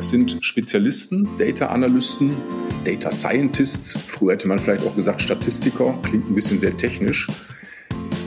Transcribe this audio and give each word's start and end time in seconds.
Es 0.00 0.10
sind 0.10 0.38
Spezialisten, 0.42 1.28
Data 1.38 1.66
Analysten, 1.66 2.32
Data 2.84 3.10
Scientists, 3.10 3.98
früher 3.98 4.34
hätte 4.34 4.46
man 4.46 4.60
vielleicht 4.60 4.86
auch 4.86 4.94
gesagt 4.94 5.20
Statistiker, 5.20 5.92
klingt 6.04 6.30
ein 6.30 6.36
bisschen 6.36 6.60
sehr 6.60 6.76
technisch. 6.76 7.26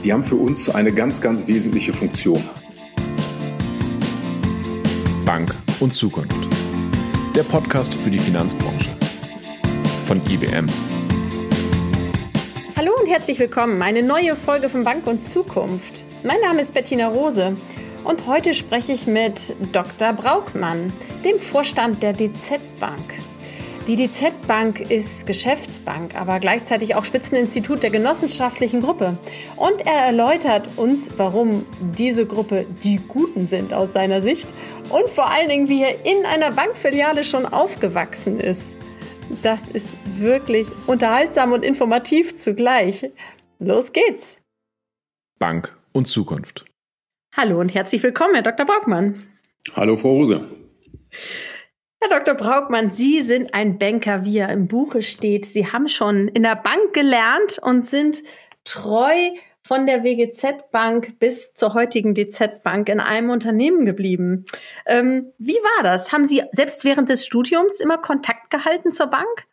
Die 0.04 0.12
haben 0.12 0.26
für 0.26 0.36
uns 0.36 0.70
eine 0.70 0.92
ganz, 0.92 1.22
ganz 1.22 1.48
wesentliche 1.48 1.94
Funktion. 1.94 2.44
Bank 5.26 5.56
und 5.80 5.94
Zukunft. 5.94 6.36
Der 7.38 7.44
Podcast 7.44 7.94
für 7.94 8.10
die 8.10 8.20
Finanzbranche. 8.20 8.90
Von 10.06 10.22
IBM. 10.30 10.66
Hallo 12.76 12.92
und 13.00 13.08
herzlich 13.08 13.40
willkommen. 13.40 13.82
Eine 13.82 14.04
neue 14.04 14.36
Folge 14.36 14.68
von 14.68 14.84
Bank 14.84 15.08
und 15.08 15.24
Zukunft. 15.24 16.04
Mein 16.24 16.42
Name 16.42 16.62
ist 16.62 16.74
Bettina 16.74 17.08
Rose 17.08 17.56
und 18.04 18.28
heute 18.28 18.54
spreche 18.54 18.94
ich 18.94 19.08
mit 19.08 19.56
Dr. 19.72 20.14
Braukmann, 20.14 20.92
dem 21.24 21.40
Vorstand 21.40 22.02
der 22.04 22.14
DZ 22.14 22.60
Bank. 22.80 23.14
Die 23.88 23.96
DZ 23.96 24.48
Bank 24.48 24.80
ist 24.80 25.26
Geschäftsbank, 25.26 26.16
aber 26.16 26.40
gleichzeitig 26.40 26.96
auch 26.96 27.04
Spitzeninstitut 27.04 27.82
der 27.82 27.90
genossenschaftlichen 27.90 28.82
Gruppe. 28.82 29.18
Und 29.56 29.82
er 29.86 30.06
erläutert 30.06 30.78
uns, 30.78 31.10
warum 31.18 31.66
diese 31.98 32.26
Gruppe 32.26 32.66
die 32.84 33.00
Guten 33.08 33.48
sind 33.48 33.74
aus 33.74 33.94
seiner 33.94 34.22
Sicht 34.22 34.48
und 34.90 35.10
vor 35.10 35.30
allen 35.30 35.50
Dingen, 35.50 35.68
wie 35.68 35.82
er 35.82 36.06
in 36.06 36.26
einer 36.26 36.52
Bankfiliale 36.52 37.24
schon 37.24 37.46
aufgewachsen 37.46 38.40
ist. 38.40 38.74
Das 39.42 39.68
ist 39.68 39.98
wirklich 40.18 40.68
unterhaltsam 40.86 41.52
und 41.52 41.66
informativ 41.66 42.36
zugleich. 42.36 43.10
Los 43.60 43.94
geht's! 43.94 44.38
Bank 45.40 45.76
und 45.92 46.08
Zukunft. 46.08 46.71
Hallo 47.34 47.62
und 47.62 47.74
herzlich 47.74 48.04
willkommen, 48.04 48.34
Herr 48.34 48.44
Dr. 48.44 48.66
Braukmann. 48.66 49.24
Hallo, 49.74 49.96
Frau 49.96 50.16
Rose. 50.16 50.46
Herr 52.02 52.10
Dr. 52.10 52.36
Braukmann, 52.36 52.92
Sie 52.92 53.22
sind 53.22 53.54
ein 53.54 53.80
Banker, 53.80 54.26
wie 54.26 54.40
er 54.40 54.50
im 54.50 54.68
Buche 54.68 55.02
steht. 55.02 55.46
Sie 55.46 55.66
haben 55.68 55.88
schon 55.88 56.28
in 56.28 56.44
der 56.44 56.58
Bank 56.58 56.94
gelernt 56.94 57.58
und 57.62 57.86
sind 57.86 58.22
treu 58.66 59.16
von 59.66 59.86
der 59.86 60.04
WGZ 60.04 60.72
Bank 60.72 61.20
bis 61.20 61.54
zur 61.54 61.74
heutigen 61.74 62.16
DZ 62.16 62.64
Bank 62.64 62.90
in 62.90 63.00
einem 63.00 63.30
Unternehmen 63.30 63.86
geblieben. 63.86 64.46
Ähm, 64.86 65.32
wie 65.38 65.54
war 65.54 65.84
das? 65.84 66.12
Haben 66.12 66.26
Sie 66.26 66.44
selbst 66.52 66.84
während 66.84 67.08
des 67.08 67.26
Studiums 67.26 67.80
immer 67.80 67.98
Kontakt 67.98 68.50
gehalten 68.50 68.92
zur 68.92 69.08
Bank? 69.08 69.48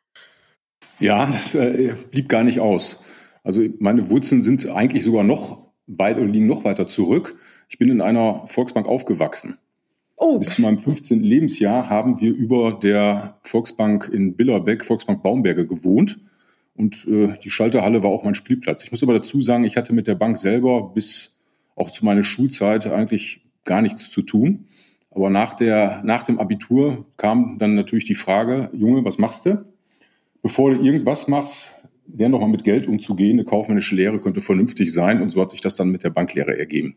Ja, 0.99 1.27
das 1.27 1.55
äh, 1.55 1.95
blieb 2.11 2.29
gar 2.29 2.43
nicht 2.43 2.59
aus. 2.59 3.01
Also 3.45 3.63
meine 3.79 4.11
Wurzeln 4.11 4.43
sind 4.43 4.69
eigentlich 4.69 5.05
sogar 5.05 5.23
noch 5.23 5.69
weit 5.87 6.17
oder 6.17 6.27
liegen 6.27 6.49
noch 6.49 6.65
weiter 6.65 6.89
zurück. 6.89 7.37
Ich 7.69 7.79
bin 7.79 7.91
in 7.91 8.01
einer 8.01 8.47
Volksbank 8.47 8.87
aufgewachsen. 8.87 9.59
Oh. 10.17 10.39
Bis 10.39 10.55
zu 10.55 10.63
meinem 10.63 10.79
15. 10.79 11.21
Lebensjahr 11.21 11.89
haben 11.89 12.21
wir 12.21 12.35
über 12.35 12.73
der 12.73 13.39
Volksbank 13.43 14.11
in 14.13 14.37
Billerbeck, 14.37 14.85
Volksbank 14.85 15.23
Baumberge 15.23 15.67
gewohnt. 15.67 16.19
Und 16.75 17.07
äh, 17.07 17.39
die 17.43 17.51
Schalterhalle 17.51 18.03
war 18.03 18.11
auch 18.11 18.25
mein 18.25 18.35
Spielplatz. 18.35 18.85
Ich 18.85 18.91
muss 18.91 19.03
aber 19.03 19.15
dazu 19.15 19.41
sagen, 19.43 19.65
ich 19.65 19.77
hatte 19.77 19.93
mit 19.93 20.07
der 20.07 20.15
Bank 20.15 20.39
selber 20.39 20.91
bis 20.95 21.37
auch 21.77 21.91
zu 21.91 22.05
meiner 22.05 22.23
Schulzeit 22.23 22.87
eigentlich 22.87 23.43
gar 23.65 23.83
nichts 23.83 24.11
zu 24.11 24.23
tun. 24.23 24.67
Aber 25.11 25.31
nach, 25.31 25.55
der, 25.55 26.03
nach 26.05 26.23
dem 26.23 26.39
Abitur 26.39 27.07
kam 27.17 27.59
dann 27.59 27.75
natürlich 27.75 28.05
die 28.05 28.15
Frage, 28.15 28.71
Junge, 28.73 29.05
was 29.05 29.19
machst 29.19 29.47
du? 29.47 29.65
Bevor 30.43 30.73
du 30.73 30.83
irgendwas 30.83 31.29
machst, 31.29 31.75
lern 32.07 32.33
doch 32.33 32.41
mal 32.41 32.49
mit 32.49 32.65
Geld 32.65 32.87
umzugehen. 32.87 33.39
Eine 33.39 33.45
kaufmännische 33.45 33.95
Lehre 33.95 34.21
könnte 34.21 34.41
vernünftig 34.41 34.93
sein. 34.93 35.21
Und 35.23 35.31
so 35.31 35.41
hat 35.41 35.51
sich 35.51 35.61
das 35.61 35.77
dann 35.77 35.91
mit 35.91 36.05
der 36.05 36.11
Banklehre 36.11 36.59
ergeben. 36.59 36.97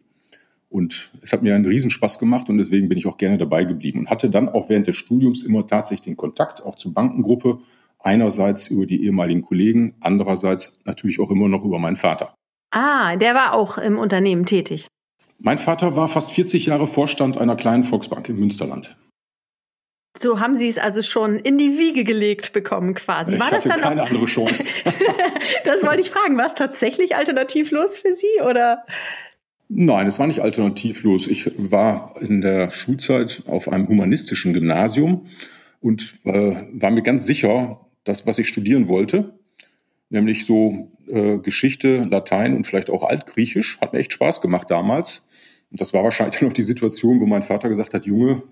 Und 0.72 1.12
es 1.22 1.34
hat 1.34 1.44
mir 1.44 1.54
einen 1.54 1.66
Riesenspaß 1.66 2.18
gemacht 2.18 2.48
und 2.50 2.58
deswegen 2.58 2.88
bin 2.88 2.98
ich 2.98 3.06
auch 3.06 3.18
gerne 3.18 3.38
dabei 3.38 3.66
geblieben 3.66 4.00
und 4.00 4.10
hatte 4.10 4.30
dann 4.30 4.48
auch 4.48 4.70
während 4.70 4.88
des 4.88 4.96
Studiums 4.96 5.44
immer 5.44 5.68
tatsächlich 5.68 6.06
den 6.06 6.16
Kontakt 6.16 6.66
auch 6.66 6.78
zur 6.78 6.94
Bankengruppe. 6.94 7.60
Einerseits 8.00 8.68
über 8.70 8.86
die 8.86 9.04
ehemaligen 9.04 9.42
Kollegen, 9.42 9.96
andererseits 10.00 10.80
natürlich 10.86 11.20
auch 11.20 11.30
immer 11.30 11.50
noch 11.50 11.66
über 11.66 11.78
meinen 11.78 11.98
Vater. 11.98 12.34
Ah, 12.72 13.18
der 13.18 13.36
war 13.36 13.54
auch 13.54 13.78
im 13.78 14.00
Unternehmen 14.00 14.46
tätig. 14.46 14.88
Mein 15.40 15.58
Vater 15.58 15.98
war 15.98 16.08
fast 16.08 16.32
40 16.32 16.68
Jahre 16.68 16.88
Vorstand 16.88 17.38
einer 17.38 17.58
kleinen 17.58 17.84
Volksbank 17.84 18.30
im 18.30 18.40
Münsterland. 18.40 18.96
So 20.18 20.40
haben 20.40 20.56
Sie 20.56 20.68
es 20.68 20.78
also 20.78 21.02
schon 21.02 21.38
in 21.38 21.58
die 21.58 21.78
Wiege 21.78 22.06
gelegt 22.06 22.54
bekommen, 22.54 22.94
quasi. 22.94 23.40
War 23.40 23.48
ich 23.48 23.54
hatte 23.56 23.70
das 23.70 23.82
dann 23.82 23.90
keine 23.90 24.04
andere 24.04 24.26
Chance. 24.26 24.70
das 25.66 25.84
wollte 25.84 26.02
ich 26.02 26.10
fragen. 26.10 26.38
War 26.38 26.46
es 26.46 26.56
tatsächlich 26.56 27.16
alternativlos 27.16 28.00
für 28.00 28.14
Sie 28.14 28.42
oder? 28.48 28.86
Nein, 29.74 30.06
es 30.06 30.20
war 30.20 30.28
nicht 30.28 30.42
alternativlos. 30.42 31.28
Ich 31.28 31.50
war 31.58 32.16
in 32.20 32.42
der 32.42 32.72
Schulzeit 32.72 33.44
auf 33.48 33.70
einem 33.70 33.88
humanistischen 33.88 34.52
Gymnasium 34.52 35.28
und 35.80 36.20
äh, 36.26 36.56
war 36.74 36.92
mir 36.92 37.04
ganz 37.04 37.26
sicher, 37.26 37.80
dass 38.04 38.28
was 38.28 38.38
ich 38.38 38.50
studieren 38.50 38.90
wollte, 38.90 39.40
nämlich 40.10 40.46
so 40.46 40.92
äh, 41.08 41.38
Geschichte, 41.38 42.04
Latein 42.04 42.54
und 42.54 42.68
vielleicht 42.68 42.90
auch 42.90 43.04
Altgriechisch, 43.04 43.80
hat 43.80 43.94
mir 43.94 44.00
echt 44.00 44.12
Spaß 44.12 44.42
gemacht 44.42 44.70
damals. 44.70 45.30
Und 45.72 45.80
das 45.80 45.94
war 45.94 46.04
wahrscheinlich 46.04 46.42
noch 46.42 46.52
die 46.52 46.64
Situation, 46.64 47.22
wo 47.22 47.26
mein 47.26 47.44
Vater 47.44 47.70
gesagt 47.70 47.94
hat, 47.94 48.06
Junge, 48.06 48.44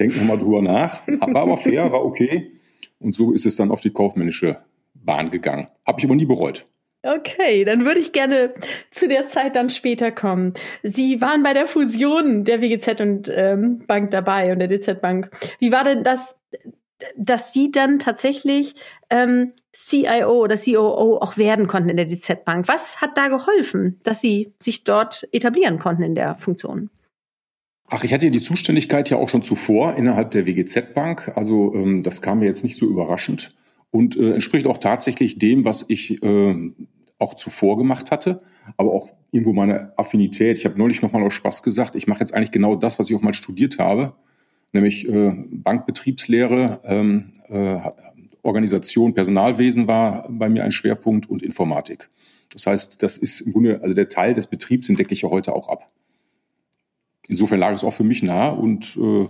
denk 0.00 0.16
nochmal 0.16 0.38
drüber 0.38 0.60
nach. 0.60 1.06
War 1.06 1.42
aber 1.42 1.56
fair, 1.56 1.92
war 1.92 2.04
okay. 2.04 2.50
Und 2.98 3.14
so 3.14 3.32
ist 3.32 3.46
es 3.46 3.54
dann 3.54 3.70
auf 3.70 3.80
die 3.80 3.90
kaufmännische 3.90 4.58
Bahn 4.92 5.30
gegangen. 5.30 5.68
Habe 5.86 6.00
ich 6.00 6.04
aber 6.04 6.16
nie 6.16 6.26
bereut. 6.26 6.66
Okay, 7.04 7.66
dann 7.66 7.84
würde 7.84 8.00
ich 8.00 8.12
gerne 8.12 8.54
zu 8.90 9.08
der 9.08 9.26
Zeit 9.26 9.56
dann 9.56 9.68
später 9.68 10.10
kommen. 10.10 10.54
Sie 10.82 11.20
waren 11.20 11.42
bei 11.42 11.52
der 11.52 11.66
Fusion 11.66 12.44
der 12.44 12.62
WGZ 12.62 12.98
und 13.00 13.30
ähm, 13.34 13.84
Bank 13.86 14.10
dabei 14.10 14.50
und 14.52 14.58
der 14.58 14.68
DZ 14.68 15.02
Bank. 15.02 15.28
Wie 15.58 15.70
war 15.70 15.84
denn 15.84 16.02
das, 16.02 16.34
dass 17.14 17.52
Sie 17.52 17.70
dann 17.70 17.98
tatsächlich 17.98 18.74
ähm, 19.10 19.52
CIO 19.74 20.42
oder 20.42 20.56
COO 20.56 21.18
auch 21.18 21.36
werden 21.36 21.66
konnten 21.66 21.90
in 21.90 21.98
der 21.98 22.06
DZ 22.06 22.42
Bank? 22.46 22.68
Was 22.68 23.02
hat 23.02 23.18
da 23.18 23.28
geholfen, 23.28 24.00
dass 24.02 24.22
Sie 24.22 24.54
sich 24.58 24.84
dort 24.84 25.28
etablieren 25.30 25.78
konnten 25.78 26.04
in 26.04 26.14
der 26.14 26.36
Funktion? 26.36 26.88
Ach, 27.86 28.02
ich 28.02 28.14
hatte 28.14 28.30
die 28.30 28.40
Zuständigkeit 28.40 29.10
ja 29.10 29.18
auch 29.18 29.28
schon 29.28 29.42
zuvor 29.42 29.96
innerhalb 29.96 30.30
der 30.30 30.46
WGZ 30.46 30.94
Bank. 30.94 31.32
Also 31.36 31.74
ähm, 31.74 32.02
das 32.02 32.22
kam 32.22 32.38
mir 32.38 32.46
jetzt 32.46 32.64
nicht 32.64 32.78
so 32.78 32.86
überraschend 32.86 33.54
und 33.90 34.16
äh, 34.16 34.32
entspricht 34.32 34.66
auch 34.66 34.78
tatsächlich 34.78 35.38
dem, 35.38 35.64
was 35.64 35.84
ich 35.86 36.22
äh, 36.22 36.72
auch 37.18 37.34
zuvor 37.34 37.78
gemacht 37.78 38.10
hatte, 38.10 38.40
aber 38.76 38.92
auch 38.92 39.10
irgendwo 39.30 39.52
meine 39.52 39.96
Affinität. 39.98 40.58
Ich 40.58 40.64
habe 40.64 40.78
neulich 40.78 41.02
nochmal 41.02 41.22
aus 41.22 41.34
Spaß 41.34 41.62
gesagt, 41.62 41.96
ich 41.96 42.06
mache 42.06 42.20
jetzt 42.20 42.34
eigentlich 42.34 42.50
genau 42.50 42.76
das, 42.76 42.98
was 42.98 43.08
ich 43.08 43.16
auch 43.16 43.22
mal 43.22 43.34
studiert 43.34 43.78
habe, 43.78 44.14
nämlich 44.72 45.08
äh, 45.08 45.32
Bankbetriebslehre, 45.50 46.80
ähm, 46.84 47.32
äh, 47.48 47.78
Organisation, 48.42 49.14
Personalwesen 49.14 49.88
war 49.88 50.28
bei 50.28 50.48
mir 50.48 50.64
ein 50.64 50.72
Schwerpunkt 50.72 51.28
und 51.28 51.42
Informatik. 51.42 52.10
Das 52.52 52.66
heißt, 52.66 53.02
das 53.02 53.16
ist 53.16 53.40
im 53.40 53.52
Grunde, 53.52 53.80
also 53.82 53.94
der 53.94 54.08
Teil 54.08 54.34
des 54.34 54.46
Betriebs, 54.46 54.86
den 54.86 54.96
decke 54.96 55.14
ich 55.14 55.22
ja 55.22 55.30
heute 55.30 55.54
auch 55.54 55.68
ab. 55.68 55.90
Insofern 57.26 57.58
lag 57.58 57.72
es 57.72 57.84
auch 57.84 57.92
für 57.92 58.04
mich 58.04 58.22
nah 58.22 58.48
und 58.50 58.96
äh, 58.96 59.26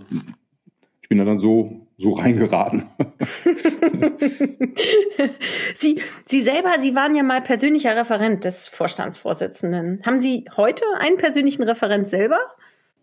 ich 1.01 1.09
bin 1.09 1.17
da 1.17 1.23
dann 1.23 1.39
so 1.39 1.84
so 1.97 2.11
reingeraten. 2.11 2.85
Sie, 5.75 6.01
Sie 6.27 6.41
selber, 6.41 6.73
Sie 6.79 6.95
waren 6.95 7.15
ja 7.15 7.23
mal 7.23 7.41
persönlicher 7.41 7.95
Referent 7.95 8.43
des 8.43 8.67
Vorstandsvorsitzenden. 8.67 10.01
Haben 10.05 10.19
Sie 10.19 10.45
heute 10.57 10.83
einen 10.99 11.17
persönlichen 11.17 11.63
Referent 11.63 12.07
selber? 12.07 12.39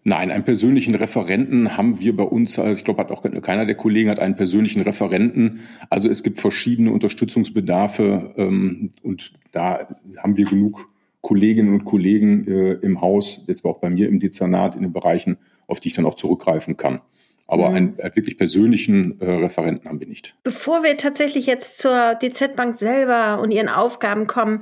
Nein, 0.05 0.33
einen 0.33 0.45
persönlichen 0.45 0.97
Referenten 0.97 1.77
haben 1.77 2.01
wir 2.01 2.17
bei 2.17 2.25
uns, 2.25 2.59
also 2.59 2.77
ich 2.77 2.85
glaube, 2.85 3.01
hat 3.01 3.13
auch 3.13 3.23
keiner 3.41 3.67
der 3.67 3.77
Kollegen 3.77 4.11
hat 4.11 4.19
einen 4.19 4.35
persönlichen 4.35 4.83
Referenten. 4.83 5.61
Also 5.91 6.09
es 6.09 6.25
gibt 6.25 6.41
verschiedene 6.41 6.91
Unterstützungsbedarfe 6.91 8.35
ähm, 8.37 8.91
und 9.03 9.33
da 9.53 9.87
haben 10.19 10.37
wir 10.37 10.45
genug 10.45 10.89
Kolleginnen 11.21 11.73
und 11.73 11.85
Kollegen 11.85 12.49
äh, 12.49 12.73
im 12.73 13.01
Haus, 13.01 13.45
jetzt 13.47 13.65
auch 13.65 13.79
bei 13.79 13.91
mir 13.91 14.09
im 14.09 14.19
Dezernat 14.19 14.75
in 14.75 14.83
den 14.83 14.93
Bereichen, 14.93 15.37
auf 15.69 15.79
die 15.79 15.89
ich 15.89 15.95
dann 15.95 16.05
auch 16.05 16.17
zurückgreifen 16.17 16.77
kann. 16.77 17.01
Aber 17.47 17.71
mhm. 17.71 17.77
einen 17.77 17.99
äh, 17.99 18.11
wirklich 18.15 18.39
persönlichen 18.39 19.21
äh, 19.21 19.31
Referenten 19.31 19.89
haben 19.89 20.01
wir 20.01 20.07
nicht. 20.07 20.35
Bevor 20.43 20.83
wir 20.83 20.97
tatsächlich 20.97 21.47
jetzt 21.47 21.79
zur 21.79 22.15
DZ 22.15 22.57
Bank 22.57 22.77
selber 22.77 23.41
und 23.41 23.51
ihren 23.51 23.69
Aufgaben 23.69 24.27
kommen, 24.27 24.61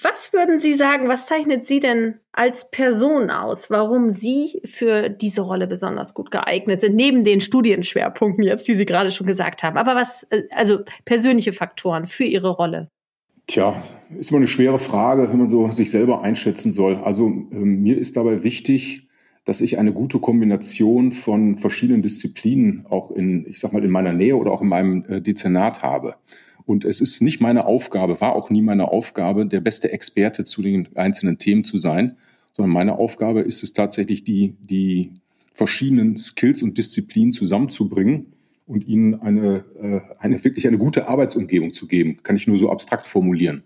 was 0.00 0.32
würden 0.32 0.60
Sie 0.60 0.74
sagen, 0.74 1.08
was 1.08 1.26
zeichnet 1.26 1.66
Sie 1.66 1.80
denn 1.80 2.14
als 2.32 2.70
Person 2.70 3.30
aus, 3.30 3.68
warum 3.70 4.10
Sie 4.10 4.62
für 4.64 5.10
diese 5.10 5.42
Rolle 5.42 5.66
besonders 5.66 6.14
gut 6.14 6.30
geeignet 6.30 6.80
sind, 6.80 6.96
neben 6.96 7.24
den 7.24 7.40
Studienschwerpunkten 7.40 8.44
jetzt, 8.44 8.66
die 8.68 8.74
Sie 8.74 8.86
gerade 8.86 9.10
schon 9.10 9.26
gesagt 9.26 9.62
haben? 9.62 9.76
Aber 9.76 9.94
was, 9.94 10.24
äh, 10.30 10.44
also 10.50 10.80
persönliche 11.04 11.52
Faktoren 11.52 12.06
für 12.06 12.24
Ihre 12.24 12.50
Rolle? 12.50 12.88
Tja, 13.46 13.82
ist 14.18 14.30
immer 14.30 14.38
eine 14.38 14.48
schwere 14.48 14.78
Frage, 14.78 15.28
wenn 15.28 15.38
man 15.38 15.48
so 15.48 15.70
sich 15.70 15.90
selber 15.90 16.22
einschätzen 16.22 16.72
soll. 16.72 16.96
Also 16.96 17.26
ähm, 17.26 17.82
mir 17.82 17.98
ist 17.98 18.16
dabei 18.16 18.44
wichtig, 18.44 19.08
dass 19.44 19.60
ich 19.60 19.78
eine 19.78 19.92
gute 19.92 20.20
Kombination 20.20 21.12
von 21.12 21.58
verschiedenen 21.58 22.02
Disziplinen 22.02 22.86
auch 22.88 23.10
in, 23.10 23.44
ich 23.48 23.58
sag 23.58 23.72
mal, 23.72 23.84
in 23.84 23.90
meiner 23.90 24.12
Nähe 24.12 24.36
oder 24.36 24.52
auch 24.52 24.62
in 24.62 24.68
meinem 24.68 25.04
äh, 25.08 25.20
Dezernat 25.20 25.82
habe. 25.82 26.14
Und 26.64 26.84
es 26.84 27.00
ist 27.00 27.22
nicht 27.22 27.40
meine 27.40 27.66
Aufgabe, 27.66 28.20
war 28.20 28.34
auch 28.34 28.50
nie 28.50 28.62
meine 28.62 28.88
Aufgabe, 28.88 29.46
der 29.46 29.60
beste 29.60 29.92
Experte 29.92 30.44
zu 30.44 30.62
den 30.62 30.88
einzelnen 30.94 31.38
Themen 31.38 31.64
zu 31.64 31.76
sein, 31.76 32.16
sondern 32.52 32.72
meine 32.72 32.98
Aufgabe 32.98 33.40
ist 33.40 33.62
es 33.64 33.72
tatsächlich, 33.72 34.22
die, 34.22 34.54
die 34.60 35.10
verschiedenen 35.52 36.16
Skills 36.16 36.62
und 36.62 36.78
Disziplinen 36.78 37.32
zusammenzubringen 37.32 38.32
und 38.66 38.86
ihnen 38.86 39.20
eine, 39.20 39.64
äh, 39.80 40.00
eine 40.18 40.42
wirklich 40.44 40.68
eine 40.68 40.78
gute 40.78 41.08
Arbeitsumgebung 41.08 41.72
zu 41.72 41.88
geben. 41.88 42.18
Kann 42.22 42.36
ich 42.36 42.46
nur 42.46 42.58
so 42.58 42.70
abstrakt 42.70 43.06
formulieren. 43.06 43.64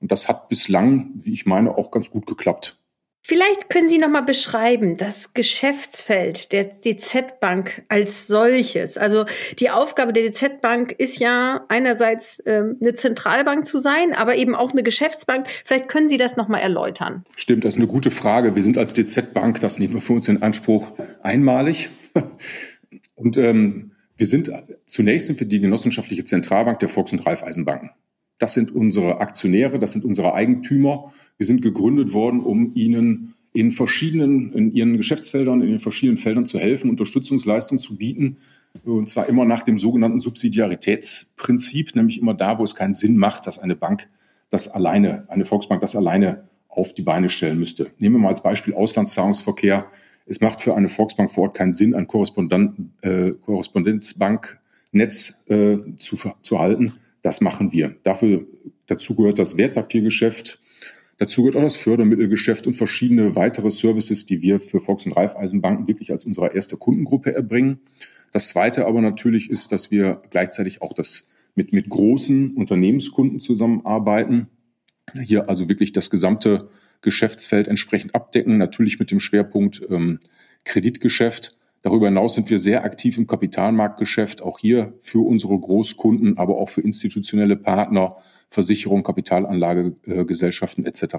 Und 0.00 0.12
das 0.12 0.28
hat 0.28 0.48
bislang, 0.48 1.10
wie 1.14 1.32
ich 1.32 1.46
meine, 1.46 1.76
auch 1.76 1.90
ganz 1.90 2.10
gut 2.10 2.26
geklappt. 2.26 2.78
Vielleicht 3.28 3.70
können 3.70 3.88
Sie 3.88 3.98
noch 3.98 4.08
mal 4.08 4.20
beschreiben 4.20 4.96
das 4.96 5.34
Geschäftsfeld 5.34 6.52
der 6.52 6.62
DZ 6.62 7.40
Bank 7.40 7.82
als 7.88 8.28
solches. 8.28 8.96
Also 8.96 9.24
die 9.58 9.68
Aufgabe 9.68 10.12
der 10.12 10.30
DZ 10.30 10.60
Bank 10.60 10.92
ist 10.92 11.18
ja 11.18 11.64
einerseits 11.66 12.40
ähm, 12.46 12.76
eine 12.80 12.94
Zentralbank 12.94 13.66
zu 13.66 13.78
sein, 13.78 14.12
aber 14.12 14.36
eben 14.36 14.54
auch 14.54 14.70
eine 14.70 14.84
Geschäftsbank. 14.84 15.48
Vielleicht 15.64 15.88
können 15.88 16.08
Sie 16.08 16.18
das 16.18 16.36
noch 16.36 16.46
mal 16.46 16.60
erläutern. 16.60 17.24
Stimmt, 17.34 17.64
das 17.64 17.74
ist 17.74 17.80
eine 17.80 17.88
gute 17.88 18.12
Frage. 18.12 18.54
Wir 18.54 18.62
sind 18.62 18.78
als 18.78 18.94
DZ 18.94 19.34
Bank, 19.34 19.58
das 19.58 19.80
nehmen 19.80 19.94
wir 19.94 20.00
für 20.00 20.12
uns 20.12 20.28
in 20.28 20.44
Anspruch, 20.44 20.92
einmalig. 21.20 21.90
Und 23.16 23.36
ähm, 23.38 23.90
wir 24.16 24.28
sind 24.28 24.52
zunächst 24.84 25.26
sind 25.26 25.40
wir 25.40 25.48
die 25.48 25.58
genossenschaftliche 25.58 26.24
Zentralbank 26.24 26.78
der 26.78 26.88
Volks- 26.88 27.10
und 27.10 27.26
Raiffeisenbanken. 27.26 27.90
Das 28.38 28.54
sind 28.54 28.72
unsere 28.72 29.18
Aktionäre, 29.18 29.80
das 29.80 29.92
sind 29.92 30.04
unsere 30.04 30.32
Eigentümer. 30.32 31.12
Wir 31.38 31.46
sind 31.46 31.62
gegründet 31.62 32.12
worden, 32.12 32.40
um 32.40 32.72
ihnen 32.74 33.34
in 33.52 33.70
verschiedenen, 33.72 34.52
in 34.52 34.74
ihren 34.74 34.96
Geschäftsfeldern, 34.96 35.60
in 35.62 35.70
den 35.70 35.80
verschiedenen 35.80 36.18
Feldern 36.18 36.46
zu 36.46 36.58
helfen, 36.58 36.90
Unterstützungsleistungen 36.90 37.80
zu 37.80 37.96
bieten. 37.96 38.38
Und 38.84 39.08
zwar 39.08 39.28
immer 39.28 39.46
nach 39.46 39.62
dem 39.62 39.78
sogenannten 39.78 40.18
Subsidiaritätsprinzip, 40.20 41.94
nämlich 41.94 42.20
immer 42.20 42.34
da, 42.34 42.58
wo 42.58 42.64
es 42.64 42.74
keinen 42.74 42.94
Sinn 42.94 43.16
macht, 43.16 43.46
dass 43.46 43.58
eine 43.58 43.76
Bank 43.76 44.08
das 44.50 44.68
alleine, 44.68 45.24
eine 45.28 45.46
Volksbank 45.46 45.80
das 45.80 45.96
alleine 45.96 46.48
auf 46.68 46.92
die 46.92 47.02
Beine 47.02 47.30
stellen 47.30 47.58
müsste. 47.58 47.90
Nehmen 47.98 48.16
wir 48.16 48.20
mal 48.20 48.28
als 48.28 48.42
Beispiel 48.42 48.74
Auslandszahlungsverkehr. 48.74 49.86
Es 50.26 50.40
macht 50.40 50.60
für 50.60 50.76
eine 50.76 50.90
Volksbank 50.90 51.32
vor 51.32 51.44
Ort 51.44 51.56
keinen 51.56 51.72
Sinn, 51.72 51.94
ein 51.94 52.04
äh, 52.04 53.32
Korrespondenzbanknetz 53.40 55.44
äh, 55.48 55.78
zu, 55.96 56.18
zu 56.42 56.58
halten 56.58 56.92
das 57.26 57.40
machen 57.40 57.72
wir. 57.72 57.96
Dafür, 58.04 58.46
dazu 58.86 59.16
gehört 59.16 59.40
das 59.40 59.56
Wertpapiergeschäft, 59.56 60.60
dazu 61.18 61.42
gehört 61.42 61.56
auch 61.56 61.62
das 61.62 61.76
Fördermittelgeschäft 61.76 62.66
und 62.66 62.74
verschiedene 62.74 63.36
weitere 63.36 63.70
Services, 63.70 64.26
die 64.26 64.42
wir 64.42 64.60
für 64.60 64.80
Volks- 64.80 65.06
und 65.06 65.12
Raiffeisenbanken 65.12 65.88
wirklich 65.88 66.12
als 66.12 66.24
unsere 66.24 66.54
erste 66.54 66.76
Kundengruppe 66.76 67.34
erbringen. 67.34 67.80
Das 68.32 68.48
zweite 68.48 68.86
aber 68.86 69.00
natürlich 69.00 69.50
ist, 69.50 69.72
dass 69.72 69.90
wir 69.90 70.22
gleichzeitig 70.30 70.82
auch 70.82 70.92
das 70.92 71.30
mit, 71.54 71.72
mit 71.72 71.88
großen 71.88 72.54
Unternehmenskunden 72.56 73.40
zusammenarbeiten. 73.40 74.48
Hier 75.22 75.48
also 75.48 75.68
wirklich 75.68 75.92
das 75.92 76.10
gesamte 76.10 76.68
Geschäftsfeld 77.00 77.68
entsprechend 77.68 78.14
abdecken, 78.14 78.58
natürlich 78.58 78.98
mit 78.98 79.10
dem 79.10 79.20
Schwerpunkt 79.20 79.82
ähm, 79.88 80.20
Kreditgeschäft 80.64 81.56
Darüber 81.86 82.06
hinaus 82.08 82.34
sind 82.34 82.50
wir 82.50 82.58
sehr 82.58 82.82
aktiv 82.82 83.16
im 83.16 83.28
Kapitalmarktgeschäft, 83.28 84.42
auch 84.42 84.58
hier 84.58 84.94
für 84.98 85.24
unsere 85.24 85.56
Großkunden, 85.56 86.36
aber 86.36 86.58
auch 86.58 86.68
für 86.68 86.80
institutionelle 86.80 87.54
Partner, 87.54 88.16
Versicherung, 88.50 89.02
Kapitalanlagegesellschaften 89.02 90.84
äh, 90.84 90.88
etc. 90.88 91.16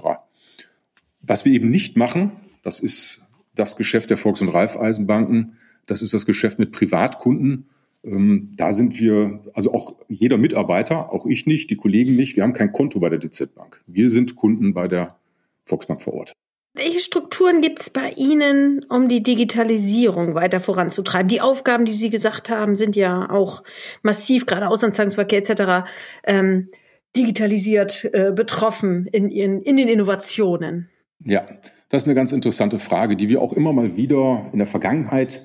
Was 1.20 1.44
wir 1.44 1.52
eben 1.52 1.70
nicht 1.70 1.96
machen, 1.96 2.32
das 2.62 2.80
ist 2.80 3.22
das 3.54 3.76
Geschäft 3.76 4.10
der 4.10 4.16
Volks- 4.16 4.40
und 4.40 4.48
Raiffeisenbanken, 4.48 5.56
das 5.86 6.02
ist 6.02 6.14
das 6.14 6.26
Geschäft 6.26 6.58
mit 6.58 6.72
Privatkunden. 6.72 7.68
Ähm, 8.04 8.52
da 8.56 8.72
sind 8.72 9.00
wir, 9.00 9.40
also 9.54 9.72
auch 9.72 9.96
jeder 10.08 10.38
Mitarbeiter, 10.38 11.12
auch 11.12 11.26
ich 11.26 11.46
nicht, 11.46 11.70
die 11.70 11.76
Kollegen 11.76 12.16
nicht, 12.16 12.36
wir 12.36 12.42
haben 12.44 12.52
kein 12.52 12.72
Konto 12.72 13.00
bei 13.00 13.08
der 13.08 13.18
DZ 13.18 13.54
Bank. 13.54 13.82
Wir 13.86 14.10
sind 14.10 14.36
Kunden 14.36 14.74
bei 14.74 14.86
der 14.86 15.16
Volksbank 15.64 16.02
vor 16.02 16.14
Ort. 16.14 16.32
Welche 16.74 17.00
Strukturen 17.00 17.60
gibt 17.60 17.80
es 17.80 17.90
bei 17.90 18.10
Ihnen, 18.10 18.84
um 18.88 19.08
die 19.08 19.22
Digitalisierung 19.22 20.36
weiter 20.36 20.60
voranzutreiben? 20.60 21.26
Die 21.26 21.40
Aufgaben, 21.40 21.84
die 21.84 21.92
Sie 21.92 22.08
gesagt 22.08 22.50
haben, 22.50 22.76
sind 22.76 22.94
ja 22.94 23.28
auch 23.30 23.64
massiv, 24.02 24.46
gerade 24.46 24.68
Auslandszahlungsverkehr 24.68 25.38
etc., 25.38 25.90
ähm, 26.24 26.68
digitalisiert 27.16 28.08
äh, 28.12 28.32
betroffen 28.34 29.06
in, 29.06 29.30
ihren, 29.30 29.62
in 29.62 29.76
den 29.76 29.88
Innovationen. 29.88 30.88
Ja, 31.24 31.46
das 31.88 32.02
ist 32.02 32.06
eine 32.06 32.14
ganz 32.14 32.32
interessante 32.32 32.78
Frage, 32.78 33.16
die 33.16 33.28
wir 33.28 33.40
auch 33.40 33.52
immer 33.52 33.72
mal 33.72 33.96
wieder 33.96 34.48
in 34.52 34.58
der 34.58 34.66
Vergangenheit 34.66 35.44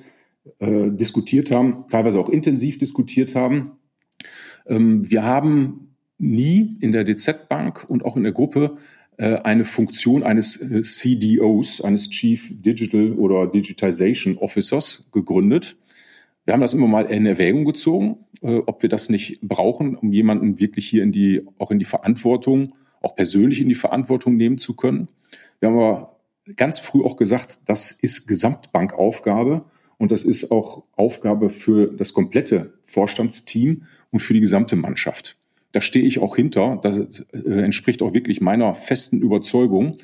äh, 0.58 0.90
diskutiert 0.90 1.50
haben, 1.50 1.86
teilweise 1.90 2.18
auch 2.18 2.28
intensiv 2.28 2.78
diskutiert 2.78 3.34
haben. 3.34 3.78
Ähm, 4.66 5.10
wir 5.10 5.24
haben 5.24 5.96
nie 6.18 6.76
in 6.80 6.92
der 6.92 7.04
DZ-Bank 7.04 7.86
und 7.88 8.04
auch 8.04 8.16
in 8.16 8.22
der 8.22 8.32
Gruppe 8.32 8.76
äh, 9.16 9.36
eine 9.36 9.64
Funktion 9.64 10.22
eines 10.22 10.60
äh, 10.60 10.82
CDOs, 10.82 11.80
eines 11.80 12.10
Chief 12.10 12.50
Digital 12.50 13.12
oder 13.12 13.46
Digitization 13.46 14.36
Officers 14.38 15.08
gegründet. 15.12 15.76
Wir 16.44 16.54
haben 16.54 16.60
das 16.60 16.74
immer 16.74 16.86
mal 16.86 17.06
in 17.06 17.26
Erwägung 17.26 17.64
gezogen, 17.64 18.18
äh, 18.42 18.58
ob 18.66 18.82
wir 18.82 18.88
das 18.88 19.08
nicht 19.08 19.40
brauchen, 19.40 19.96
um 19.96 20.12
jemanden 20.12 20.60
wirklich 20.60 20.88
hier 20.88 21.02
in 21.02 21.12
die, 21.12 21.46
auch 21.58 21.70
in 21.70 21.78
die 21.78 21.84
Verantwortung, 21.84 22.74
auch 23.00 23.16
persönlich 23.16 23.60
in 23.60 23.68
die 23.68 23.74
Verantwortung 23.74 24.36
nehmen 24.36 24.58
zu 24.58 24.74
können. 24.74 25.08
Wir 25.60 25.70
haben 25.70 25.78
aber 25.78 26.20
ganz 26.56 26.78
früh 26.78 27.02
auch 27.02 27.16
gesagt, 27.16 27.58
das 27.66 27.92
ist 27.92 28.26
Gesamtbankaufgabe 28.26 29.64
und 29.98 30.12
das 30.12 30.24
ist 30.24 30.50
auch 30.50 30.84
Aufgabe 30.92 31.50
für 31.50 31.86
das 31.86 32.12
komplette 32.12 32.74
Vorstandsteam 32.84 33.84
und 34.10 34.20
für 34.20 34.34
die 34.34 34.40
gesamte 34.40 34.76
Mannschaft 34.76 35.36
da 35.74 35.80
stehe 35.80 36.06
ich 36.06 36.20
auch 36.20 36.36
hinter. 36.36 36.78
Das 36.82 37.24
äh, 37.32 37.62
entspricht 37.62 38.00
auch 38.00 38.14
wirklich 38.14 38.40
meiner 38.40 38.74
festen 38.74 39.20
Überzeugung. 39.20 39.98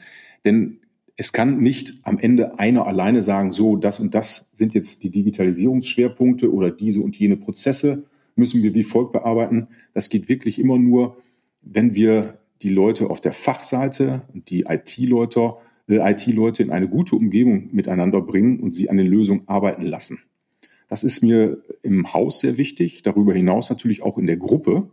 Denn 0.45 0.80
es 1.21 1.35
kann 1.35 1.59
nicht 1.59 1.97
am 2.05 2.19
Ende 2.19 2.59
einer 2.59 2.87
alleine 2.87 3.23
sagen, 3.23 3.53
so, 3.53 3.77
das 3.77 4.01
und 4.01 4.15
das 4.15 4.49
sind 4.55 4.73
jetzt 4.73 5.05
die 5.05 5.11
Digitalisierungsschwerpunkte 5.11 6.51
oder 6.51 6.71
diese 6.71 7.03
und 7.03 7.15
jene 7.15 7.37
Prozesse 7.37 8.07
müssen 8.37 8.63
wir 8.63 8.75
wie 8.75 8.85
folgt 8.85 9.13
bearbeiten. 9.13 9.69
Das 9.93 10.09
geht 10.09 10.31
wirklich 10.31 10.59
immer 10.59 10.79
nur, 10.79 11.19
wenn 11.61 11.95
wir 11.95 12.39
die 12.63 12.71
Leute 12.71 13.11
auf 13.11 13.21
der 13.21 13.35
Fachseite 13.35 14.23
und 14.33 14.49
die 14.49 14.63
IT-Leute 14.67 15.57
äh, 15.91 16.11
IT-Leute 16.11 16.63
in 16.63 16.71
eine 16.71 16.89
gute 16.89 17.17
Umgebung 17.17 17.69
miteinander 17.71 18.23
bringen 18.23 18.59
und 18.59 18.75
sie 18.75 18.89
an 18.89 18.97
den 18.97 19.07
Lösungen 19.07 19.47
arbeiten 19.47 19.85
lassen. 19.85 20.21
Das 20.89 21.05
ist 21.05 21.23
mir 21.23 21.63
im 21.83 22.15
Haus 22.15 22.41
sehr 22.41 22.57
wichtig, 22.57 23.03
darüber 23.03 23.35
hinaus 23.35 23.69
natürlich 23.69 24.03
auch 24.03 24.17
in 24.17 24.27
der 24.27 24.39
Gruppe. 24.39 24.89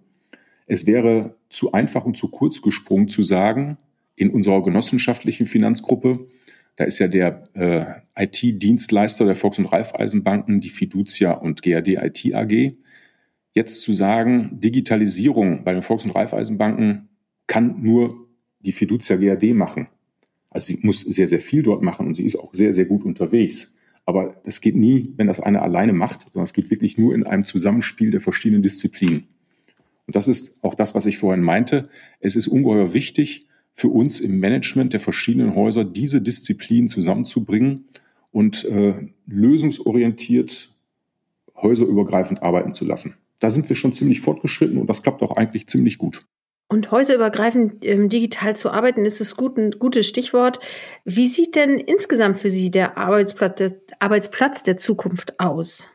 Es 0.66 0.86
wäre 0.86 1.38
zu 1.48 1.72
einfach 1.72 2.04
und 2.04 2.18
zu 2.18 2.28
kurz 2.28 2.62
gesprungen 2.62 3.08
zu 3.08 3.24
sagen, 3.24 3.78
in 4.18 4.32
unserer 4.32 4.62
genossenschaftlichen 4.64 5.48
Finanzgruppe, 5.48 6.28
da 6.76 6.84
ist 6.84 7.00
ja 7.00 7.08
der 7.08 7.44
äh, 7.54 8.24
IT-Dienstleister 8.24 9.26
der 9.26 9.36
Volks- 9.36 9.60
und 9.60 9.68
Raiffeisenbanken, 9.68 10.60
die 10.60 10.70
Fiducia 10.70 11.32
und 11.32 11.62
GAD 11.62 11.88
IT 11.88 12.36
AG. 12.36 12.74
Jetzt 13.54 13.82
zu 13.82 13.94
sagen, 13.94 14.60
Digitalisierung 14.60 15.64
bei 15.64 15.74
den 15.74 15.82
Volks- 15.82 16.04
und 16.04 16.12
Raiffeisenbanken 16.12 17.10
kann 17.46 17.82
nur 17.82 18.28
die 18.60 18.72
Fiducia 18.72 19.16
GAD 19.16 19.54
machen. 19.54 19.88
Also 20.50 20.74
sie 20.74 20.80
muss 20.82 21.02
sehr, 21.02 21.28
sehr 21.28 21.40
viel 21.40 21.64
dort 21.64 21.84
machen 21.84 22.08
und 22.08 22.14
sie 22.16 22.24
ist 22.24 22.36
auch 22.36 22.54
sehr, 22.54 22.74
sehr 22.74 22.86
gut 22.86 23.04
unterwegs. 23.04 23.76
Aber 24.06 24.42
es 24.44 24.62
geht 24.62 24.76
nie, 24.76 25.14
wenn 25.18 25.28
das 25.28 25.40
eine 25.40 25.62
alleine 25.62 25.94
macht, 25.94 26.22
sondern 26.22 26.44
es 26.44 26.54
geht 26.54 26.72
wirklich 26.72 26.98
nur 26.98 27.14
in 27.14 27.24
einem 27.24 27.46
Zusammenspiel 27.46 28.10
der 28.10 28.22
verschiedenen 28.22 28.64
Disziplinen. 28.64 29.28
Und 30.08 30.16
das 30.16 30.28
ist 30.28 30.64
auch 30.64 30.74
das, 30.74 30.96
was 30.96 31.06
ich 31.06 31.18
vorhin 31.18 31.44
meinte. 31.44 31.90
Es 32.20 32.36
ist 32.36 32.48
ungeheuer 32.48 32.94
wichtig 32.94 33.48
für 33.78 33.90
uns 33.90 34.20
im 34.20 34.40
Management 34.40 34.94
der 34.94 35.00
verschiedenen 35.00 35.56
Häuser, 35.56 35.86
diese 35.86 36.20
Disziplinen 36.20 36.88
zusammenzubringen 36.88 37.86
und 38.32 38.66
äh, 38.66 38.96
lösungsorientiert 39.28 40.72
häuserübergreifend 41.56 42.42
arbeiten 42.42 42.72
zu 42.72 42.86
lassen. 42.86 43.16
Da 43.40 43.52
sind 43.52 43.70
wir 43.70 43.76
schon 43.76 43.94
ziemlich 43.94 44.22
fortgeschritten 44.22 44.80
und 44.80 44.90
das 44.90 45.04
klappt 45.04 45.22
auch 45.22 45.38
eigentlich 45.38 45.68
ziemlich 45.68 46.00
gut. 46.00 46.24
Und 46.70 46.90
häuserübergreifend 46.90 47.86
ähm, 47.86 48.10
digital 48.10 48.56
zu 48.56 48.72
arbeiten, 48.72 49.06
ist 49.06 49.22
es 49.22 49.38
gut, 49.38 49.58
ein 49.58 49.72
gutes 49.72 50.08
Stichwort. 50.08 50.60
Wie 51.06 51.28
sieht 51.28 51.56
denn 51.56 51.78
insgesamt 51.78 52.40
für 52.40 52.50
Sie 52.50 52.72
der 52.72 52.98
Arbeitsplatz, 52.98 53.58
der 53.60 53.76
Arbeitsplatz 54.00 54.64
der 54.64 54.78
Zukunft 54.78 55.40
aus? 55.40 55.90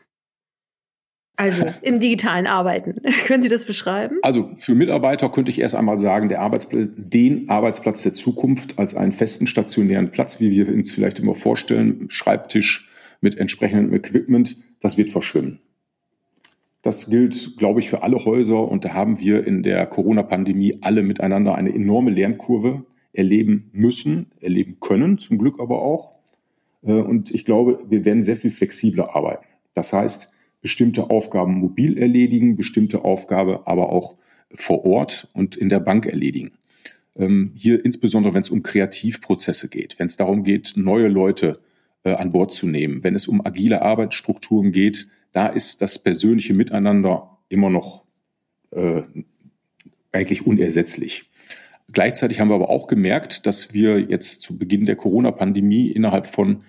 Also 1.36 1.66
im 1.82 2.00
digitalen 2.00 2.46
Arbeiten. 2.46 3.00
Können 3.26 3.42
Sie 3.42 3.48
das 3.48 3.64
beschreiben? 3.64 4.18
Also 4.22 4.50
für 4.56 4.74
Mitarbeiter 4.74 5.28
könnte 5.30 5.50
ich 5.50 5.60
erst 5.60 5.74
einmal 5.74 5.98
sagen, 5.98 6.28
der 6.28 6.40
Arbeitsplatz, 6.40 6.88
den 6.96 7.48
Arbeitsplatz 7.48 8.02
der 8.02 8.12
Zukunft 8.12 8.78
als 8.78 8.94
einen 8.94 9.12
festen 9.12 9.46
stationären 9.46 10.10
Platz, 10.10 10.40
wie 10.40 10.50
wir 10.50 10.72
uns 10.72 10.90
vielleicht 10.90 11.18
immer 11.18 11.34
vorstellen, 11.34 12.06
Schreibtisch 12.08 12.88
mit 13.20 13.38
entsprechendem 13.38 13.94
Equipment, 13.94 14.56
das 14.80 14.96
wird 14.96 15.10
verschwimmen. 15.10 15.60
Das 16.82 17.08
gilt, 17.08 17.56
glaube 17.58 17.78
ich, 17.78 17.88
für 17.88 18.02
alle 18.02 18.24
Häuser 18.24 18.68
und 18.68 18.84
da 18.84 18.92
haben 18.92 19.20
wir 19.20 19.46
in 19.46 19.62
der 19.62 19.86
Corona-Pandemie 19.86 20.78
alle 20.80 21.02
miteinander 21.02 21.54
eine 21.54 21.72
enorme 21.72 22.10
Lernkurve 22.10 22.84
erleben 23.12 23.70
müssen, 23.72 24.32
erleben 24.40 24.78
können, 24.80 25.18
zum 25.18 25.38
Glück 25.38 25.60
aber 25.60 25.82
auch. 25.82 26.18
Äh, 26.82 26.94
und 26.94 27.30
ich 27.32 27.44
glaube, 27.44 27.78
wir 27.88 28.04
werden 28.04 28.24
sehr 28.24 28.36
viel 28.36 28.50
flexibler 28.50 29.14
arbeiten. 29.14 29.46
Das 29.74 29.92
heißt, 29.92 30.31
bestimmte 30.62 31.10
Aufgaben 31.10 31.54
mobil 31.54 31.98
erledigen, 31.98 32.56
bestimmte 32.56 33.04
Aufgabe 33.04 33.66
aber 33.66 33.90
auch 33.90 34.16
vor 34.54 34.84
Ort 34.86 35.28
und 35.34 35.56
in 35.56 35.68
der 35.68 35.80
Bank 35.80 36.06
erledigen. 36.06 36.52
Ähm, 37.16 37.52
hier 37.54 37.84
insbesondere, 37.84 38.32
wenn 38.32 38.42
es 38.42 38.50
um 38.50 38.62
Kreativprozesse 38.62 39.68
geht, 39.68 39.98
wenn 39.98 40.06
es 40.06 40.16
darum 40.16 40.44
geht, 40.44 40.74
neue 40.76 41.08
Leute 41.08 41.58
äh, 42.04 42.12
an 42.12 42.32
Bord 42.32 42.52
zu 42.52 42.66
nehmen, 42.66 43.04
wenn 43.04 43.14
es 43.14 43.28
um 43.28 43.44
agile 43.44 43.82
Arbeitsstrukturen 43.82 44.72
geht, 44.72 45.08
da 45.32 45.48
ist 45.48 45.82
das 45.82 45.98
persönliche 45.98 46.54
Miteinander 46.54 47.38
immer 47.48 47.70
noch 47.70 48.04
äh, 48.70 49.02
eigentlich 50.12 50.46
unersetzlich. 50.46 51.30
Gleichzeitig 51.90 52.40
haben 52.40 52.48
wir 52.48 52.54
aber 52.54 52.70
auch 52.70 52.86
gemerkt, 52.86 53.46
dass 53.46 53.74
wir 53.74 53.98
jetzt 53.98 54.40
zu 54.40 54.58
Beginn 54.58 54.86
der 54.86 54.96
Corona-Pandemie 54.96 55.90
innerhalb 55.90 56.26
von 56.26 56.64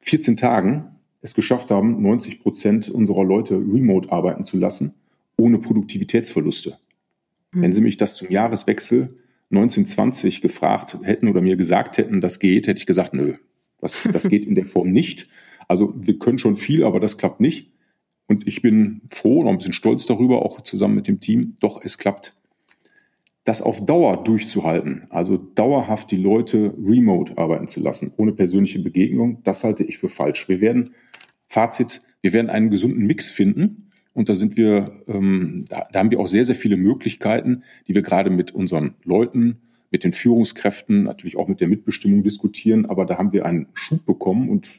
14 0.00 0.36
Tagen 0.36 0.96
es 1.22 1.34
geschafft 1.34 1.70
haben, 1.70 2.02
90 2.02 2.40
Prozent 2.42 2.88
unserer 2.88 3.24
Leute 3.24 3.54
remote 3.54 4.10
arbeiten 4.10 4.44
zu 4.44 4.58
lassen, 4.58 4.94
ohne 5.36 5.58
Produktivitätsverluste. 5.58 6.78
Mhm. 7.52 7.62
Wenn 7.62 7.72
Sie 7.72 7.80
mich 7.80 7.96
das 7.96 8.16
zum 8.16 8.30
Jahreswechsel 8.30 9.16
1920 9.50 10.40
gefragt 10.40 10.98
hätten 11.02 11.28
oder 11.28 11.40
mir 11.40 11.56
gesagt 11.56 11.98
hätten, 11.98 12.20
das 12.20 12.38
geht, 12.38 12.66
hätte 12.66 12.78
ich 12.78 12.86
gesagt, 12.86 13.14
nö, 13.14 13.34
das, 13.80 14.08
das 14.12 14.28
geht 14.28 14.46
in 14.46 14.54
der 14.54 14.66
Form 14.66 14.90
nicht. 14.90 15.28
Also 15.68 15.92
wir 15.96 16.18
können 16.18 16.38
schon 16.38 16.56
viel, 16.56 16.84
aber 16.84 17.00
das 17.00 17.18
klappt 17.18 17.40
nicht. 17.40 17.70
Und 18.28 18.46
ich 18.46 18.62
bin 18.62 19.02
froh 19.10 19.40
und 19.40 19.48
ein 19.48 19.56
bisschen 19.56 19.72
stolz 19.72 20.06
darüber, 20.06 20.44
auch 20.44 20.60
zusammen 20.60 20.94
mit 20.94 21.08
dem 21.08 21.18
Team, 21.18 21.56
doch 21.58 21.80
es 21.82 21.98
klappt. 21.98 22.34
Das 23.42 23.60
auf 23.60 23.84
Dauer 23.84 24.22
durchzuhalten, 24.22 25.06
also 25.10 25.36
dauerhaft 25.36 26.10
die 26.12 26.16
Leute 26.16 26.74
remote 26.80 27.38
arbeiten 27.38 27.66
zu 27.66 27.80
lassen, 27.80 28.12
ohne 28.18 28.32
persönliche 28.32 28.78
Begegnung, 28.78 29.42
das 29.42 29.64
halte 29.64 29.82
ich 29.82 29.98
für 29.98 30.08
falsch. 30.08 30.48
Wir 30.48 30.60
werden, 30.60 30.94
Fazit, 31.50 32.00
wir 32.22 32.32
werden 32.32 32.48
einen 32.48 32.70
gesunden 32.70 33.04
Mix 33.06 33.28
finden. 33.28 33.90
Und 34.14 34.28
da 34.28 34.34
sind 34.34 34.56
wir, 34.56 35.02
ähm, 35.08 35.64
da, 35.68 35.86
da 35.92 35.98
haben 35.98 36.10
wir 36.10 36.20
auch 36.20 36.26
sehr, 36.26 36.44
sehr 36.44 36.54
viele 36.54 36.76
Möglichkeiten, 36.76 37.64
die 37.86 37.94
wir 37.94 38.02
gerade 38.02 38.30
mit 38.30 38.52
unseren 38.52 38.94
Leuten, 39.04 39.58
mit 39.90 40.04
den 40.04 40.12
Führungskräften, 40.12 41.02
natürlich 41.02 41.36
auch 41.36 41.48
mit 41.48 41.60
der 41.60 41.68
Mitbestimmung 41.68 42.22
diskutieren. 42.22 42.86
Aber 42.86 43.04
da 43.04 43.18
haben 43.18 43.32
wir 43.32 43.46
einen 43.46 43.66
Schub 43.74 44.06
bekommen 44.06 44.48
und 44.48 44.70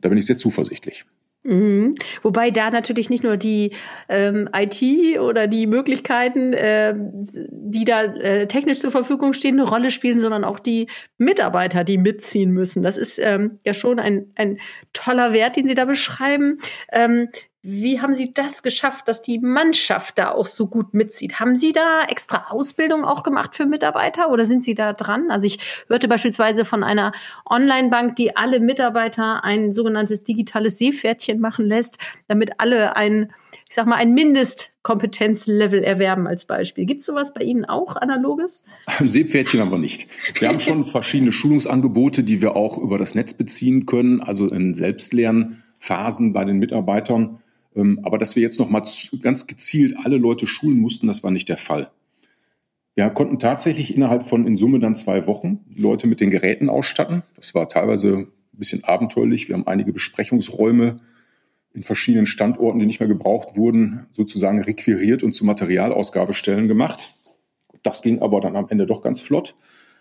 da 0.00 0.08
bin 0.08 0.18
ich 0.18 0.26
sehr 0.26 0.38
zuversichtlich. 0.38 1.04
Mhm. 1.46 1.94
Wobei 2.22 2.50
da 2.50 2.70
natürlich 2.70 3.08
nicht 3.08 3.22
nur 3.22 3.36
die 3.36 3.70
ähm, 4.08 4.48
IT 4.54 5.20
oder 5.20 5.46
die 5.46 5.68
Möglichkeiten, 5.68 6.52
äh, 6.52 6.94
die 6.96 7.84
da 7.84 8.02
äh, 8.02 8.48
technisch 8.48 8.80
zur 8.80 8.90
Verfügung 8.90 9.32
stehen, 9.32 9.60
eine 9.60 9.68
Rolle 9.68 9.92
spielen, 9.92 10.18
sondern 10.18 10.42
auch 10.42 10.58
die 10.58 10.88
Mitarbeiter, 11.18 11.84
die 11.84 11.98
mitziehen 11.98 12.50
müssen. 12.50 12.82
Das 12.82 12.96
ist 12.96 13.20
ähm, 13.20 13.58
ja 13.64 13.74
schon 13.74 14.00
ein, 14.00 14.32
ein 14.34 14.58
toller 14.92 15.32
Wert, 15.32 15.56
den 15.56 15.68
Sie 15.68 15.74
da 15.74 15.84
beschreiben. 15.84 16.58
Ähm, 16.90 17.28
wie 17.68 18.00
haben 18.00 18.14
Sie 18.14 18.32
das 18.32 18.62
geschafft, 18.62 19.08
dass 19.08 19.22
die 19.22 19.40
Mannschaft 19.40 20.18
da 20.18 20.30
auch 20.30 20.46
so 20.46 20.68
gut 20.68 20.94
mitzieht? 20.94 21.40
Haben 21.40 21.56
Sie 21.56 21.72
da 21.72 22.04
extra 22.08 22.46
Ausbildung 22.50 23.04
auch 23.04 23.24
gemacht 23.24 23.56
für 23.56 23.66
Mitarbeiter 23.66 24.30
oder 24.30 24.44
sind 24.44 24.62
Sie 24.62 24.76
da 24.76 24.92
dran? 24.92 25.32
Also 25.32 25.48
ich 25.48 25.58
hörte 25.88 26.06
beispielsweise 26.06 26.64
von 26.64 26.84
einer 26.84 27.10
Online-Bank, 27.44 28.14
die 28.14 28.36
alle 28.36 28.60
Mitarbeiter 28.60 29.42
ein 29.42 29.72
sogenanntes 29.72 30.22
digitales 30.22 30.78
Seepferdchen 30.78 31.40
machen 31.40 31.66
lässt, 31.66 31.98
damit 32.28 32.60
alle 32.60 32.94
ein, 32.94 33.32
ich 33.68 33.74
sag 33.74 33.88
mal, 33.88 33.96
ein 33.96 34.14
Mindestkompetenzlevel 34.14 35.82
erwerben 35.82 36.28
als 36.28 36.44
Beispiel. 36.44 36.86
Gibt 36.86 37.00
es 37.00 37.06
sowas 37.06 37.34
bei 37.34 37.40
Ihnen 37.40 37.64
auch 37.64 37.96
analoges? 37.96 38.62
Seepferdchen 39.00 39.58
haben 39.58 39.72
wir 39.72 39.78
nicht. 39.78 40.08
Wir 40.38 40.50
haben 40.50 40.60
schon 40.60 40.84
verschiedene 40.84 41.32
Schulungsangebote, 41.32 42.22
die 42.22 42.40
wir 42.40 42.54
auch 42.54 42.78
über 42.78 42.96
das 42.96 43.16
Netz 43.16 43.34
beziehen 43.34 43.86
können, 43.86 44.20
also 44.20 44.48
in 44.48 44.76
Selbstlernphasen 44.76 46.32
bei 46.32 46.44
den 46.44 46.60
Mitarbeitern. 46.60 47.40
Ähm, 47.76 48.00
aber 48.02 48.18
dass 48.18 48.34
wir 48.34 48.42
jetzt 48.42 48.58
noch 48.58 48.70
mal 48.70 48.82
ganz 49.22 49.46
gezielt 49.46 49.94
alle 50.02 50.16
Leute 50.16 50.46
schulen 50.46 50.78
mussten, 50.78 51.06
das 51.06 51.22
war 51.22 51.30
nicht 51.30 51.48
der 51.48 51.58
Fall. 51.58 51.90
Wir 52.94 53.10
konnten 53.10 53.38
tatsächlich 53.38 53.94
innerhalb 53.94 54.22
von 54.22 54.46
in 54.46 54.56
Summe 54.56 54.80
dann 54.80 54.96
zwei 54.96 55.26
Wochen 55.26 55.60
die 55.68 55.82
Leute 55.82 56.06
mit 56.06 56.18
den 56.18 56.30
Geräten 56.30 56.70
ausstatten. 56.70 57.22
Das 57.34 57.54
war 57.54 57.68
teilweise 57.68 58.16
ein 58.16 58.28
bisschen 58.52 58.84
abenteuerlich. 58.84 59.48
Wir 59.48 59.54
haben 59.54 59.66
einige 59.66 59.92
Besprechungsräume 59.92 60.96
in 61.74 61.82
verschiedenen 61.82 62.26
Standorten, 62.26 62.78
die 62.78 62.86
nicht 62.86 63.00
mehr 63.00 63.08
gebraucht 63.08 63.54
wurden, 63.54 64.06
sozusagen 64.12 64.62
requiriert 64.62 65.22
und 65.22 65.32
zu 65.32 65.44
Materialausgabestellen 65.44 66.68
gemacht. 66.68 67.14
Das 67.82 68.00
ging 68.00 68.20
aber 68.20 68.40
dann 68.40 68.56
am 68.56 68.66
Ende 68.70 68.86
doch 68.86 69.02
ganz 69.02 69.20
flott. 69.20 69.56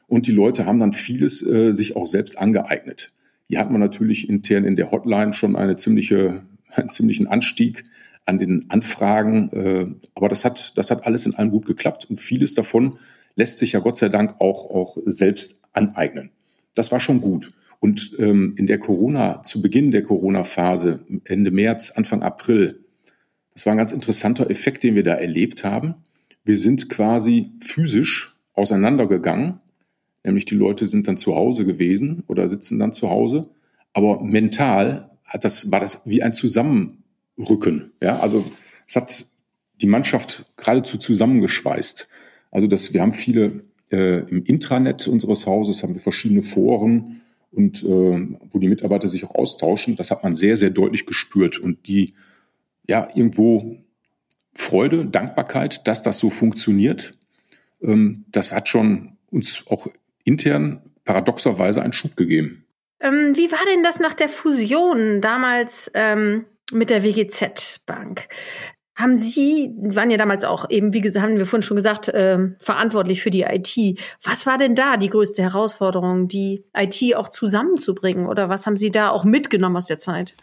Und 0.07 0.25
die 0.25 0.31
Leute 0.31 0.65
haben 0.65 0.79
dann 0.79 0.93
vieles 0.93 1.45
äh, 1.45 1.73
sich 1.73 1.97
auch 1.97 2.07
selbst 2.07 2.37
angeeignet. 2.37 3.11
Hier 3.49 3.59
hat 3.59 3.71
man 3.71 3.81
natürlich 3.81 4.29
intern 4.29 4.63
in 4.63 4.77
der 4.77 4.91
Hotline 4.91 5.33
schon 5.33 5.57
eine 5.57 5.75
ziemliche 5.75 6.43
einen 6.71 6.89
ziemlichen 6.89 7.27
Anstieg 7.27 7.85
an 8.25 8.37
den 8.37 8.69
Anfragen. 8.69 9.49
Äh, 9.51 9.85
aber 10.15 10.29
das 10.29 10.45
hat, 10.45 10.77
das 10.77 10.91
hat 10.91 11.05
alles 11.05 11.25
in 11.25 11.35
allem 11.35 11.51
gut 11.51 11.65
geklappt 11.65 12.05
und 12.09 12.19
vieles 12.19 12.53
davon 12.53 12.97
lässt 13.35 13.59
sich 13.59 13.73
ja 13.73 13.79
Gott 13.79 13.97
sei 13.97 14.09
Dank 14.09 14.35
auch, 14.39 14.69
auch 14.69 14.97
selbst 15.05 15.63
aneignen. 15.73 16.31
Das 16.73 16.91
war 16.91 16.99
schon 16.99 17.21
gut. 17.21 17.51
Und 17.79 18.15
ähm, 18.17 18.55
in 18.57 18.67
der 18.67 18.79
Corona, 18.79 19.43
zu 19.43 19.61
Beginn 19.61 19.91
der 19.91 20.03
Corona-Phase, 20.03 21.01
Ende 21.25 21.51
März, 21.51 21.91
Anfang 21.91 22.23
April, 22.23 22.85
das 23.53 23.65
war 23.65 23.73
ein 23.73 23.77
ganz 23.77 23.91
interessanter 23.91 24.49
Effekt, 24.49 24.83
den 24.83 24.95
wir 24.95 25.03
da 25.03 25.15
erlebt 25.15 25.63
haben. 25.63 25.95
Wir 26.43 26.57
sind 26.57 26.89
quasi 26.89 27.51
physisch 27.61 28.35
auseinandergegangen, 28.53 29.59
nämlich 30.23 30.45
die 30.45 30.55
Leute 30.55 30.87
sind 30.87 31.07
dann 31.07 31.17
zu 31.17 31.35
Hause 31.35 31.65
gewesen 31.65 32.23
oder 32.27 32.47
sitzen 32.47 32.79
dann 32.79 32.91
zu 32.91 33.09
Hause, 33.09 33.49
aber 33.93 34.21
mental 34.21 35.14
hat 35.35 35.43
das, 35.43 35.71
war 35.71 35.79
das 35.79 36.01
wie 36.05 36.23
ein 36.23 36.33
Zusammenrücken. 36.33 37.91
Ja, 38.01 38.19
also 38.19 38.45
es 38.87 38.95
hat 38.95 39.25
die 39.81 39.87
Mannschaft 39.87 40.45
geradezu 40.55 40.97
zusammengeschweißt. 40.97 42.07
Also 42.51 42.67
das, 42.67 42.93
wir 42.93 43.01
haben 43.01 43.13
viele 43.13 43.65
äh, 43.91 44.19
im 44.29 44.45
Intranet 44.45 45.07
unseres 45.07 45.45
Hauses 45.45 45.83
haben 45.83 45.93
wir 45.93 46.01
verschiedene 46.01 46.41
Foren 46.41 47.21
und 47.51 47.83
äh, 47.83 47.87
wo 47.87 48.59
die 48.59 48.69
Mitarbeiter 48.69 49.09
sich 49.09 49.25
auch 49.25 49.35
austauschen. 49.35 49.97
Das 49.97 50.09
hat 50.09 50.23
man 50.23 50.35
sehr, 50.35 50.55
sehr 50.55 50.69
deutlich 50.69 51.05
gespürt 51.05 51.59
und 51.59 51.87
die 51.87 52.13
ja 52.87 53.09
irgendwo 53.13 53.77
Freude, 54.53 55.05
Dankbarkeit, 55.05 55.85
dass 55.85 56.01
das 56.01 56.17
so 56.17 56.29
funktioniert. 56.29 57.17
Ähm, 57.81 58.23
das 58.31 58.53
hat 58.53 58.69
schon 58.69 59.17
uns 59.29 59.65
auch 59.67 59.87
intern 60.23 60.81
paradoxerweise 61.03 61.81
einen 61.83 61.93
Schub 61.93 62.15
gegeben. 62.15 62.64
Ähm, 62.99 63.33
wie 63.35 63.51
war 63.51 63.59
denn 63.73 63.83
das 63.83 63.99
nach 63.99 64.13
der 64.13 64.29
Fusion 64.29 65.21
damals 65.21 65.91
ähm, 65.93 66.45
mit 66.71 66.89
der 66.89 67.03
WGZ 67.03 67.81
Bank? 67.85 68.27
Haben 68.95 69.17
Sie, 69.17 69.73
waren 69.77 70.09
ja 70.09 70.15
damals 70.15 70.45
auch 70.45 70.69
eben, 70.69 70.93
wie 70.93 71.01
gesagt, 71.01 71.25
haben 71.25 71.37
wir 71.37 71.45
vorhin 71.45 71.63
schon 71.63 71.75
gesagt, 71.75 72.07
äh, 72.07 72.37
verantwortlich 72.59 73.21
für 73.21 73.29
die 73.29 73.41
IT. 73.41 73.99
Was 74.23 74.45
war 74.45 74.57
denn 74.57 74.73
da 74.73 74.95
die 74.95 75.09
größte 75.09 75.41
Herausforderung, 75.41 76.29
die 76.29 76.63
IT 76.73 77.15
auch 77.15 77.27
zusammenzubringen? 77.27 78.25
Oder 78.25 78.47
was 78.47 78.65
haben 78.65 78.77
Sie 78.77 78.91
da 78.91 79.09
auch 79.09 79.25
mitgenommen 79.25 79.75
aus 79.75 79.87
der 79.87 79.99
Zeit? 79.99 80.37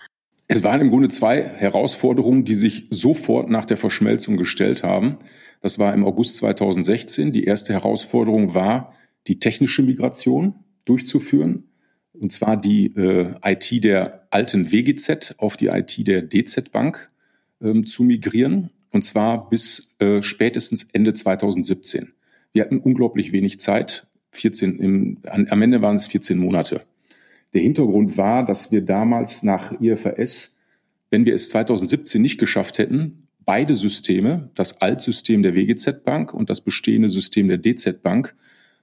Es 0.49 0.63
waren 0.63 0.83
im 0.83 0.91
Grunde 0.91 1.09
zwei 1.09 1.43
Herausforderungen, 1.43 2.45
die 2.45 2.55
sich 2.55 2.89
sofort 2.91 3.49
nach 3.49 3.65
der 3.65 3.79
Verschmelzung 3.79 4.37
gestellt 4.37 4.83
haben. 4.83 5.19
Das 5.63 5.79
war 5.79 5.95
im 5.95 6.05
August 6.05 6.37
2016. 6.37 7.33
Die 7.33 7.45
erste 7.45 7.73
Herausforderung 7.73 8.55
war, 8.55 8.93
die 9.29 9.39
technische 9.39 9.83
Migration 9.83 10.57
durchzuführen 10.85 11.72
und 12.23 12.31
zwar 12.31 12.57
die 12.57 12.87
äh, 12.97 13.35
IT 13.45 13.83
der 13.83 14.29
alten 14.31 14.71
WGZ 14.71 15.35
auf 15.39 15.57
die 15.57 15.67
IT 15.67 16.07
der 16.07 16.23
DZ 16.23 16.71
Bank 16.71 17.11
ähm, 17.61 17.85
zu 17.85 18.05
migrieren, 18.05 18.71
und 18.91 19.03
zwar 19.03 19.51
bis 19.51 19.97
äh, 19.99 20.23
spätestens 20.23 20.85
Ende 20.93 21.15
2017. 21.15 22.13
Wir 22.53 22.63
hatten 22.63 22.79
unglaublich 22.79 23.33
wenig 23.33 23.59
Zeit, 23.59 24.07
14 24.31 24.79
im, 24.79 25.19
an, 25.27 25.49
am 25.51 25.63
Ende 25.63 25.83
waren 25.83 25.97
es 25.97 26.07
14 26.07 26.39
Monate. 26.39 26.83
Der 27.55 27.61
Hintergrund 27.61 28.17
war, 28.17 28.47
dass 28.47 28.71
wir 28.71 28.83
damals 28.83 29.43
nach 29.43 29.81
IFRS, 29.81 30.59
wenn 31.11 31.25
wir 31.25 31.35
es 31.35 31.49
2017 31.49 32.23
nicht 32.23 32.39
geschafft 32.39 32.79
hätten, 32.79 33.27
beide 33.45 33.75
Systeme, 33.75 34.49
das 34.55 34.81
Altsystem 34.81 35.43
der 35.43 35.57
WGZ 35.57 36.05
Bank 36.05 36.33
und 36.33 36.51
das 36.51 36.61
bestehende 36.61 37.09
System 37.09 37.49
der 37.49 37.59
DZ 37.59 38.01
Bank, 38.03 38.37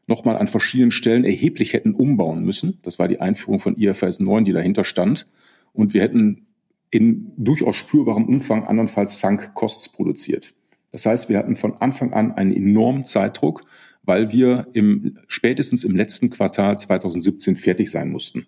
nochmal 0.10 0.38
an 0.38 0.48
verschiedenen 0.48 0.92
Stellen 0.92 1.24
erheblich 1.24 1.72
hätten 1.74 1.94
umbauen 1.94 2.44
müssen. 2.44 2.80
Das 2.84 3.00
war 3.00 3.08
die 3.08 3.22
Einführung 3.22 3.60
von 3.60 3.78
IFRS 3.78 4.20
9, 4.20 4.44
die 4.44 4.51
dahinter 4.51 4.84
stand. 4.84 5.28
Und 5.72 5.94
wir 5.94 6.01
hätten 6.01 6.48
in 6.92 7.32
durchaus 7.38 7.78
spürbarem 7.78 8.25
Umfang 8.25 8.66
andernfalls 8.66 9.20
Sunk-Costs 9.20 9.89
produziert. 9.89 10.54
Das 10.92 11.06
heißt, 11.06 11.30
wir 11.30 11.38
hatten 11.38 11.56
von 11.56 11.75
Anfang 11.75 12.12
an 12.13 12.32
einen 12.32 12.51
enormen 12.51 13.06
Zeitdruck, 13.06 13.63
weil 14.04 14.32
wir 14.32 14.68
im, 14.74 15.18
spätestens 15.28 15.84
im 15.84 15.96
letzten 15.96 16.32
Quartal 16.32 16.80
2017 16.80 17.56
fertig 17.56 17.92
sein 17.92 18.10
mussten. 18.10 18.48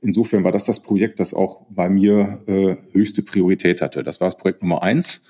Insofern 0.00 0.42
war 0.42 0.52
das 0.52 0.64
das 0.64 0.82
Projekt, 0.82 1.20
das 1.20 1.34
auch 1.34 1.66
bei 1.68 1.88
mir 1.90 2.42
äh, 2.46 2.76
höchste 2.92 3.22
Priorität 3.22 3.82
hatte. 3.82 4.02
Das 4.02 4.20
war 4.20 4.28
das 4.28 4.38
Projekt 4.38 4.62
Nummer 4.62 4.82
eins. 4.82 5.22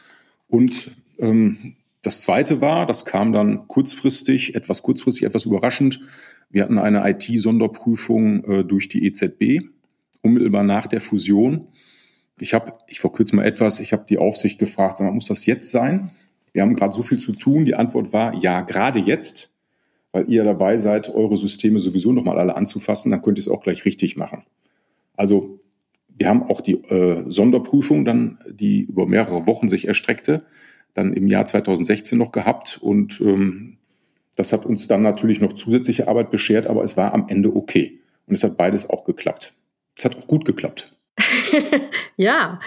Und 0.48 0.92
ähm, 1.18 1.74
das 2.02 2.20
zweite 2.20 2.60
war, 2.60 2.86
das 2.86 3.04
kam 3.04 3.32
dann 3.32 3.68
kurzfristig, 3.68 4.56
etwas 4.56 4.82
kurzfristig, 4.82 5.24
etwas 5.24 5.46
überraschend. 5.46 6.00
Wir 6.50 6.64
hatten 6.64 6.78
eine 6.78 7.08
IT-Sonderprüfung 7.08 8.44
äh, 8.44 8.64
durch 8.64 8.88
die 8.88 9.06
EZB, 9.06 9.68
unmittelbar 10.20 10.64
nach 10.64 10.88
der 10.88 11.00
Fusion. 11.00 11.68
Ich 12.40 12.54
habe, 12.54 12.74
ich 12.88 12.98
verkürze 12.98 13.36
mal 13.36 13.44
etwas, 13.44 13.78
ich 13.78 13.92
habe 13.92 14.04
die 14.08 14.18
Aufsicht 14.18 14.58
gefragt, 14.58 14.98
muss 15.00 15.26
das 15.26 15.46
jetzt 15.46 15.70
sein? 15.70 16.10
Wir 16.52 16.62
haben 16.62 16.74
gerade 16.74 16.92
so 16.92 17.02
viel 17.02 17.18
zu 17.18 17.32
tun. 17.32 17.64
Die 17.64 17.76
Antwort 17.76 18.12
war, 18.12 18.34
ja, 18.34 18.62
gerade 18.62 18.98
jetzt, 18.98 19.54
weil 20.10 20.28
ihr 20.28 20.42
dabei 20.42 20.76
seid, 20.78 21.08
eure 21.08 21.36
Systeme 21.36 21.78
sowieso 21.78 22.12
nochmal 22.12 22.38
alle 22.38 22.56
anzufassen, 22.56 23.12
dann 23.12 23.22
könnt 23.22 23.38
ihr 23.38 23.42
es 23.42 23.48
auch 23.48 23.62
gleich 23.62 23.84
richtig 23.84 24.16
machen. 24.16 24.42
Also 25.16 25.60
Wir 26.14 26.28
haben 26.28 26.42
auch 26.42 26.60
die 26.60 26.74
äh, 26.74 27.24
Sonderprüfung 27.30 28.04
dann, 28.04 28.38
die 28.50 28.82
über 28.82 29.06
mehrere 29.06 29.46
Wochen 29.46 29.68
sich 29.68 29.88
erstreckte, 29.88 30.44
dann 30.94 31.12
im 31.14 31.26
Jahr 31.26 31.46
2016 31.46 32.18
noch 32.18 32.32
gehabt 32.32 32.78
und 32.82 33.20
ähm, 33.20 33.78
das 34.36 34.52
hat 34.52 34.64
uns 34.64 34.88
dann 34.88 35.02
natürlich 35.02 35.40
noch 35.40 35.52
zusätzliche 35.52 36.08
Arbeit 36.08 36.30
beschert, 36.30 36.66
aber 36.66 36.82
es 36.82 36.96
war 36.96 37.12
am 37.12 37.28
Ende 37.28 37.54
okay. 37.54 38.00
Und 38.26 38.34
es 38.34 38.44
hat 38.44 38.56
beides 38.56 38.88
auch 38.88 39.04
geklappt. 39.04 39.54
Es 39.96 40.04
hat 40.04 40.16
auch 40.16 40.26
gut 40.26 40.44
geklappt. 40.44 40.96
ja. 42.16 42.60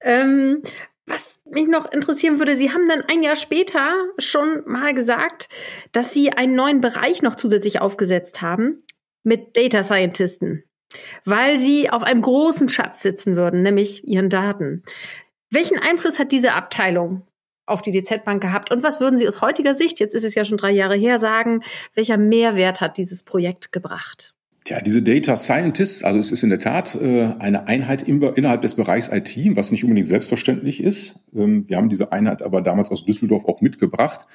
Ähm, 0.00 0.62
was 1.06 1.40
mich 1.44 1.68
noch 1.68 1.90
interessieren 1.92 2.38
würde, 2.38 2.56
Sie 2.56 2.72
haben 2.72 2.88
dann 2.88 3.02
ein 3.02 3.22
Jahr 3.22 3.36
später 3.36 3.94
schon 4.18 4.62
mal 4.66 4.94
gesagt, 4.94 5.48
dass 5.90 6.14
Sie 6.14 6.32
einen 6.32 6.54
neuen 6.54 6.80
Bereich 6.80 7.22
noch 7.22 7.34
zusätzlich 7.34 7.80
aufgesetzt 7.80 8.40
haben 8.40 8.84
mit 9.22 9.56
Data 9.56 9.82
Scientisten, 9.82 10.64
weil 11.24 11.58
Sie 11.58 11.90
auf 11.90 12.02
einem 12.02 12.22
großen 12.22 12.68
Schatz 12.68 13.02
sitzen 13.02 13.36
würden, 13.36 13.62
nämlich 13.62 14.06
Ihren 14.06 14.30
Daten. 14.30 14.82
Welchen 15.50 15.78
Einfluss 15.78 16.18
hat 16.18 16.32
diese 16.32 16.54
Abteilung 16.54 17.26
auf 17.66 17.82
die 17.82 17.92
DZ 17.92 18.24
Bank 18.24 18.42
gehabt 18.42 18.70
und 18.70 18.82
was 18.82 19.00
würden 19.00 19.16
Sie 19.16 19.28
aus 19.28 19.40
heutiger 19.40 19.74
Sicht, 19.74 20.00
jetzt 20.00 20.14
ist 20.14 20.24
es 20.24 20.34
ja 20.34 20.44
schon 20.44 20.58
drei 20.58 20.72
Jahre 20.72 20.96
her, 20.96 21.18
sagen, 21.18 21.62
welcher 21.94 22.18
Mehrwert 22.18 22.80
hat 22.80 22.98
dieses 22.98 23.22
Projekt 23.22 23.72
gebracht? 23.72 24.34
Tja, 24.64 24.80
diese 24.80 25.02
Data 25.02 25.34
Scientists, 25.34 26.04
also 26.04 26.20
es 26.20 26.30
ist 26.30 26.44
in 26.44 26.50
der 26.50 26.60
Tat 26.60 26.94
äh, 26.94 27.34
eine 27.38 27.66
Einheit 27.66 28.02
innerhalb 28.02 28.62
des 28.62 28.76
Bereichs 28.76 29.10
IT, 29.12 29.36
was 29.56 29.72
nicht 29.72 29.82
unbedingt 29.82 30.06
selbstverständlich 30.06 30.80
ist. 30.80 31.16
Ähm, 31.34 31.68
wir 31.68 31.76
haben 31.76 31.88
diese 31.88 32.12
Einheit 32.12 32.42
aber 32.42 32.62
damals 32.62 32.90
aus 32.90 33.04
Düsseldorf 33.04 33.44
auch 33.44 33.60
mitgebracht. 33.60 34.26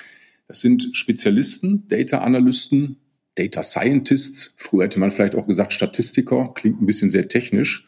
Das 0.49 0.59
sind 0.59 0.89
Spezialisten, 0.93 1.87
Data 1.87 2.19
Analysten, 2.19 2.97
Data 3.35 3.63
Scientists. 3.63 4.53
Früher 4.57 4.85
hätte 4.85 4.99
man 4.99 5.11
vielleicht 5.11 5.35
auch 5.35 5.47
gesagt 5.47 5.71
Statistiker, 5.71 6.51
klingt 6.53 6.81
ein 6.81 6.85
bisschen 6.85 7.09
sehr 7.09 7.29
technisch. 7.29 7.86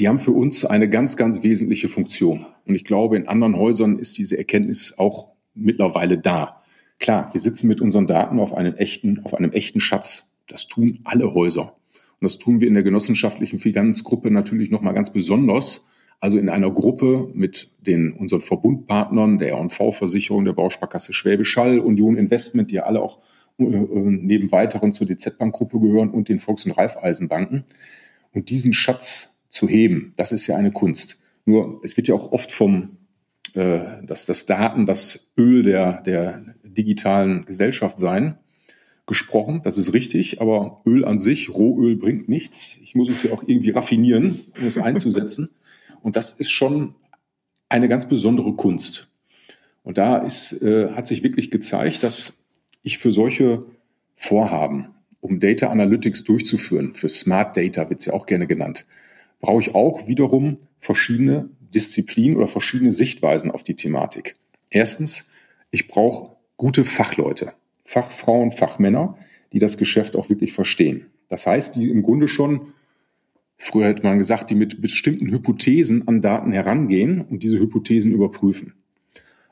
Die 0.00 0.08
haben 0.08 0.18
für 0.18 0.32
uns 0.32 0.64
eine 0.64 0.88
ganz, 0.88 1.16
ganz 1.16 1.42
wesentliche 1.42 1.88
Funktion. 1.88 2.46
Und 2.66 2.74
ich 2.74 2.84
glaube, 2.84 3.16
in 3.16 3.28
anderen 3.28 3.56
Häusern 3.56 3.98
ist 3.98 4.18
diese 4.18 4.36
Erkenntnis 4.36 4.98
auch 4.98 5.30
mittlerweile 5.54 6.18
da. 6.18 6.62
Klar, 6.98 7.30
wir 7.32 7.40
sitzen 7.40 7.68
mit 7.68 7.80
unseren 7.80 8.06
Daten 8.06 8.40
auf 8.40 8.54
einem 8.54 8.74
echten, 8.74 9.20
auf 9.24 9.34
einem 9.34 9.52
echten 9.52 9.80
Schatz 9.80 10.34
das 10.48 10.68
tun 10.68 11.00
alle 11.04 11.34
Häuser. 11.34 11.76
Und 11.92 12.24
das 12.24 12.38
tun 12.38 12.60
wir 12.60 12.68
in 12.68 12.74
der 12.74 12.82
genossenschaftlichen 12.82 13.60
Finanzgruppe 13.60 14.30
natürlich 14.30 14.70
nochmal 14.70 14.94
ganz 14.94 15.12
besonders. 15.12 15.86
Also 16.20 16.38
in 16.38 16.48
einer 16.48 16.70
Gruppe 16.70 17.30
mit 17.34 17.70
den 17.80 18.12
unseren 18.12 18.40
Verbundpartnern, 18.40 19.38
der 19.38 19.50
R&V-Versicherung, 19.50 20.44
der 20.44 20.52
Bausparkasse 20.52 21.12
Schwäbisch 21.12 21.56
Hall, 21.56 21.78
Union 21.78 22.16
Investment, 22.16 22.70
die 22.70 22.80
alle 22.80 23.00
auch 23.02 23.18
äh, 23.58 23.64
neben 23.64 24.50
weiteren 24.52 24.92
zur 24.92 25.06
DZ-Bank-Gruppe 25.06 25.80
gehören 25.80 26.10
und 26.10 26.28
den 26.28 26.38
Volks- 26.38 26.64
und 26.64 26.72
Raiffeisenbanken. 26.72 27.64
Und 28.32 28.48
diesen 28.48 28.72
Schatz 28.72 29.33
zu 29.54 29.68
heben, 29.68 30.12
das 30.16 30.32
ist 30.32 30.48
ja 30.48 30.56
eine 30.56 30.72
Kunst. 30.72 31.22
Nur 31.44 31.80
es 31.84 31.96
wird 31.96 32.08
ja 32.08 32.14
auch 32.16 32.32
oft 32.32 32.50
vom, 32.50 32.96
äh, 33.54 34.02
dass 34.02 34.26
das 34.26 34.46
Daten 34.46 34.84
das 34.84 35.32
Öl 35.38 35.62
der, 35.62 36.02
der 36.02 36.44
digitalen 36.64 37.46
Gesellschaft 37.46 37.96
sein 37.96 38.36
gesprochen. 39.06 39.60
Das 39.62 39.78
ist 39.78 39.92
richtig, 39.92 40.40
aber 40.40 40.82
Öl 40.84 41.04
an 41.04 41.20
sich, 41.20 41.54
Rohöl 41.54 41.94
bringt 41.94 42.28
nichts. 42.28 42.78
Ich 42.82 42.96
muss 42.96 43.08
es 43.08 43.22
ja 43.22 43.32
auch 43.32 43.44
irgendwie 43.46 43.70
raffinieren, 43.70 44.40
um 44.58 44.66
es 44.66 44.76
einzusetzen. 44.76 45.50
Und 46.02 46.16
das 46.16 46.32
ist 46.32 46.50
schon 46.50 46.96
eine 47.68 47.88
ganz 47.88 48.08
besondere 48.08 48.54
Kunst. 48.54 49.06
Und 49.84 49.98
da 49.98 50.18
ist, 50.18 50.62
äh, 50.62 50.90
hat 50.90 51.06
sich 51.06 51.22
wirklich 51.22 51.52
gezeigt, 51.52 52.02
dass 52.02 52.44
ich 52.82 52.98
für 52.98 53.12
solche 53.12 53.64
Vorhaben, 54.16 54.88
um 55.20 55.38
Data 55.38 55.68
Analytics 55.68 56.24
durchzuführen, 56.24 56.94
für 56.94 57.08
Smart 57.08 57.56
Data 57.56 57.88
wird 57.88 58.00
es 58.00 58.06
ja 58.06 58.14
auch 58.14 58.26
gerne 58.26 58.48
genannt, 58.48 58.84
brauche 59.44 59.60
ich 59.60 59.74
auch 59.74 60.08
wiederum 60.08 60.56
verschiedene 60.80 61.50
Disziplinen 61.60 62.38
oder 62.38 62.48
verschiedene 62.48 62.92
Sichtweisen 62.92 63.50
auf 63.50 63.62
die 63.62 63.74
Thematik. 63.74 64.36
Erstens, 64.70 65.28
ich 65.70 65.86
brauche 65.86 66.34
gute 66.56 66.82
Fachleute. 66.82 67.52
Fachfrauen, 67.84 68.52
Fachmänner, 68.52 69.18
die 69.52 69.58
das 69.58 69.76
Geschäft 69.76 70.16
auch 70.16 70.30
wirklich 70.30 70.54
verstehen. 70.54 71.08
Das 71.28 71.46
heißt, 71.46 71.76
die 71.76 71.90
im 71.90 72.02
Grunde 72.02 72.26
schon, 72.26 72.72
früher 73.58 73.88
hätte 73.88 74.02
man 74.02 74.16
gesagt, 74.16 74.48
die 74.48 74.54
mit 74.54 74.80
bestimmten 74.80 75.30
Hypothesen 75.30 76.08
an 76.08 76.22
Daten 76.22 76.52
herangehen 76.52 77.20
und 77.20 77.42
diese 77.42 77.58
Hypothesen 77.58 78.12
überprüfen. 78.12 78.72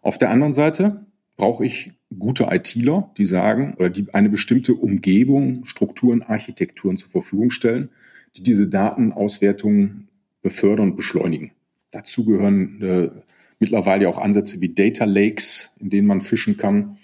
Auf 0.00 0.16
der 0.16 0.30
anderen 0.30 0.54
Seite 0.54 1.04
brauche 1.36 1.66
ich 1.66 1.92
gute 2.18 2.48
ITler, 2.50 3.10
die 3.18 3.26
sagen 3.26 3.74
oder 3.76 3.90
die 3.90 4.06
eine 4.14 4.30
bestimmte 4.30 4.72
Umgebung, 4.72 5.66
Strukturen, 5.66 6.22
Architekturen 6.22 6.96
zur 6.96 7.10
Verfügung 7.10 7.50
stellen, 7.50 7.90
die 8.36 8.42
diese 8.42 8.68
Datenauswertungen 8.68 10.08
befördern 10.42 10.90
und 10.90 10.96
beschleunigen. 10.96 11.52
Dazu 11.90 12.24
gehören 12.24 12.82
äh, 12.82 13.10
mittlerweile 13.58 14.08
auch 14.08 14.18
Ansätze 14.18 14.60
wie 14.60 14.74
Data 14.74 15.04
Lakes, 15.04 15.70
in 15.78 15.90
denen 15.90 16.06
man 16.06 16.20
fischen 16.20 16.56
kann, 16.56 16.98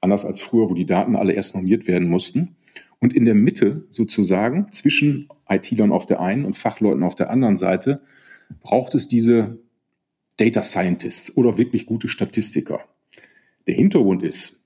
anders 0.00 0.24
als 0.24 0.40
früher, 0.40 0.70
wo 0.70 0.74
die 0.74 0.86
Daten 0.86 1.16
alle 1.16 1.32
erst 1.32 1.54
normiert 1.54 1.86
werden 1.86 2.08
mussten. 2.08 2.56
Und 3.00 3.14
in 3.14 3.24
der 3.24 3.34
Mitte 3.34 3.84
sozusagen 3.90 4.70
zwischen 4.70 5.28
IT-Lern 5.48 5.92
auf 5.92 6.06
der 6.06 6.20
einen 6.20 6.44
und 6.44 6.56
Fachleuten 6.56 7.02
auf 7.02 7.16
der 7.16 7.30
anderen 7.30 7.56
Seite 7.56 8.00
braucht 8.62 8.94
es 8.94 9.08
diese 9.08 9.58
Data 10.36 10.62
Scientists 10.62 11.36
oder 11.36 11.58
wirklich 11.58 11.86
gute 11.86 12.08
Statistiker. 12.08 12.80
Der 13.66 13.74
Hintergrund 13.74 14.22
ist, 14.22 14.64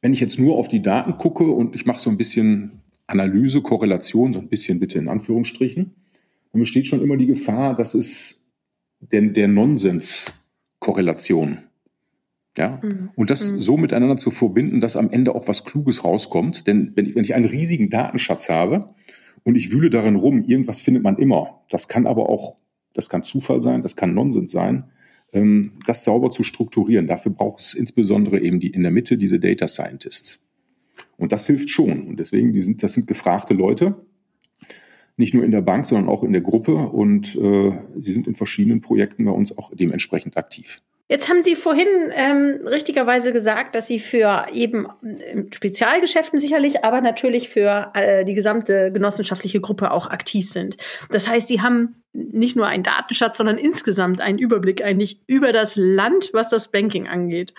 wenn 0.00 0.12
ich 0.12 0.20
jetzt 0.20 0.38
nur 0.38 0.56
auf 0.56 0.68
die 0.68 0.82
Daten 0.82 1.16
gucke 1.16 1.44
und 1.44 1.74
ich 1.74 1.86
mache 1.86 2.00
so 2.00 2.10
ein 2.10 2.16
bisschen 2.16 2.81
Analyse, 3.06 3.62
Korrelation, 3.62 4.32
so 4.32 4.38
ein 4.38 4.48
bisschen 4.48 4.80
bitte 4.80 4.98
in 4.98 5.08
Anführungsstrichen, 5.08 5.94
dann 6.52 6.60
besteht 6.60 6.86
schon 6.86 7.02
immer 7.02 7.16
die 7.16 7.26
Gefahr, 7.26 7.74
dass 7.74 7.94
es 7.94 8.46
der, 9.00 9.22
der 9.22 9.48
Nonsens-Korrelation 9.48 11.58
ja, 12.58 12.80
mhm. 12.82 13.10
und 13.14 13.30
das 13.30 13.50
mhm. 13.50 13.60
so 13.60 13.76
miteinander 13.78 14.16
zu 14.16 14.30
verbinden, 14.30 14.80
dass 14.80 14.96
am 14.96 15.10
Ende 15.10 15.34
auch 15.34 15.48
was 15.48 15.64
Kluges 15.64 16.04
rauskommt. 16.04 16.66
Denn 16.66 16.92
wenn 16.94 17.06
ich, 17.06 17.14
wenn 17.14 17.24
ich 17.24 17.34
einen 17.34 17.46
riesigen 17.46 17.88
Datenschatz 17.88 18.50
habe 18.50 18.90
und 19.42 19.56
ich 19.56 19.72
wühle 19.72 19.88
darin 19.88 20.16
rum, 20.16 20.44
irgendwas 20.44 20.80
findet 20.80 21.02
man 21.02 21.16
immer. 21.16 21.62
Das 21.70 21.88
kann 21.88 22.06
aber 22.06 22.28
auch, 22.28 22.56
das 22.92 23.08
kann 23.08 23.24
Zufall 23.24 23.62
sein, 23.62 23.82
das 23.82 23.96
kann 23.96 24.14
Nonsens 24.14 24.50
sein. 24.50 24.84
Ähm, 25.32 25.78
das 25.86 26.04
sauber 26.04 26.30
zu 26.30 26.44
strukturieren, 26.44 27.06
dafür 27.06 27.32
braucht 27.32 27.60
es 27.60 27.72
insbesondere 27.72 28.40
eben 28.40 28.60
die 28.60 28.68
in 28.68 28.82
der 28.82 28.92
Mitte 28.92 29.16
diese 29.16 29.40
Data 29.40 29.66
Scientists. 29.66 30.46
Und 31.22 31.30
das 31.30 31.46
hilft 31.46 31.70
schon. 31.70 32.08
Und 32.08 32.18
deswegen, 32.18 32.60
sind, 32.60 32.82
das 32.82 32.94
sind 32.94 33.06
gefragte 33.06 33.54
Leute, 33.54 33.94
nicht 35.16 35.34
nur 35.34 35.44
in 35.44 35.52
der 35.52 35.62
Bank, 35.62 35.86
sondern 35.86 36.08
auch 36.08 36.24
in 36.24 36.32
der 36.32 36.42
Gruppe. 36.42 36.74
Und 36.74 37.36
äh, 37.36 37.78
sie 37.96 38.12
sind 38.12 38.26
in 38.26 38.34
verschiedenen 38.34 38.80
Projekten 38.80 39.24
bei 39.24 39.30
uns 39.30 39.56
auch 39.56 39.70
dementsprechend 39.72 40.36
aktiv. 40.36 40.82
Jetzt 41.08 41.28
haben 41.28 41.42
Sie 41.44 41.54
vorhin 41.54 41.86
ähm, 42.14 42.66
richtigerweise 42.66 43.32
gesagt, 43.32 43.76
dass 43.76 43.86
Sie 43.86 44.00
für 44.00 44.46
eben 44.52 44.88
ähm, 45.04 45.48
Spezialgeschäften 45.54 46.40
sicherlich, 46.40 46.84
aber 46.84 47.00
natürlich 47.00 47.50
für 47.50 47.92
äh, 47.94 48.24
die 48.24 48.34
gesamte 48.34 48.90
genossenschaftliche 48.90 49.60
Gruppe 49.60 49.92
auch 49.92 50.08
aktiv 50.08 50.50
sind. 50.50 50.76
Das 51.10 51.28
heißt, 51.28 51.46
Sie 51.46 51.60
haben 51.60 52.02
nicht 52.12 52.56
nur 52.56 52.66
einen 52.66 52.82
Datenschatz, 52.82 53.38
sondern 53.38 53.58
insgesamt 53.58 54.20
einen 54.20 54.38
Überblick 54.38 54.82
eigentlich 54.82 55.20
über 55.28 55.52
das 55.52 55.76
Land, 55.76 56.30
was 56.32 56.48
das 56.48 56.72
Banking 56.72 57.08
angeht. 57.08 57.54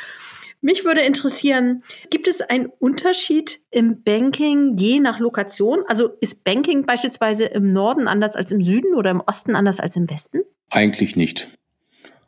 Mich 0.64 0.86
würde 0.86 1.02
interessieren, 1.02 1.84
gibt 2.10 2.30
es 2.30 2.40
einen 2.40 2.68
Unterschied 2.80 3.60
im 3.70 4.02
Banking 4.02 4.78
je 4.78 5.02
nach 5.02 5.20
Lokation? 5.20 5.80
Also 5.88 6.08
ist 6.22 6.46
Banking 6.46 6.86
beispielsweise 6.86 7.44
im 7.44 7.74
Norden 7.74 8.08
anders 8.08 8.38
als 8.38 8.50
im 8.50 8.64
Süden 8.64 8.96
oder 8.96 9.12
im 9.12 9.20
Osten 9.20 9.58
anders 9.58 9.82
als 9.82 9.98
im 9.98 10.10
Westen? 10.10 10.40
Eigentlich 10.70 11.18
nicht. 11.18 11.50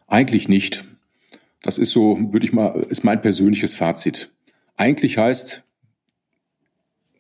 Eigentlich 0.08 0.50
nicht. 0.50 0.84
Das 1.62 1.78
ist 1.78 1.92
so, 1.92 2.18
würde 2.34 2.46
ich 2.46 2.52
mal, 2.52 2.78
ist 2.90 3.06
mein 3.06 3.22
persönliches 3.22 3.74
Fazit. 3.74 4.32
Eigentlich 4.76 5.18
heißt 5.18 5.64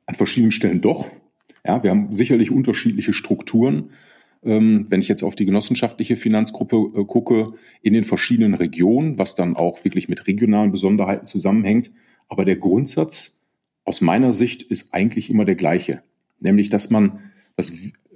an 0.07 0.15
verschiedenen 0.15 0.51
Stellen 0.51 0.81
doch. 0.81 1.09
Ja, 1.65 1.81
wir 1.81 1.91
haben 1.91 2.11
sicherlich 2.11 2.51
unterschiedliche 2.51 3.13
Strukturen. 3.13 3.91
Ähm, 4.45 4.85
wenn 4.89 5.01
ich 5.01 5.07
jetzt 5.07 5.23
auf 5.23 5.35
die 5.35 5.45
genossenschaftliche 5.45 6.15
Finanzgruppe 6.15 6.77
äh, 6.95 7.03
gucke, 7.05 7.53
in 7.81 7.93
den 7.93 8.03
verschiedenen 8.03 8.53
Regionen, 8.53 9.17
was 9.17 9.35
dann 9.35 9.55
auch 9.55 9.83
wirklich 9.83 10.07
mit 10.07 10.27
regionalen 10.27 10.71
Besonderheiten 10.71 11.25
zusammenhängt. 11.25 11.91
Aber 12.29 12.45
der 12.45 12.55
Grundsatz 12.55 13.37
aus 13.83 14.01
meiner 14.01 14.33
Sicht 14.33 14.61
ist 14.63 14.93
eigentlich 14.93 15.29
immer 15.29 15.45
der 15.45 15.55
gleiche. 15.55 16.01
Nämlich, 16.39 16.69
dass 16.69 16.89
man, 16.89 17.19
dass 17.55 17.73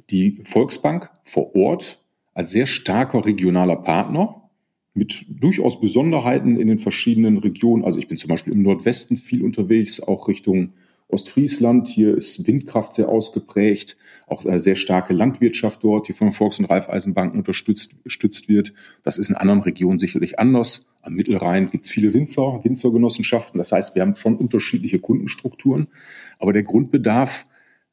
die 0.09 0.39
Volksbank 0.43 1.09
vor 1.23 1.55
Ort 1.55 2.03
als 2.33 2.51
sehr 2.51 2.65
starker 2.65 3.25
regionaler 3.25 3.75
Partner 3.75 4.49
mit 4.93 5.25
durchaus 5.29 5.79
Besonderheiten 5.79 6.59
in 6.59 6.67
den 6.67 6.79
verschiedenen 6.79 7.37
Regionen. 7.37 7.85
Also 7.85 7.99
ich 7.99 8.07
bin 8.07 8.17
zum 8.17 8.29
Beispiel 8.29 8.53
im 8.53 8.63
Nordwesten 8.63 9.17
viel 9.17 9.43
unterwegs, 9.43 10.01
auch 10.01 10.27
Richtung 10.27 10.73
Ostfriesland. 11.09 11.87
Hier 11.87 12.15
ist 12.15 12.47
Windkraft 12.47 12.93
sehr 12.93 13.09
ausgeprägt, 13.09 13.97
auch 14.27 14.45
eine 14.45 14.59
sehr 14.59 14.75
starke 14.75 15.13
Landwirtschaft 15.13 15.83
dort, 15.83 16.07
die 16.07 16.13
von 16.13 16.31
Volks- 16.31 16.59
und 16.59 16.65
Raiffeisenbanken 16.65 17.39
unterstützt, 17.39 17.95
unterstützt 17.97 18.47
wird. 18.47 18.73
Das 19.03 19.17
ist 19.17 19.29
in 19.29 19.35
anderen 19.35 19.61
Regionen 19.61 19.99
sicherlich 19.99 20.39
anders. 20.39 20.87
Am 21.01 21.13
Mittelrhein 21.13 21.69
gibt 21.69 21.85
es 21.85 21.91
viele 21.91 22.13
Winzer, 22.13 22.61
Winzergenossenschaften. 22.63 23.57
Das 23.57 23.71
heißt, 23.71 23.95
wir 23.95 24.03
haben 24.03 24.15
schon 24.15 24.37
unterschiedliche 24.37 24.99
Kundenstrukturen. 24.99 25.87
Aber 26.37 26.53
der 26.53 26.63
Grundbedarf 26.63 27.47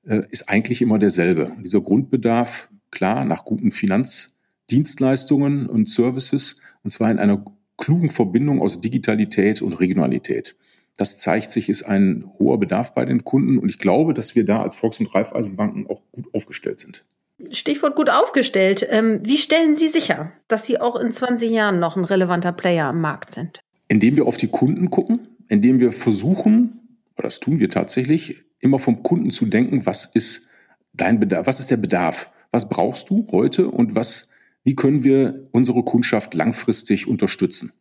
äh, 0.07 0.23
ist 0.31 0.49
eigentlich 0.49 0.83
immer 0.83 0.99
derselbe. 0.99 1.47
Und 1.57 1.65
dieser 1.65 1.81
Grundbedarf 1.81 2.69
klar 2.91 3.25
nach 3.25 3.45
guten 3.45 3.71
Finanzdienstleistungen 3.71 5.67
und 5.67 5.89
Services, 5.89 6.61
und 6.83 6.91
zwar 6.91 7.11
in 7.11 7.19
einer 7.19 7.45
klugen 7.79 8.11
Verbindung 8.11 8.61
aus 8.61 8.81
Digitalität 8.81 9.63
und 9.63 9.75
Regionalität. 9.75 10.57
Das 10.97 11.19
zeigt 11.19 11.51
sich, 11.51 11.69
ist 11.69 11.83
ein 11.83 12.31
hoher 12.39 12.59
Bedarf 12.59 12.95
bei 12.95 13.05
den 13.05 13.25
Kunden 13.25 13.59
und 13.59 13.69
ich 13.69 13.79
glaube, 13.79 14.15
dass 14.15 14.35
wir 14.35 14.45
da 14.45 14.63
als 14.63 14.77
Volks- 14.77 15.01
und 15.01 15.15
Raiffeisenbanken 15.15 15.87
auch 15.89 16.01
gut 16.13 16.27
aufgestellt 16.33 16.81
sind. 16.81 17.05
Stichwort 17.51 17.97
gut 17.97 18.09
aufgestellt. 18.09 18.87
Ähm, 18.89 19.21
wie 19.23 19.37
stellen 19.37 19.75
Sie 19.75 19.89
sicher, 19.89 20.33
dass 20.49 20.65
Sie 20.65 20.81
auch 20.81 20.97
in 20.97 21.13
20 21.13 21.51
Jahren 21.51 21.79
noch 21.79 21.97
ein 21.97 22.05
relevanter 22.05 22.53
Player 22.53 22.87
am 22.87 23.01
Markt 23.01 23.33
sind? 23.33 23.61
Indem 23.89 24.17
wir 24.17 24.27
auf 24.27 24.39
die 24.39 24.49
Kunden 24.49 24.91
gucken, 24.91 25.29
indem 25.49 25.79
wir 25.79 25.93
versuchen, 25.93 26.81
das 27.17 27.41
tun 27.41 27.61
wir 27.61 27.69
tatsächlich, 27.71 28.45
immer 28.61 28.79
vom 28.79 29.03
Kunden 29.03 29.31
zu 29.31 29.47
denken, 29.47 29.85
was 29.85 30.07
ist 30.07 30.49
dein 30.95 31.21
Bedarf, 31.21 31.47
was 31.47 31.61
ist 31.61 31.71
der 31.71 31.77
Bedarf? 31.77 32.31
Was 32.51 32.69
brauchst 32.69 33.11
du 33.11 33.27
heute 33.33 33.69
und 33.69 33.95
was, 33.95 34.31
wie 34.65 34.75
können 34.75 35.05
wir 35.05 35.47
unsere 35.53 35.83
Kundschaft 35.83 36.33
langfristig 36.33 37.07
unterstützen? 37.07 37.73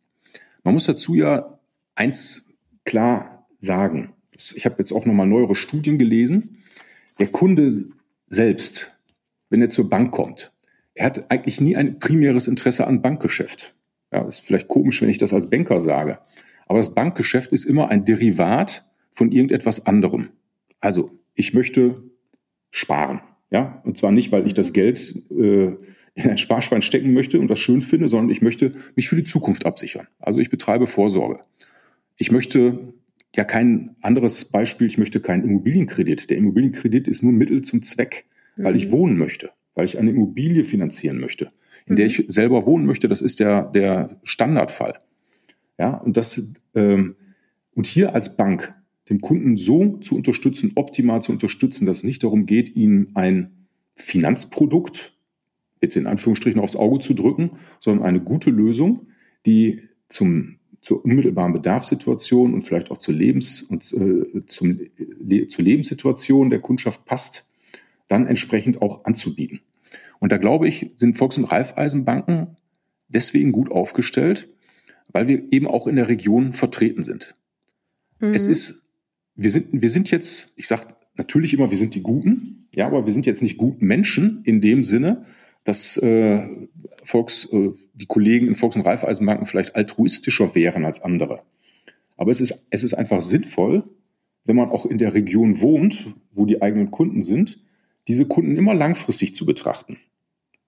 Man 0.64 0.74
muss 0.74 0.84
dazu 0.84 1.14
ja 1.14 1.58
eins 1.94 2.45
klar 2.86 3.46
sagen. 3.58 4.14
Ich 4.32 4.64
habe 4.64 4.76
jetzt 4.78 4.92
auch 4.92 5.04
nochmal 5.04 5.26
neuere 5.26 5.54
Studien 5.54 5.98
gelesen. 5.98 6.62
Der 7.18 7.26
Kunde 7.26 7.86
selbst, 8.28 8.96
wenn 9.50 9.60
er 9.60 9.68
zur 9.68 9.90
Bank 9.90 10.12
kommt, 10.12 10.52
er 10.94 11.06
hat 11.06 11.30
eigentlich 11.30 11.60
nie 11.60 11.76
ein 11.76 11.98
primäres 11.98 12.48
Interesse 12.48 12.86
an 12.86 13.02
Bankgeschäft. 13.02 13.74
Ja, 14.12 14.26
ist 14.26 14.40
vielleicht 14.40 14.68
komisch, 14.68 15.02
wenn 15.02 15.10
ich 15.10 15.18
das 15.18 15.34
als 15.34 15.50
Banker 15.50 15.80
sage. 15.80 16.16
Aber 16.66 16.78
das 16.78 16.94
Bankgeschäft 16.94 17.52
ist 17.52 17.64
immer 17.64 17.90
ein 17.90 18.04
Derivat 18.04 18.84
von 19.12 19.30
irgendetwas 19.30 19.86
anderem. 19.86 20.30
Also, 20.80 21.10
ich 21.34 21.54
möchte 21.54 22.02
sparen. 22.70 23.20
Ja, 23.50 23.80
und 23.84 23.96
zwar 23.96 24.12
nicht, 24.12 24.32
weil 24.32 24.46
ich 24.46 24.54
das 24.54 24.72
Geld 24.72 25.22
äh, 25.30 25.76
in 26.14 26.30
ein 26.30 26.38
Sparschwein 26.38 26.82
stecken 26.82 27.12
möchte 27.12 27.38
und 27.38 27.48
das 27.48 27.58
schön 27.58 27.82
finde, 27.82 28.08
sondern 28.08 28.30
ich 28.30 28.42
möchte 28.42 28.72
mich 28.96 29.08
für 29.08 29.16
die 29.16 29.24
Zukunft 29.24 29.66
absichern. 29.66 30.08
Also 30.18 30.40
ich 30.40 30.50
betreibe 30.50 30.86
Vorsorge. 30.86 31.40
Ich 32.16 32.30
möchte 32.30 32.94
ja 33.34 33.44
kein 33.44 33.96
anderes 34.00 34.46
Beispiel, 34.46 34.86
ich 34.86 34.98
möchte 34.98 35.20
keinen 35.20 35.44
Immobilienkredit. 35.44 36.30
Der 36.30 36.38
Immobilienkredit 36.38 37.08
ist 37.08 37.22
nur 37.22 37.32
Mittel 37.32 37.62
zum 37.62 37.82
Zweck, 37.82 38.24
weil 38.56 38.72
mhm. 38.72 38.78
ich 38.78 38.90
wohnen 38.90 39.18
möchte, 39.18 39.50
weil 39.74 39.84
ich 39.84 39.98
eine 39.98 40.10
Immobilie 40.10 40.64
finanzieren 40.64 41.18
möchte, 41.18 41.52
in 41.86 41.92
mhm. 41.92 41.96
der 41.96 42.06
ich 42.06 42.24
selber 42.28 42.66
wohnen 42.66 42.86
möchte. 42.86 43.08
Das 43.08 43.20
ist 43.20 43.40
der, 43.40 43.66
der 43.66 44.20
Standardfall. 44.22 45.00
Ja, 45.78 45.96
und 45.96 46.16
das, 46.16 46.54
ähm, 46.74 47.16
und 47.74 47.86
hier 47.86 48.14
als 48.14 48.36
Bank 48.36 48.74
den 49.08 49.20
Kunden 49.20 49.56
so 49.56 49.98
zu 49.98 50.16
unterstützen, 50.16 50.72
optimal 50.74 51.22
zu 51.22 51.32
unterstützen, 51.32 51.86
dass 51.86 51.98
es 51.98 52.04
nicht 52.04 52.24
darum 52.24 52.46
geht, 52.46 52.74
ihm 52.74 53.08
ein 53.14 53.66
Finanzprodukt, 53.94 55.12
bitte 55.80 55.98
in 55.98 56.06
Anführungsstrichen 56.06 56.60
aufs 56.60 56.76
Auge 56.76 56.98
zu 56.98 57.14
drücken, 57.14 57.52
sondern 57.78 58.04
eine 58.04 58.20
gute 58.20 58.50
Lösung, 58.50 59.08
die 59.44 59.82
zum, 60.08 60.56
zur 60.86 61.04
unmittelbaren 61.04 61.52
Bedarfssituation 61.52 62.54
und 62.54 62.62
vielleicht 62.62 62.92
auch 62.92 62.98
zur, 62.98 63.12
Lebens- 63.12 63.62
und, 63.62 63.92
äh, 63.92 64.46
zum, 64.46 64.78
le 65.18 65.48
zur 65.48 65.64
Lebenssituation 65.64 66.48
der 66.48 66.60
Kundschaft 66.60 67.04
passt, 67.04 67.48
dann 68.06 68.28
entsprechend 68.28 68.80
auch 68.80 69.04
anzubieten. 69.04 69.60
Und 70.20 70.30
da 70.30 70.36
glaube 70.36 70.68
ich, 70.68 70.92
sind 70.94 71.18
Volks- 71.18 71.38
und 71.38 71.44
Raiffeisenbanken 71.46 72.56
deswegen 73.08 73.50
gut 73.50 73.68
aufgestellt, 73.72 74.48
weil 75.08 75.26
wir 75.26 75.42
eben 75.50 75.66
auch 75.66 75.88
in 75.88 75.96
der 75.96 76.06
Region 76.06 76.52
vertreten 76.52 77.02
sind. 77.02 77.34
Mhm. 78.20 78.32
Es 78.32 78.46
ist 78.46 78.86
wir 79.34 79.50
sind, 79.50 79.66
wir 79.72 79.90
sind 79.90 80.12
jetzt, 80.12 80.54
ich 80.56 80.68
sage 80.68 80.86
natürlich 81.16 81.52
immer, 81.52 81.70
wir 81.70 81.78
sind 81.78 81.96
die 81.96 82.02
Guten, 82.02 82.68
ja, 82.76 82.86
aber 82.86 83.06
wir 83.06 83.12
sind 83.12 83.26
jetzt 83.26 83.42
nicht 83.42 83.56
guten 83.56 83.86
Menschen 83.86 84.42
in 84.44 84.60
dem 84.60 84.84
Sinne, 84.84 85.26
dass 85.66 85.96
äh, 85.96 86.46
Volks, 87.02 87.52
äh, 87.52 87.72
die 87.92 88.06
Kollegen 88.06 88.46
in 88.46 88.54
Volks- 88.54 88.76
und 88.76 88.82
Raiffeisenbanken 88.82 89.46
vielleicht 89.46 89.74
altruistischer 89.74 90.54
wären 90.54 90.84
als 90.84 91.02
andere. 91.02 91.42
Aber 92.16 92.30
es 92.30 92.40
ist, 92.40 92.66
es 92.70 92.82
ist 92.82 92.94
einfach 92.94 93.20
sinnvoll, 93.20 93.82
wenn 94.44 94.56
man 94.56 94.70
auch 94.70 94.86
in 94.86 94.98
der 94.98 95.12
Region 95.12 95.60
wohnt, 95.60 96.14
wo 96.32 96.46
die 96.46 96.62
eigenen 96.62 96.90
Kunden 96.90 97.22
sind, 97.22 97.60
diese 98.06 98.26
Kunden 98.26 98.56
immer 98.56 98.74
langfristig 98.74 99.34
zu 99.34 99.44
betrachten. 99.44 99.98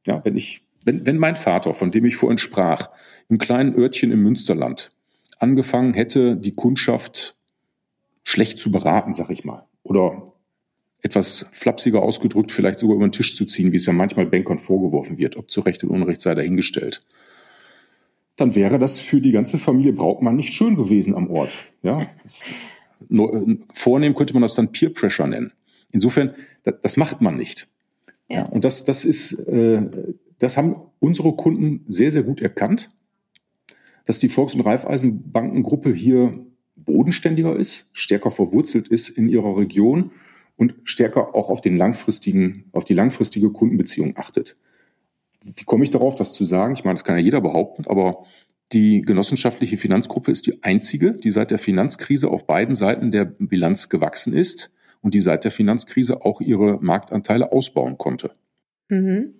Ja, 0.04 0.24
wenn 0.24 0.36
ich, 0.36 0.62
wenn, 0.84 1.06
wenn 1.06 1.16
mein 1.16 1.36
Vater, 1.36 1.74
von 1.74 1.92
dem 1.92 2.04
ich 2.04 2.16
vorhin 2.16 2.38
sprach, 2.38 2.88
im 3.28 3.38
kleinen 3.38 3.76
Örtchen 3.76 4.10
im 4.10 4.22
Münsterland 4.22 4.90
angefangen 5.38 5.94
hätte, 5.94 6.36
die 6.36 6.56
Kundschaft 6.56 7.36
schlecht 8.24 8.58
zu 8.58 8.72
beraten, 8.72 9.14
sag 9.14 9.30
ich 9.30 9.44
mal. 9.44 9.62
Oder 9.84 10.27
etwas 11.02 11.46
flapsiger 11.52 12.02
ausgedrückt, 12.02 12.50
vielleicht 12.52 12.78
sogar 12.78 12.96
über 12.96 13.06
den 13.06 13.12
Tisch 13.12 13.36
zu 13.36 13.44
ziehen, 13.44 13.72
wie 13.72 13.76
es 13.76 13.86
ja 13.86 13.92
manchmal 13.92 14.26
Bankern 14.26 14.58
vorgeworfen 14.58 15.18
wird, 15.18 15.36
ob 15.36 15.50
zu 15.50 15.60
Recht 15.60 15.84
und 15.84 15.90
Unrecht 15.90 16.20
sei 16.20 16.34
dahingestellt. 16.34 17.04
Dann 18.36 18.54
wäre 18.54 18.78
das 18.78 18.98
für 18.98 19.20
die 19.20 19.32
ganze 19.32 19.58
Familie 19.58 19.92
Brautmann 19.92 20.36
nicht 20.36 20.52
schön 20.52 20.76
gewesen 20.76 21.14
am 21.14 21.30
Ort. 21.30 21.50
Ja, 21.82 22.08
vornehm 23.72 24.14
könnte 24.14 24.34
man 24.34 24.42
das 24.42 24.54
dann 24.54 24.72
Peer 24.72 24.90
Pressure 24.90 25.26
nennen. 25.26 25.52
Insofern, 25.90 26.34
das, 26.82 26.96
macht 26.96 27.20
man 27.20 27.36
nicht. 27.36 27.68
Ja. 28.28 28.38
ja 28.38 28.46
und 28.46 28.64
das, 28.64 28.84
das 28.84 29.04
ist, 29.04 29.48
äh, 29.48 29.82
das 30.38 30.56
haben 30.56 30.76
unsere 30.98 31.32
Kunden 31.34 31.84
sehr, 31.88 32.10
sehr 32.10 32.22
gut 32.22 32.40
erkannt, 32.40 32.90
dass 34.04 34.18
die 34.18 34.28
Volks- 34.28 34.54
und 34.54 34.62
Raiffeisenbankengruppe 34.62 35.92
hier 35.92 36.46
bodenständiger 36.76 37.56
ist, 37.56 37.90
stärker 37.92 38.30
verwurzelt 38.30 38.88
ist 38.88 39.10
in 39.10 39.28
ihrer 39.28 39.56
Region 39.56 40.10
und 40.58 40.74
stärker 40.84 41.34
auch 41.34 41.48
auf 41.48 41.62
den 41.62 41.76
langfristigen, 41.76 42.64
auf 42.72 42.84
die 42.84 42.92
langfristige 42.92 43.50
Kundenbeziehung 43.50 44.14
achtet. 44.16 44.56
Wie 45.42 45.64
komme 45.64 45.84
ich 45.84 45.90
darauf, 45.90 46.16
das 46.16 46.34
zu 46.34 46.44
sagen? 46.44 46.74
Ich 46.74 46.84
meine, 46.84 46.96
das 46.96 47.04
kann 47.04 47.16
ja 47.16 47.22
jeder 47.22 47.40
behaupten, 47.40 47.86
aber 47.86 48.26
die 48.72 49.00
genossenschaftliche 49.00 49.78
Finanzgruppe 49.78 50.30
ist 50.30 50.46
die 50.46 50.62
einzige, 50.62 51.12
die 51.12 51.30
seit 51.30 51.52
der 51.52 51.58
Finanzkrise 51.58 52.28
auf 52.28 52.46
beiden 52.46 52.74
Seiten 52.74 53.12
der 53.12 53.24
Bilanz 53.24 53.88
gewachsen 53.88 54.34
ist 54.34 54.74
und 55.00 55.14
die 55.14 55.20
seit 55.20 55.44
der 55.44 55.52
Finanzkrise 55.52 56.24
auch 56.24 56.40
ihre 56.40 56.78
Marktanteile 56.82 57.52
ausbauen 57.52 57.96
konnte. 57.96 58.32
Mhm. 58.88 59.34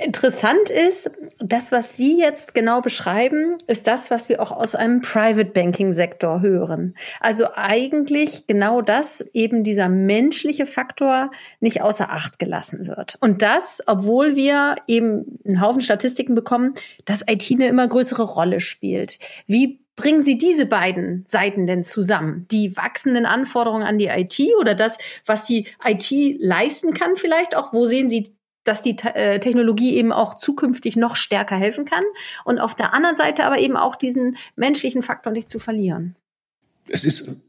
Interessant 0.00 0.70
ist, 0.70 1.10
das, 1.38 1.70
was 1.70 1.96
Sie 1.96 2.18
jetzt 2.18 2.54
genau 2.54 2.80
beschreiben, 2.80 3.58
ist 3.66 3.86
das, 3.86 4.10
was 4.10 4.28
wir 4.28 4.40
auch 4.40 4.50
aus 4.50 4.74
einem 4.74 5.00
Private 5.02 5.50
Banking 5.50 5.92
Sektor 5.92 6.40
hören. 6.40 6.94
Also 7.20 7.46
eigentlich 7.54 8.46
genau 8.46 8.80
das, 8.80 9.24
eben 9.32 9.64
dieser 9.64 9.88
menschliche 9.88 10.66
Faktor 10.66 11.30
nicht 11.60 11.82
außer 11.82 12.10
Acht 12.10 12.38
gelassen 12.38 12.86
wird. 12.86 13.16
Und 13.20 13.42
das, 13.42 13.82
obwohl 13.86 14.34
wir 14.34 14.76
eben 14.86 15.38
einen 15.46 15.60
Haufen 15.60 15.82
Statistiken 15.82 16.34
bekommen, 16.34 16.74
dass 17.04 17.24
IT 17.26 17.50
eine 17.50 17.66
immer 17.66 17.86
größere 17.86 18.22
Rolle 18.22 18.60
spielt. 18.60 19.18
Wie 19.46 19.82
bringen 19.94 20.22
Sie 20.22 20.38
diese 20.38 20.64
beiden 20.66 21.24
Seiten 21.26 21.66
denn 21.66 21.84
zusammen? 21.84 22.46
Die 22.50 22.76
wachsenden 22.76 23.26
Anforderungen 23.26 23.82
an 23.82 23.98
die 23.98 24.06
IT 24.06 24.40
oder 24.58 24.74
das, 24.74 24.96
was 25.26 25.44
die 25.44 25.66
IT 25.84 26.10
leisten 26.40 26.94
kann 26.94 27.16
vielleicht 27.16 27.54
auch? 27.54 27.72
Wo 27.72 27.86
sehen 27.86 28.08
Sie 28.08 28.34
dass 28.64 28.82
die 28.82 28.96
äh, 28.98 29.40
Technologie 29.40 29.96
eben 29.96 30.12
auch 30.12 30.34
zukünftig 30.34 30.96
noch 30.96 31.16
stärker 31.16 31.56
helfen 31.56 31.84
kann 31.84 32.04
und 32.44 32.58
auf 32.58 32.74
der 32.74 32.94
anderen 32.94 33.16
Seite 33.16 33.44
aber 33.44 33.58
eben 33.58 33.76
auch 33.76 33.96
diesen 33.96 34.36
menschlichen 34.56 35.02
Faktor 35.02 35.32
nicht 35.32 35.48
zu 35.48 35.58
verlieren. 35.58 36.16
Es 36.88 37.04
ist 37.04 37.44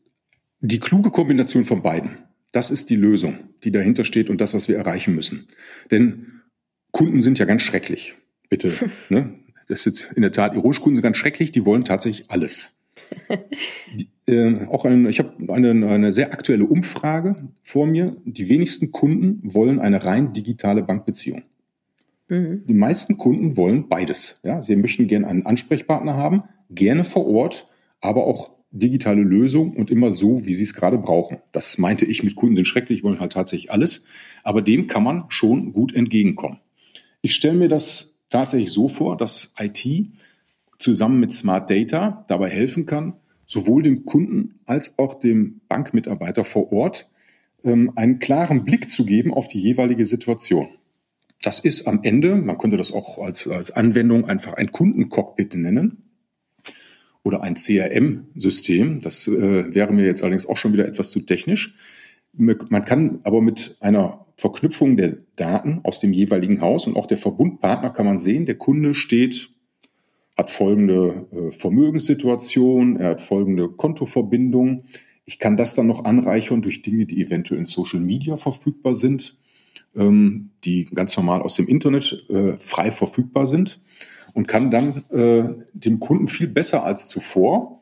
die 0.60 0.80
kluge 0.80 1.12
Kombination 1.12 1.66
von 1.66 1.82
beiden. 1.82 2.18
Das 2.52 2.72
ist 2.72 2.90
die 2.90 2.96
Lösung, 2.96 3.40
die 3.64 3.72
dahinter 3.72 4.06
steht 4.06 4.30
und 4.30 4.40
das, 4.40 4.54
was 4.54 4.68
wir 4.68 4.78
erreichen 4.78 5.16
müssen. 5.16 5.48
Denn 5.92 6.42
Kunden 6.92 7.22
sind 7.22 7.40
ja 7.40 7.46
ganz 7.46 7.64
schrecklich. 7.64 8.16
Bitte, 8.50 8.74
ne? 9.10 9.40
Das 9.68 9.86
ist 9.86 9.86
jetzt 9.86 10.14
in 10.14 10.22
der 10.22 10.32
Tat 10.32 10.54
ironisch. 10.56 10.82
Kunden 10.82 10.96
sind 10.96 11.04
ganz 11.04 11.18
schrecklich. 11.18 11.52
Die 11.52 11.66
wollen 11.66 11.86
tatsächlich 11.86 12.30
alles. 12.30 12.78
Die, 13.94 14.10
äh, 14.28 14.66
auch 14.68 14.86
ein, 14.86 15.08
ich 15.08 15.20
habe 15.20 15.54
eine, 15.54 15.88
eine 15.88 16.12
sehr 16.12 16.32
aktuelle 16.32 16.66
Umfrage 16.66 17.36
vor 17.62 17.86
mir. 17.86 18.16
Die 18.26 18.50
wenigsten 18.50 18.92
Kunden 18.92 19.42
wollen 19.44 19.80
eine 19.80 20.06
rein 20.06 20.34
digitale 20.34 20.84
Bankbeziehung. 20.84 21.44
Mhm. 22.30 22.64
Die 22.68 22.74
meisten 22.74 23.18
Kunden 23.18 23.58
wollen 23.58 23.90
beides. 23.90 24.40
Ja? 24.44 24.62
Sie 24.62 24.76
möchten 24.76 25.08
gerne 25.08 25.28
einen 25.28 25.46
Ansprechpartner 25.46 26.16
haben, 26.16 26.44
gerne 26.70 27.04
vor 27.04 27.28
Ort, 27.28 27.68
aber 28.02 28.26
auch 28.26 28.52
digitale 28.72 29.22
Lösung 29.22 29.74
und 29.74 29.92
immer 29.92 30.16
so, 30.16 30.46
wie 30.46 30.54
sie 30.54 30.64
es 30.64 30.74
gerade 30.74 30.98
brauchen. 30.98 31.38
Das 31.52 31.78
meinte 31.78 32.06
ich 32.06 32.24
mit 32.24 32.36
Kunden 32.36 32.56
sind 32.56 32.66
schrecklich, 32.66 33.04
wollen 33.04 33.20
halt 33.20 33.34
tatsächlich 33.34 33.72
alles. 33.72 34.06
Aber 34.44 34.62
dem 34.62 34.88
kann 34.88 35.04
man 35.04 35.26
schon 35.30 35.74
gut 35.74 35.94
entgegenkommen. 35.94 36.60
Ich 37.22 37.36
stelle 37.36 37.54
mir 37.54 37.70
das 37.70 38.20
tatsächlich 38.30 38.72
so 38.72 38.88
vor, 38.88 39.16
dass 39.16 39.54
IT 39.60 39.88
zusammen 40.80 41.20
mit 41.20 41.32
Smart 41.34 41.70
Data 41.70 42.26
dabei 42.28 42.50
helfen 42.50 42.86
kann, 42.86 43.14
sowohl 43.46 43.84
dem 43.84 44.06
Kunden 44.06 44.60
als 44.66 44.98
auch 45.00 45.16
dem 45.16 45.62
Bankmitarbeiter 45.68 46.44
vor 46.44 46.72
Ort 46.72 47.10
ähm, 47.64 47.92
einen 47.96 48.20
klaren 48.20 48.64
Blick 48.64 48.90
zu 48.90 49.06
geben 49.06 49.34
auf 49.34 49.48
die 49.48 49.60
jeweilige 49.60 50.06
Situation. 50.06 50.70
Das 51.42 51.60
ist 51.60 51.88
am 51.88 52.04
Ende, 52.04 52.36
man 52.36 52.58
könnte 52.58 52.78
das 52.78 52.92
auch 52.92 53.18
als, 53.18 53.48
als 53.48 53.72
Anwendung 53.72 54.26
einfach 54.26 54.54
ein 54.54 54.72
Kundencockpit 54.72 55.56
nennen 55.56 56.04
oder 57.22 57.42
ein 57.42 57.56
CRM-System. 57.56 59.02
Das 59.02 59.28
äh, 59.28 59.74
wäre 59.74 59.94
mir 59.94 60.06
jetzt 60.06 60.22
allerdings 60.22 60.46
auch 60.46 60.58
schon 60.58 60.74
wieder 60.74 60.88
etwas 60.88 61.12
zu 61.12 61.22
technisch. 61.22 61.76
Man 62.36 62.86
kann 62.86 63.20
aber 63.24 63.42
mit 63.42 63.76
einer 63.80 64.26
Verknüpfung 64.38 64.98
der 64.98 65.18
Daten 65.36 65.82
aus 65.84 66.00
dem 66.00 66.14
jeweiligen 66.14 66.62
Haus 66.62 66.88
und 66.88 66.96
auch 66.96 67.06
der 67.06 67.20
Verbundpartner 67.20 67.92
kann 67.92 68.06
man 68.06 68.20
sehen, 68.20 68.46
der 68.46 68.56
Kunde 68.56 68.94
steht, 68.96 69.50
hat 70.38 70.50
folgende 70.50 71.28
äh, 71.32 71.52
Vermögenssituation, 71.52 72.98
er 72.98 73.12
hat 73.12 73.22
folgende 73.22 73.70
Kontoverbindung. 73.70 74.86
Ich 75.26 75.40
kann 75.40 75.58
das 75.58 75.76
dann 75.76 75.88
noch 75.88 76.06
anreichern 76.06 76.62
durch 76.62 76.82
Dinge, 76.82 77.06
die 77.06 77.22
eventuell 77.22 77.60
in 77.60 77.66
Social 77.66 78.00
Media 78.00 78.38
verfügbar 78.38 78.96
sind, 78.96 79.38
ähm, 79.96 80.52
die 80.64 80.86
ganz 80.86 81.16
normal 81.16 81.42
aus 81.42 81.56
dem 81.56 81.68
Internet 81.68 82.26
äh, 82.30 82.54
frei 82.58 82.92
verfügbar 82.92 83.46
sind 83.46 83.80
und 84.34 84.48
kann 84.48 84.72
dann 84.72 85.04
äh, 85.12 85.64
dem 85.74 86.00
Kunden 86.00 86.28
viel 86.28 86.48
besser 86.48 86.84
als 86.84 87.08
zuvor 87.08 87.82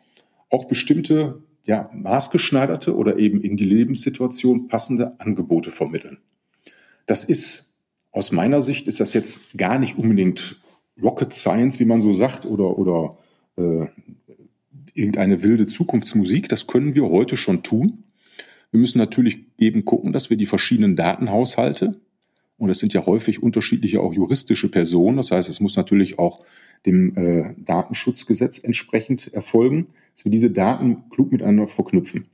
auch 0.49 0.65
bestimmte 0.65 1.41
ja, 1.63 1.89
maßgeschneiderte 1.93 2.95
oder 2.95 3.17
eben 3.17 3.41
in 3.41 3.55
die 3.55 3.65
Lebenssituation 3.65 4.67
passende 4.67 5.19
Angebote 5.19 5.71
vermitteln. 5.71 6.17
Das 7.05 7.23
ist 7.23 7.71
aus 8.11 8.31
meiner 8.31 8.61
Sicht 8.61 8.87
ist 8.87 8.99
das 8.99 9.13
jetzt 9.13 9.57
gar 9.57 9.79
nicht 9.79 9.97
unbedingt 9.97 10.61
Rocket 11.01 11.33
Science, 11.33 11.79
wie 11.79 11.85
man 11.85 12.01
so 12.01 12.13
sagt, 12.13 12.45
oder, 12.45 12.77
oder 12.77 13.17
äh, 13.57 13.87
irgendeine 14.93 15.43
wilde 15.43 15.67
Zukunftsmusik. 15.67 16.49
Das 16.49 16.67
können 16.67 16.95
wir 16.95 17.09
heute 17.09 17.37
schon 17.37 17.63
tun. 17.63 18.03
Wir 18.71 18.79
müssen 18.79 18.97
natürlich 18.97 19.39
eben 19.57 19.85
gucken, 19.85 20.13
dass 20.13 20.29
wir 20.29 20.37
die 20.37 20.45
verschiedenen 20.45 20.95
Datenhaushalte, 20.95 21.99
und 22.57 22.69
es 22.69 22.79
sind 22.79 22.93
ja 22.93 23.05
häufig 23.05 23.41
unterschiedliche 23.41 24.01
auch 24.01 24.13
juristische 24.13 24.69
Personen, 24.69 25.17
das 25.17 25.31
heißt, 25.31 25.49
es 25.49 25.61
muss 25.61 25.75
natürlich 25.75 26.19
auch 26.19 26.45
dem 26.85 27.15
äh, 27.15 27.55
Datenschutzgesetz 27.57 28.59
entsprechend 28.59 29.33
erfolgen, 29.33 29.87
dass 30.15 30.25
wir 30.25 30.31
diese 30.31 30.51
Daten 30.51 31.09
klug 31.09 31.31
miteinander 31.31 31.67
verknüpfen. 31.67 32.25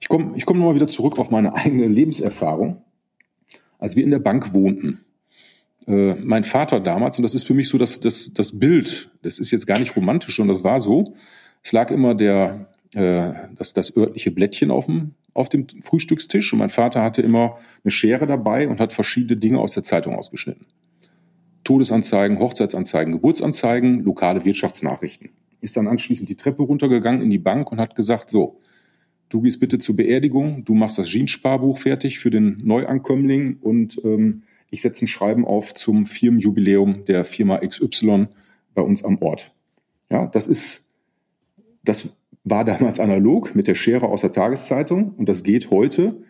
Ich 0.00 0.08
komme 0.08 0.36
ich 0.36 0.46
komm 0.46 0.58
nochmal 0.58 0.74
wieder 0.74 0.88
zurück 0.88 1.18
auf 1.18 1.30
meine 1.30 1.54
eigene 1.54 1.86
Lebenserfahrung. 1.88 2.82
Als 3.78 3.96
wir 3.96 4.04
in 4.04 4.10
der 4.10 4.18
Bank 4.18 4.54
wohnten, 4.54 5.03
äh, 5.86 6.14
mein 6.14 6.44
Vater 6.44 6.80
damals, 6.80 7.18
und 7.18 7.22
das 7.22 7.34
ist 7.34 7.44
für 7.46 7.54
mich 7.54 7.68
so 7.68 7.78
das, 7.78 8.00
das, 8.00 8.32
das 8.32 8.58
Bild, 8.58 9.10
das 9.22 9.38
ist 9.38 9.50
jetzt 9.50 9.66
gar 9.66 9.78
nicht 9.78 9.96
romantisch, 9.96 10.36
sondern 10.36 10.56
das 10.56 10.64
war 10.64 10.80
so, 10.80 11.14
es 11.62 11.72
lag 11.72 11.90
immer 11.90 12.14
der, 12.14 12.68
äh, 12.94 13.32
das, 13.56 13.74
das 13.74 13.96
örtliche 13.96 14.30
Blättchen 14.30 14.70
auf 14.70 14.86
dem, 14.86 15.12
auf 15.34 15.48
dem 15.48 15.66
Frühstückstisch 15.82 16.52
und 16.52 16.60
mein 16.60 16.70
Vater 16.70 17.02
hatte 17.02 17.22
immer 17.22 17.58
eine 17.82 17.90
Schere 17.90 18.26
dabei 18.26 18.68
und 18.68 18.80
hat 18.80 18.92
verschiedene 18.92 19.36
Dinge 19.38 19.58
aus 19.58 19.74
der 19.74 19.82
Zeitung 19.82 20.14
ausgeschnitten. 20.14 20.66
Todesanzeigen, 21.64 22.38
Hochzeitsanzeigen, 22.38 23.12
Geburtsanzeigen, 23.12 24.04
lokale 24.04 24.44
Wirtschaftsnachrichten. 24.44 25.30
Ist 25.60 25.76
dann 25.76 25.88
anschließend 25.88 26.28
die 26.28 26.36
Treppe 26.36 26.62
runtergegangen 26.62 27.22
in 27.22 27.30
die 27.30 27.38
Bank 27.38 27.72
und 27.72 27.80
hat 27.80 27.94
gesagt, 27.94 28.28
so, 28.28 28.60
du 29.30 29.40
gehst 29.40 29.60
bitte 29.60 29.78
zur 29.78 29.96
Beerdigung, 29.96 30.64
du 30.64 30.74
machst 30.74 30.98
das 30.98 31.08
Jeans-Sparbuch 31.08 31.78
fertig 31.78 32.18
für 32.18 32.30
den 32.30 32.58
Neuankömmling 32.62 33.56
und 33.60 33.98
ähm, 34.04 34.42
ich 34.74 34.82
setze 34.82 35.04
ein 35.04 35.08
Schreiben 35.08 35.46
auf 35.46 35.72
zum 35.72 36.04
Firmenjubiläum 36.04 37.04
der 37.04 37.24
Firma 37.24 37.58
XY 37.58 38.26
bei 38.74 38.82
uns 38.82 39.04
am 39.04 39.22
Ort. 39.22 39.52
Ja, 40.10 40.26
das 40.26 40.48
ist, 40.48 40.90
das 41.84 42.20
war 42.42 42.64
damals 42.64 42.98
analog 42.98 43.54
mit 43.54 43.68
der 43.68 43.76
Schere 43.76 44.08
aus 44.08 44.22
der 44.22 44.32
Tageszeitung 44.32 45.14
und 45.16 45.28
das 45.28 45.44
geht 45.44 45.70
heute 45.70 46.22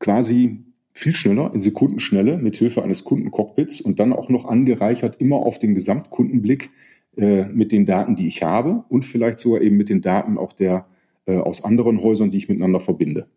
quasi 0.00 0.64
viel 0.92 1.14
schneller, 1.14 1.52
in 1.54 1.60
Sekundenschnelle, 1.60 2.36
mit 2.36 2.56
Hilfe 2.56 2.82
eines 2.82 3.04
Kundencockpits 3.04 3.80
und 3.80 4.00
dann 4.00 4.12
auch 4.12 4.28
noch 4.28 4.46
angereichert 4.46 5.20
immer 5.20 5.36
auf 5.36 5.60
den 5.60 5.74
Gesamtkundenblick 5.74 6.70
äh, 7.16 7.44
mit 7.44 7.70
den 7.70 7.86
Daten, 7.86 8.16
die 8.16 8.26
ich 8.26 8.42
habe 8.42 8.84
und 8.88 9.04
vielleicht 9.04 9.38
sogar 9.38 9.60
eben 9.60 9.76
mit 9.76 9.88
den 9.88 10.02
Daten 10.02 10.36
auch 10.36 10.52
der 10.52 10.86
äh, 11.26 11.36
aus 11.36 11.64
anderen 11.64 12.02
Häusern, 12.02 12.32
die 12.32 12.38
ich 12.38 12.48
miteinander 12.48 12.80
verbinde. 12.80 13.28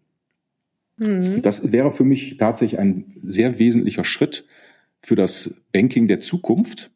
Mhm. 1.02 1.42
Das 1.42 1.72
wäre 1.72 1.92
für 1.92 2.04
mich 2.04 2.38
tatsächlich 2.38 2.80
ein 2.80 3.06
sehr 3.24 3.58
wesentlicher 3.58 4.04
Schritt 4.04 4.46
für 5.02 5.16
das 5.16 5.62
Banking 5.74 6.08
der 6.08 6.22
Zukunft. 6.22 6.92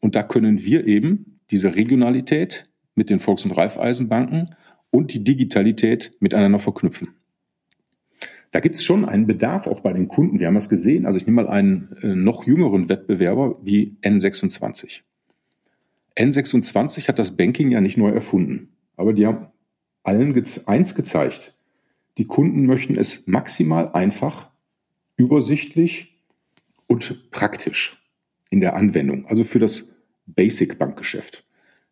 Und 0.00 0.16
da 0.16 0.24
können 0.24 0.64
wir 0.64 0.86
eben 0.86 1.38
diese 1.50 1.76
Regionalität 1.76 2.68
mit 2.96 3.10
den 3.10 3.20
Volks- 3.20 3.44
und 3.44 3.52
Raiffeisenbanken 3.52 4.56
und 4.90 5.14
die 5.14 5.22
Digitalität 5.22 6.16
miteinander 6.18 6.58
verknüpfen. 6.58 7.10
Da 8.50 8.58
gibt 8.60 8.74
es 8.74 8.84
schon 8.84 9.04
einen 9.04 9.26
Bedarf 9.26 9.68
auch 9.68 9.80
bei 9.80 9.92
den 9.92 10.08
Kunden. 10.08 10.40
Wir 10.40 10.48
haben 10.48 10.54
das 10.54 10.68
gesehen. 10.68 11.06
Also 11.06 11.16
ich 11.16 11.26
nehme 11.26 11.42
mal 11.42 11.48
einen 11.48 11.96
äh, 12.02 12.08
noch 12.08 12.46
jüngeren 12.46 12.88
Wettbewerber 12.88 13.58
wie 13.62 13.96
N26. 14.02 15.02
N26 16.16 17.06
hat 17.08 17.18
das 17.20 17.36
Banking 17.36 17.70
ja 17.70 17.80
nicht 17.80 17.96
neu 17.96 18.10
erfunden, 18.10 18.76
aber 18.96 19.12
die 19.12 19.26
haben 19.26 19.46
allen 20.04 20.40
eins 20.66 20.94
gezeigt. 20.94 21.53
Die 22.18 22.26
Kunden 22.26 22.66
möchten 22.66 22.96
es 22.96 23.26
maximal 23.26 23.92
einfach, 23.92 24.50
übersichtlich 25.16 26.18
und 26.86 27.30
praktisch 27.30 28.00
in 28.50 28.60
der 28.60 28.76
Anwendung, 28.76 29.26
also 29.26 29.44
für 29.44 29.58
das 29.58 29.96
Basic-Bankgeschäft. 30.26 31.44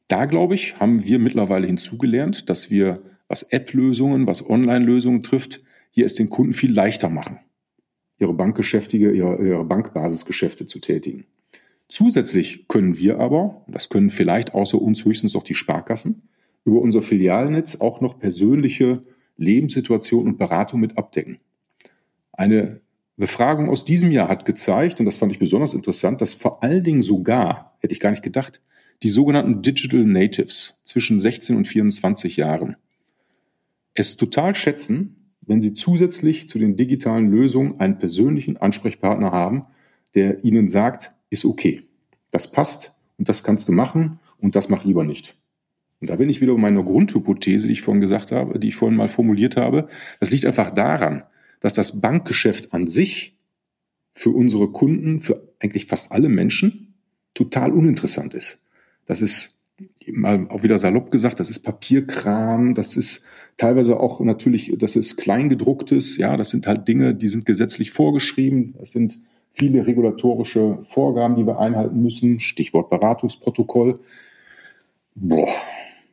Da, 0.09 0.27
glaube 0.27 0.55
ich, 0.55 0.79
haben 0.79 1.05
wir 1.05 1.19
mittlerweile 1.19 1.67
hinzugelernt, 1.67 2.49
dass 2.49 2.71
wir, 2.71 3.03
was 3.29 3.45
App-Lösungen, 3.45 4.27
was 4.27 4.49
Online-Lösungen 4.49 5.23
trifft, 5.23 5.63
hier 5.91 6.07
es 6.07 6.15
den 6.15 6.31
Kunden 6.31 6.53
viel 6.53 6.73
leichter 6.73 7.09
machen, 7.09 7.39
ihre 8.19 8.35
Bankgeschäfte, 8.35 8.97
ihre, 8.97 9.45
ihre 9.45 9.65
Bankbasisgeschäfte 9.65 10.67
zu 10.67 10.81
tätigen. 10.81 11.25
Zusätzlich 11.89 12.69
können 12.69 12.97
wir 12.97 13.19
aber, 13.19 13.65
das 13.67 13.89
können 13.89 14.11
vielleicht 14.11 14.55
außer 14.55 14.81
uns 14.81 15.05
höchstens 15.05 15.37
auch 15.37 15.45
die 15.45 15.55
Sparkassen, 15.55 16.23
über 16.65 16.81
unser 16.81 17.03
Filialnetz 17.03 17.81
auch 17.81 18.01
noch 18.01 18.19
persönliche 18.19 19.03
Lebenssituationen 19.37 20.33
und 20.33 20.38
Beratung 20.38 20.81
mit 20.81 20.99
abdecken. 20.99 21.38
Eine 22.33 22.81
Befragung 23.16 23.68
aus 23.68 23.85
diesem 23.85 24.11
Jahr 24.11 24.29
hat 24.29 24.45
gezeigt, 24.45 25.01
und 25.01 25.07
das 25.07 25.16
fand 25.16 25.33
ich 25.33 25.38
besonders 25.38 25.75
interessant, 25.75 26.21
dass 26.21 26.35
vor 26.35 26.62
allen 26.62 26.83
Dingen 26.83 27.03
sogar, 27.03 27.77
hätte 27.81 27.92
ich 27.92 28.01
gar 28.01 28.11
nicht 28.11 28.23
gedacht, 28.23 28.61
die 29.03 29.09
sogenannten 29.09 29.62
Digital 29.62 30.05
Natives 30.05 30.81
zwischen 30.85 31.21
16 31.21 31.57
und 31.57 31.66
24 31.66 32.37
Jahren 32.37 32.77
es 33.95 34.16
total 34.16 34.55
schätzen, 34.55 35.16
wenn 35.42 35.61
Sie 35.61 35.75
zusätzlich 35.75 36.49
zu 36.49 36.59
den 36.59 36.77
digitalen 36.77 37.31
Lösungen 37.31 37.81
einen 37.81 37.99
persönlichen 37.99 38.57
Ansprechpartner 38.57 39.33
haben, 39.33 39.66
der 40.14 40.45
Ihnen 40.45 40.68
sagt, 40.68 41.12
ist 41.31 41.45
okay, 41.45 41.83
das 42.31 42.51
passt 42.51 42.97
und 43.18 43.29
das 43.29 43.45
kannst 43.45 43.68
du 43.68 43.73
machen 43.73 44.18
und 44.38 44.57
das 44.57 44.68
mach 44.68 44.85
lieber 44.85 45.05
nicht. 45.05 45.37
Und 46.03 46.11
da 46.11 46.17
bin 46.17 46.29
ich 46.29 46.41
wieder 46.41 46.53
bei 46.55 46.61
meiner 46.61 46.83
Grundhypothese, 46.83 47.69
die 47.69 47.75
ich 47.75 47.83
vorhin 47.83 48.01
gesagt 48.01 48.33
habe, 48.33 48.59
die 48.59 48.69
ich 48.69 48.75
vorhin 48.75 48.97
mal 48.97 49.09
formuliert 49.09 49.57
habe. 49.57 49.87
Das 50.19 50.33
liegt 50.33 50.45
einfach 50.45 50.73
daran, 50.73 51.23
dass 51.61 51.75
das 51.75 52.01
Bankgeschäft 52.01 52.75
an 52.75 52.88
sich 52.88 53.37
für 54.12 54.31
unsere 54.31 54.73
Kunden, 54.73 55.21
für 55.21 55.49
eigentlich 55.61 55.87
fast 55.87 56.11
alle 56.11 56.29
Menschen, 56.29 56.95
total 57.35 57.71
uninteressant 57.71 58.35
ist. 58.35 58.65
Das 59.07 59.23
ist 59.23 59.61
mal 60.12 60.49
auch 60.49 60.65
wieder 60.65 60.77
salopp 60.77 61.12
gesagt, 61.12 61.38
das 61.38 61.51
ist 61.51 61.61
Papierkram, 61.61 62.75
das 62.75 62.97
ist 62.97 63.25
teilweise 63.57 64.01
auch 64.01 64.19
natürlich, 64.19 64.75
das 64.77 64.97
ist 64.97 65.17
Kleingedrucktes, 65.19 66.19
ja, 66.19 66.37
das 66.37 66.51
sind 66.51 66.67
halt 66.67 66.88
Dinge, 66.88 67.15
die 67.15 67.29
sind 67.29 67.47
gesetzlich 67.47 67.93
vorgeschrieben, 67.93 68.75
das 68.81 68.91
sind 68.91 69.21
viele 69.53 69.87
regulatorische 69.87 70.79
Vorgaben, 70.83 71.37
die 71.37 71.47
wir 71.47 71.61
einhalten 71.61 72.03
müssen, 72.03 72.41
Stichwort 72.41 72.91
Beratungsprotokoll. 72.91 74.01
Boah, 75.15 75.49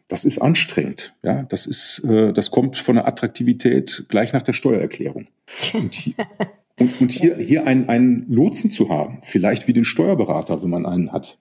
das 0.09 0.25
ist 0.25 0.39
anstrengend, 0.39 1.13
ja, 1.23 1.43
das 1.43 1.67
ist, 1.67 2.03
äh, 2.03 2.33
das 2.33 2.51
kommt 2.51 2.75
von 2.75 2.95
der 2.95 3.07
Attraktivität 3.07 4.05
gleich 4.09 4.33
nach 4.33 4.41
der 4.41 4.53
Steuererklärung. 4.53 5.27
Und 5.73 5.93
hier, 5.93 6.15
und, 6.79 6.99
und 6.99 7.11
hier, 7.11 7.37
hier 7.37 7.67
einen, 7.67 7.87
einen 7.87 8.25
Lotsen 8.27 8.71
zu 8.71 8.89
haben, 8.89 9.19
vielleicht 9.21 9.67
wie 9.67 9.73
den 9.73 9.85
Steuerberater, 9.85 10.61
wenn 10.63 10.69
man 10.71 10.87
einen 10.87 11.11
hat, 11.11 11.37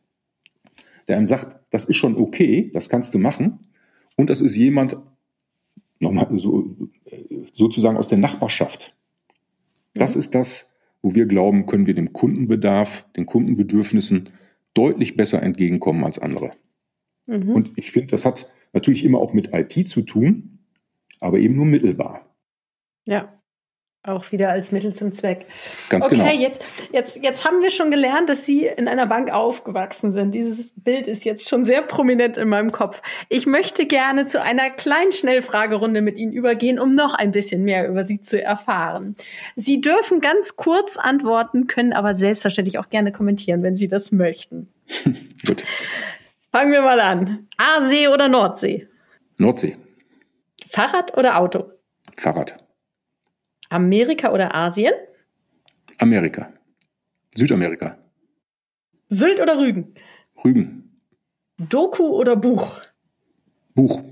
der 1.09 1.17
einem 1.17 1.27
sagt, 1.27 1.57
das 1.71 1.87
ist 1.87 1.97
schon 1.97 2.17
okay, 2.17 2.71
das 2.75 2.91
kannst 2.91 3.15
du 3.15 3.19
machen. 3.19 3.59
Und 4.17 4.29
das 4.29 4.43
ist 4.43 4.55
jemand, 4.55 4.97
nochmal 5.99 6.29
so, 6.39 6.77
sozusagen 7.53 7.97
aus 7.97 8.09
der 8.09 8.19
Nachbarschaft. 8.19 8.95
Das 9.95 10.15
mhm. 10.15 10.21
ist 10.21 10.35
das, 10.35 10.77
wo 11.01 11.15
wir 11.15 11.25
glauben, 11.25 11.65
können 11.65 11.87
wir 11.87 11.95
dem 11.95 12.13
Kundenbedarf, 12.13 13.07
den 13.17 13.25
Kundenbedürfnissen 13.25 14.29
deutlich 14.75 15.17
besser 15.17 15.43
entgegenkommen 15.43 16.05
als 16.05 16.19
andere. 16.19 16.53
Mhm. 17.27 17.51
Und 17.51 17.73
ich 17.77 17.93
finde, 17.93 18.09
das 18.09 18.27
hat 18.27 18.51
natürlich 18.73 19.05
immer 19.05 19.19
auch 19.19 19.33
mit 19.33 19.53
IT 19.53 19.89
zu 19.89 20.03
tun, 20.03 20.59
aber 21.21 21.39
eben 21.39 21.57
nur 21.57 21.67
mittelbar. 21.67 22.35
Ja. 23.05 23.33
Auch 24.05 24.31
wieder 24.31 24.51
als 24.51 24.71
Mittel 24.71 24.93
zum 24.93 25.13
Zweck. 25.13 25.47
Ganz 25.91 26.07
okay, 26.07 26.15
genau. 26.15 26.29
Okay, 26.29 26.39
jetzt, 26.39 26.65
jetzt, 26.93 27.23
jetzt 27.23 27.45
haben 27.45 27.63
wir 27.63 27.71
schon 27.71 27.91
gelernt, 27.91 28.29
dass 28.29 28.47
Sie 28.47 28.65
in 28.65 28.87
einer 28.87 29.07
Bank 29.07 29.31
aufgewachsen 29.31 30.13
sind. 30.13 30.35
Dieses 30.35 30.73
Bild 30.77 31.09
ist 31.09 31.25
jetzt 31.25 31.49
schon 31.49 31.65
sehr 31.65 31.83
prominent 31.83 32.37
in 32.37 32.49
meinem 32.49 32.71
Kopf. 32.71 33.03
Ich 33.29 33.47
möchte 33.47 33.87
gerne 33.87 34.27
zu 34.27 34.41
einer 34.41 34.71
kleinen 34.71 35.11
Schnellfragerunde 35.11 36.01
mit 36.01 36.17
Ihnen 36.17 36.33
übergehen, 36.33 36.79
um 36.79 36.95
noch 36.95 37.13
ein 37.15 37.33
bisschen 37.33 37.65
mehr 37.65 37.89
über 37.89 38.07
Sie 38.07 38.21
zu 38.21 38.41
erfahren. 38.41 39.17
Sie 39.57 39.81
dürfen 39.81 40.21
ganz 40.21 40.57
kurz 40.57 40.97
antworten, 40.97 41.67
können 41.67 41.93
aber 41.93 42.15
selbstverständlich 42.15 42.79
auch 42.79 42.91
gerne 42.91 43.11
kommentieren, 43.11 43.65
wenn 43.65 43.75
Sie 43.75 43.89
das 43.89 44.13
möchten. 44.13 44.69
Gut. 45.47 45.65
Fangen 46.59 46.73
wir 46.73 46.83
mal 46.83 46.99
an. 46.99 47.47
Aasee 47.57 48.09
oder 48.09 48.27
Nordsee? 48.29 48.89
Nordsee. 49.37 49.77
Fahrrad 50.67 51.17
oder 51.17 51.39
Auto? 51.39 51.71
Fahrrad. 52.17 52.59
Amerika 53.69 54.33
oder 54.33 54.53
Asien? 54.53 54.93
Amerika. 55.99 56.53
Südamerika. 57.33 57.97
Sylt 59.07 59.39
oder 59.39 59.57
Rügen? 59.57 59.95
Rügen. 60.45 61.01
Doku 61.59 62.09
oder 62.09 62.35
Buch? 62.35 62.81
Buch. 63.77 64.03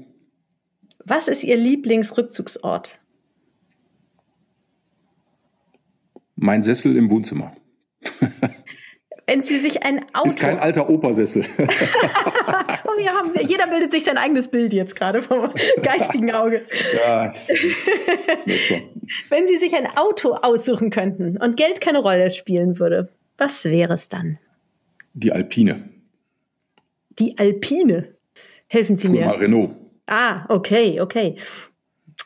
Was 1.04 1.26
ist 1.26 1.42
Ihr 1.42 1.56
Lieblingsrückzugsort? 1.56 3.00
Mein 6.36 6.62
Sessel 6.62 6.96
im 6.96 7.10
Wohnzimmer. 7.10 7.56
Wenn 9.26 9.42
Sie 9.42 9.58
sich 9.58 9.82
ein 9.82 10.04
Auto. 10.12 10.28
Ist 10.28 10.38
kein 10.38 10.58
alter 10.58 10.88
Opersessel. 10.88 11.44
oh, 11.58 12.96
wir 12.96 13.12
haben, 13.12 13.32
jeder 13.44 13.66
bildet 13.66 13.90
sich 13.90 14.04
sein 14.04 14.18
eigenes 14.18 14.48
Bild 14.48 14.72
jetzt 14.72 14.94
gerade 14.94 15.20
vom 15.20 15.50
geistigen 15.82 16.30
Auge. 16.30 16.64
ja. 17.04 17.32
Wenn 19.28 19.46
Sie 19.46 19.58
sich 19.58 19.74
ein 19.74 19.86
Auto 19.96 20.34
aussuchen 20.34 20.90
könnten 20.90 21.36
und 21.36 21.56
Geld 21.56 21.80
keine 21.80 21.98
Rolle 21.98 22.30
spielen 22.30 22.78
würde, 22.78 23.08
was 23.36 23.64
wäre 23.64 23.94
es 23.94 24.08
dann? 24.08 24.38
Die 25.14 25.32
Alpine. 25.32 25.88
Die 27.18 27.36
Alpine. 27.38 28.14
Helfen 28.68 28.96
Sie 28.96 29.08
Früher 29.08 29.20
mir. 29.20 29.26
Mal 29.26 29.36
Renault. 29.36 29.70
Ah, 30.06 30.44
okay, 30.48 31.00
okay. 31.00 31.36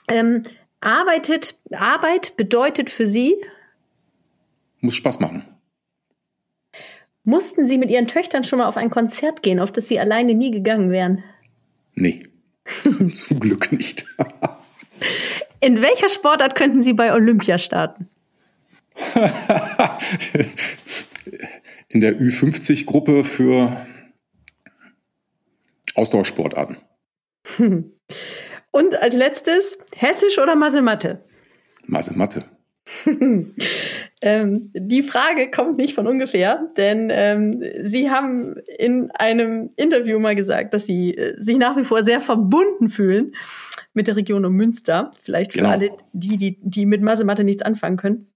Ähm, 0.08 0.42
arbeitet, 0.80 1.58
Arbeit 1.72 2.36
bedeutet 2.36 2.90
für 2.90 3.06
Sie? 3.06 3.36
Muss 4.80 4.94
Spaß 4.94 5.20
machen. 5.20 5.44
Mussten 7.24 7.66
Sie 7.66 7.78
mit 7.78 7.90
Ihren 7.90 8.06
Töchtern 8.06 8.44
schon 8.44 8.58
mal 8.60 8.66
auf 8.66 8.76
ein 8.76 8.90
Konzert 8.90 9.42
gehen, 9.42 9.60
auf 9.60 9.72
das 9.72 9.88
Sie 9.88 9.98
alleine 10.00 10.34
nie 10.34 10.50
gegangen 10.50 10.90
wären? 10.90 11.22
Nee, 11.94 12.22
zum 13.12 13.40
Glück 13.40 13.72
nicht. 13.72 14.06
In 15.60 15.82
welcher 15.82 16.08
Sportart 16.08 16.54
könnten 16.54 16.82
Sie 16.82 16.94
bei 16.94 17.12
Olympia 17.12 17.58
starten? 17.58 18.08
In 21.88 22.00
der 22.00 22.18
Ü50-Gruppe 22.18 23.24
für 23.24 23.86
Ausdauersportarten. 25.94 26.78
Und 28.70 28.96
als 29.02 29.16
letztes, 29.16 29.78
Hessisch 29.96 30.38
oder 30.38 30.54
Masematte? 30.54 31.24
Masematte. 31.86 32.44
Ähm, 34.22 34.70
die 34.74 35.02
Frage 35.02 35.50
kommt 35.50 35.78
nicht 35.78 35.94
von 35.94 36.06
ungefähr, 36.06 36.70
denn 36.76 37.08
ähm, 37.10 37.62
Sie 37.82 38.10
haben 38.10 38.56
in 38.78 39.10
einem 39.12 39.70
Interview 39.76 40.18
mal 40.18 40.34
gesagt, 40.34 40.74
dass 40.74 40.86
Sie 40.86 41.16
äh, 41.16 41.40
sich 41.40 41.56
nach 41.56 41.76
wie 41.76 41.84
vor 41.84 42.04
sehr 42.04 42.20
verbunden 42.20 42.88
fühlen 42.88 43.34
mit 43.94 44.06
der 44.06 44.16
Region 44.16 44.44
um 44.44 44.52
Münster. 44.52 45.10
Vielleicht 45.22 45.52
für 45.52 45.60
genau. 45.60 45.70
alle 45.70 45.90
die, 46.12 46.36
die, 46.36 46.58
die 46.60 46.84
mit 46.84 47.00
Masematte 47.00 47.44
nichts 47.44 47.62
anfangen 47.62 47.96
können. 47.96 48.26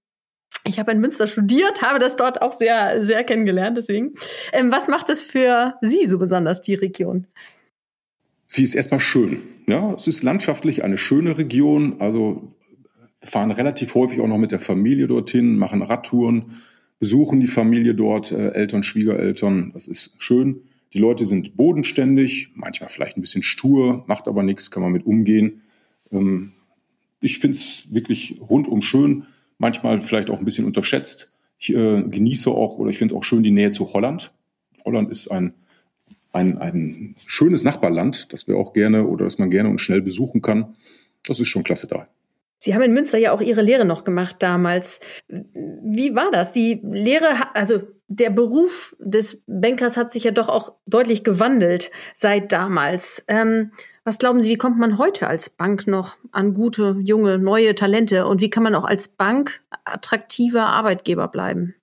Ich 0.67 0.79
habe 0.79 0.91
in 0.91 0.99
Münster 0.99 1.27
studiert, 1.27 1.83
habe 1.83 1.99
das 1.99 2.15
dort 2.15 2.41
auch 2.41 2.57
sehr, 2.57 3.05
sehr 3.05 3.23
kennengelernt, 3.23 3.77
deswegen. 3.77 4.15
Ähm, 4.53 4.71
was 4.71 4.87
macht 4.87 5.09
es 5.09 5.21
für 5.21 5.75
Sie 5.81 6.05
so 6.05 6.17
besonders, 6.17 6.63
die 6.63 6.73
Region? 6.73 7.27
Sie 8.47 8.63
ist 8.63 8.73
erstmal 8.73 8.99
schön. 8.99 9.41
Ja, 9.67 9.93
es 9.93 10.07
ist 10.07 10.23
landschaftlich 10.23 10.83
eine 10.83 10.97
schöne 10.97 11.37
Region. 11.37 11.97
Also 11.99 12.54
fahren 13.25 13.51
relativ 13.51 13.95
häufig 13.95 14.21
auch 14.21 14.27
noch 14.27 14.37
mit 14.37 14.51
der 14.51 14.59
Familie 14.59 15.07
dorthin, 15.07 15.57
machen 15.57 15.81
Radtouren, 15.81 16.61
besuchen 16.99 17.39
die 17.39 17.47
Familie 17.47 17.95
dort, 17.95 18.31
äh, 18.31 18.51
Eltern, 18.51 18.83
Schwiegereltern. 18.83 19.71
Das 19.73 19.87
ist 19.87 20.13
schön. 20.17 20.61
Die 20.93 20.99
Leute 20.99 21.25
sind 21.25 21.57
bodenständig, 21.57 22.49
manchmal 22.53 22.89
vielleicht 22.89 23.17
ein 23.17 23.21
bisschen 23.21 23.43
stur, 23.43 24.05
macht 24.07 24.27
aber 24.27 24.43
nichts, 24.43 24.71
kann 24.71 24.83
man 24.83 24.91
mit 24.91 25.05
umgehen. 25.05 25.61
Ähm, 26.11 26.53
ich 27.19 27.39
finde 27.39 27.57
es 27.57 27.93
wirklich 27.93 28.39
rundum 28.39 28.81
schön, 28.81 29.25
manchmal 29.57 30.01
vielleicht 30.01 30.29
auch 30.29 30.39
ein 30.39 30.45
bisschen 30.45 30.65
unterschätzt. 30.65 31.33
Ich 31.57 31.73
äh, 31.73 32.03
genieße 32.03 32.49
auch 32.49 32.77
oder 32.77 32.89
ich 32.89 32.97
finde 32.97 33.15
auch 33.15 33.23
schön 33.23 33.43
die 33.43 33.51
Nähe 33.51 33.71
zu 33.71 33.93
Holland. 33.93 34.31
Holland 34.85 35.09
ist 35.09 35.29
ein 35.29 35.53
ein, 36.35 36.57
ein 36.57 37.15
schönes 37.25 37.63
Nachbarland, 37.63 38.31
das 38.33 38.47
wir 38.47 38.57
auch 38.57 38.73
gerne 38.73 39.07
oder 39.07 39.23
das 39.23 39.39
man 39.39 39.49
gerne 39.49 39.69
und 39.69 39.79
schnell 39.79 40.01
besuchen 40.01 40.41
kann. 40.41 40.75
Das 41.25 41.39
ist 41.39 41.47
schon 41.47 41.63
klasse 41.63 41.87
da. 41.87 42.07
Sie 42.65 42.73
haben 42.73 42.81
in 42.81 42.93
Münster 42.93 43.19
ja 43.19 43.31
auch 43.31 43.41
Ihre 43.41 43.61
Lehre 43.61 43.85
noch 43.85 44.05
gemacht 44.05 44.37
damals. 44.39 44.99
Wie 45.29 46.15
war 46.15 46.31
das? 46.31 46.51
Die 46.51 46.81
Lehre, 46.83 47.27
also 47.53 47.83
der 48.07 48.31
Beruf 48.31 48.95
des 48.97 49.43
Bankers 49.45 49.97
hat 49.97 50.11
sich 50.11 50.23
ja 50.23 50.31
doch 50.31 50.49
auch 50.49 50.73
deutlich 50.87 51.23
gewandelt 51.23 51.91
seit 52.15 52.51
damals. 52.51 53.23
Ähm, 53.27 53.69
was 54.03 54.17
glauben 54.17 54.41
Sie, 54.41 54.49
wie 54.49 54.57
kommt 54.57 54.79
man 54.79 54.97
heute 54.97 55.27
als 55.27 55.51
Bank 55.51 55.85
noch 55.85 56.17
an 56.31 56.55
gute, 56.55 56.97
junge, 57.03 57.37
neue 57.37 57.75
Talente? 57.75 58.25
Und 58.25 58.41
wie 58.41 58.49
kann 58.49 58.63
man 58.63 58.73
auch 58.73 58.85
als 58.85 59.09
Bank 59.09 59.61
attraktiver 59.83 60.65
Arbeitgeber 60.65 61.27
bleiben? 61.27 61.75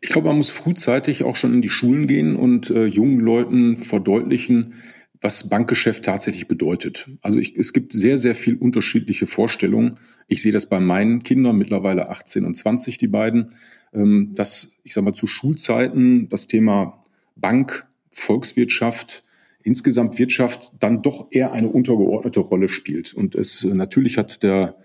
Ich 0.00 0.08
glaube, 0.08 0.28
man 0.28 0.38
muss 0.38 0.48
frühzeitig 0.48 1.22
auch 1.22 1.36
schon 1.36 1.52
in 1.52 1.60
die 1.60 1.68
Schulen 1.68 2.06
gehen 2.06 2.34
und 2.34 2.70
äh, 2.70 2.86
jungen 2.86 3.20
Leuten 3.20 3.76
verdeutlichen, 3.76 4.72
was 5.20 5.48
Bankgeschäft 5.48 6.04
tatsächlich 6.04 6.48
bedeutet. 6.48 7.08
Also 7.20 7.38
ich, 7.38 7.56
es 7.56 7.72
gibt 7.72 7.92
sehr, 7.92 8.16
sehr 8.16 8.34
viel 8.34 8.56
unterschiedliche 8.56 9.26
Vorstellungen. 9.26 9.98
Ich 10.28 10.42
sehe 10.42 10.52
das 10.52 10.66
bei 10.66 10.80
meinen 10.80 11.22
Kindern, 11.22 11.58
mittlerweile 11.58 12.08
18 12.08 12.44
und 12.44 12.56
20, 12.56 12.98
die 12.98 13.08
beiden, 13.08 13.52
ähm, 13.92 14.32
dass, 14.34 14.72
ich 14.82 14.94
sage 14.94 15.04
mal, 15.04 15.14
zu 15.14 15.26
Schulzeiten 15.26 16.28
das 16.28 16.46
Thema 16.46 17.04
Bank, 17.36 17.86
Volkswirtschaft, 18.10 19.24
insgesamt 19.62 20.18
Wirtschaft 20.18 20.72
dann 20.80 21.02
doch 21.02 21.28
eher 21.30 21.52
eine 21.52 21.68
untergeordnete 21.68 22.40
Rolle 22.40 22.68
spielt. 22.68 23.12
Und 23.12 23.34
es 23.34 23.62
natürlich 23.64 24.16
hat 24.16 24.42
der 24.42 24.76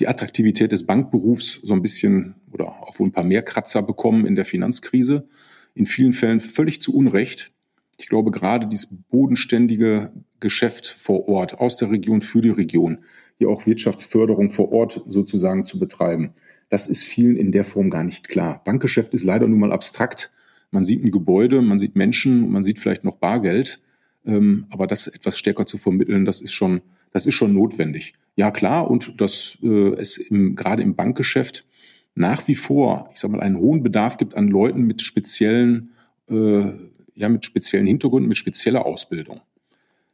die 0.00 0.08
Attraktivität 0.08 0.72
des 0.72 0.86
Bankberufs 0.86 1.60
so 1.62 1.72
ein 1.72 1.82
bisschen 1.82 2.34
oder 2.52 2.68
auch 2.68 2.98
wohl 2.98 3.08
ein 3.08 3.12
paar 3.12 3.24
mehr 3.24 3.42
Kratzer 3.42 3.82
bekommen 3.82 4.26
in 4.26 4.34
der 4.34 4.44
Finanzkrise. 4.44 5.28
In 5.74 5.86
vielen 5.86 6.12
Fällen 6.12 6.40
völlig 6.40 6.80
zu 6.80 6.94
Unrecht. 6.94 7.52
Ich 7.98 8.08
glaube, 8.08 8.30
gerade 8.30 8.66
dieses 8.66 9.02
bodenständige 9.02 10.12
Geschäft 10.40 10.86
vor 10.86 11.28
Ort, 11.28 11.60
aus 11.60 11.76
der 11.76 11.90
Region 11.90 12.20
für 12.20 12.42
die 12.42 12.50
Region, 12.50 12.98
hier 13.38 13.48
auch 13.48 13.66
Wirtschaftsförderung 13.66 14.50
vor 14.50 14.72
Ort 14.72 15.02
sozusagen 15.06 15.64
zu 15.64 15.78
betreiben, 15.78 16.34
das 16.70 16.86
ist 16.86 17.04
vielen 17.04 17.36
in 17.36 17.52
der 17.52 17.64
Form 17.64 17.90
gar 17.90 18.04
nicht 18.04 18.28
klar. 18.28 18.62
Bankgeschäft 18.64 19.14
ist 19.14 19.24
leider 19.24 19.46
nun 19.46 19.60
mal 19.60 19.72
abstrakt. 19.72 20.30
Man 20.70 20.84
sieht 20.84 21.04
ein 21.04 21.10
Gebäude, 21.10 21.62
man 21.62 21.78
sieht 21.78 21.94
Menschen, 21.94 22.50
man 22.50 22.62
sieht 22.62 22.78
vielleicht 22.78 23.04
noch 23.04 23.16
Bargeld. 23.16 23.78
Ähm, 24.26 24.66
aber 24.70 24.86
das 24.86 25.06
etwas 25.06 25.38
stärker 25.38 25.66
zu 25.66 25.78
vermitteln, 25.78 26.24
das 26.24 26.40
ist 26.40 26.52
schon, 26.52 26.80
das 27.12 27.26
ist 27.26 27.34
schon 27.34 27.52
notwendig. 27.52 28.14
Ja, 28.36 28.50
klar, 28.50 28.90
und 28.90 29.20
dass 29.20 29.58
äh, 29.62 29.92
es 29.94 30.16
im, 30.16 30.56
gerade 30.56 30.82
im 30.82 30.96
Bankgeschäft 30.96 31.64
nach 32.14 32.48
wie 32.48 32.54
vor, 32.54 33.10
ich 33.12 33.20
sag 33.20 33.30
mal, 33.30 33.40
einen 33.40 33.58
hohen 33.58 33.82
Bedarf 33.82 34.16
gibt 34.16 34.36
an 34.36 34.48
Leuten 34.48 34.82
mit 34.82 35.02
speziellen, 35.02 35.90
äh, 36.28 36.70
ja, 37.14 37.28
mit 37.28 37.44
speziellen 37.44 37.86
Hintergründen, 37.86 38.28
mit 38.28 38.38
spezieller 38.38 38.86
Ausbildung. 38.86 39.40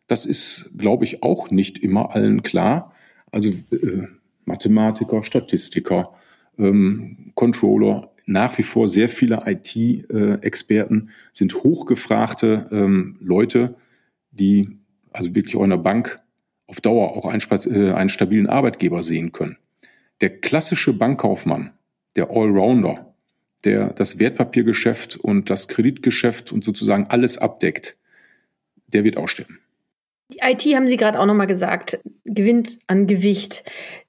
Das 0.07 0.27
ist, 0.27 0.73
glaube 0.79 1.05
ich, 1.05 1.23
auch 1.23 1.51
nicht 1.51 1.79
immer 1.79 2.15
allen 2.15 2.43
klar. 2.43 2.93
Also 3.31 3.51
äh, 3.51 4.09
Mathematiker, 4.45 5.23
Statistiker, 5.23 6.15
ähm, 6.59 7.33
Controller, 7.35 8.11
nach 8.27 8.57
wie 8.59 8.63
vor 8.63 8.89
sehr 8.89 9.09
viele 9.09 9.43
IT-Experten 9.47 11.11
sind 11.33 11.55
hochgefragte 11.55 12.69
ähm, 12.71 13.17
Leute, 13.21 13.77
die 14.31 14.79
also 15.13 15.35
wirklich 15.35 15.57
auch 15.57 15.65
in 15.65 15.71
der 15.71 15.79
Bank 15.79 16.21
auf 16.67 16.81
Dauer 16.81 17.17
auch 17.17 17.27
einen, 17.27 17.43
äh, 17.51 17.93
einen 17.93 18.09
stabilen 18.09 18.47
Arbeitgeber 18.47 19.03
sehen 19.03 19.33
können. 19.33 19.57
Der 20.21 20.41
klassische 20.41 20.93
Bankkaufmann, 20.93 21.73
der 22.15 22.31
Allrounder, 22.31 23.10
der 23.65 23.91
das 23.91 24.19
Wertpapiergeschäft 24.19 25.17
und 25.17 25.51
das 25.51 25.69
Kreditgeschäft 25.69 26.53
und 26.53 26.65
sozusagen 26.65 27.07
alles 27.09 27.39
abdeckt, 27.39 27.97
der 28.87 29.05
wird 29.05 29.17
aussterben. 29.17 29.59
Die 30.33 30.39
IT 30.43 30.63
haben 30.75 30.89
Sie 30.89 30.97
gerade 30.97 31.19
auch 31.19 31.27
nochmal 31.27 31.47
gesagt, 31.47 31.99
gewinnt 32.25 32.79
an 32.87 33.07
Gewicht. 33.07 33.65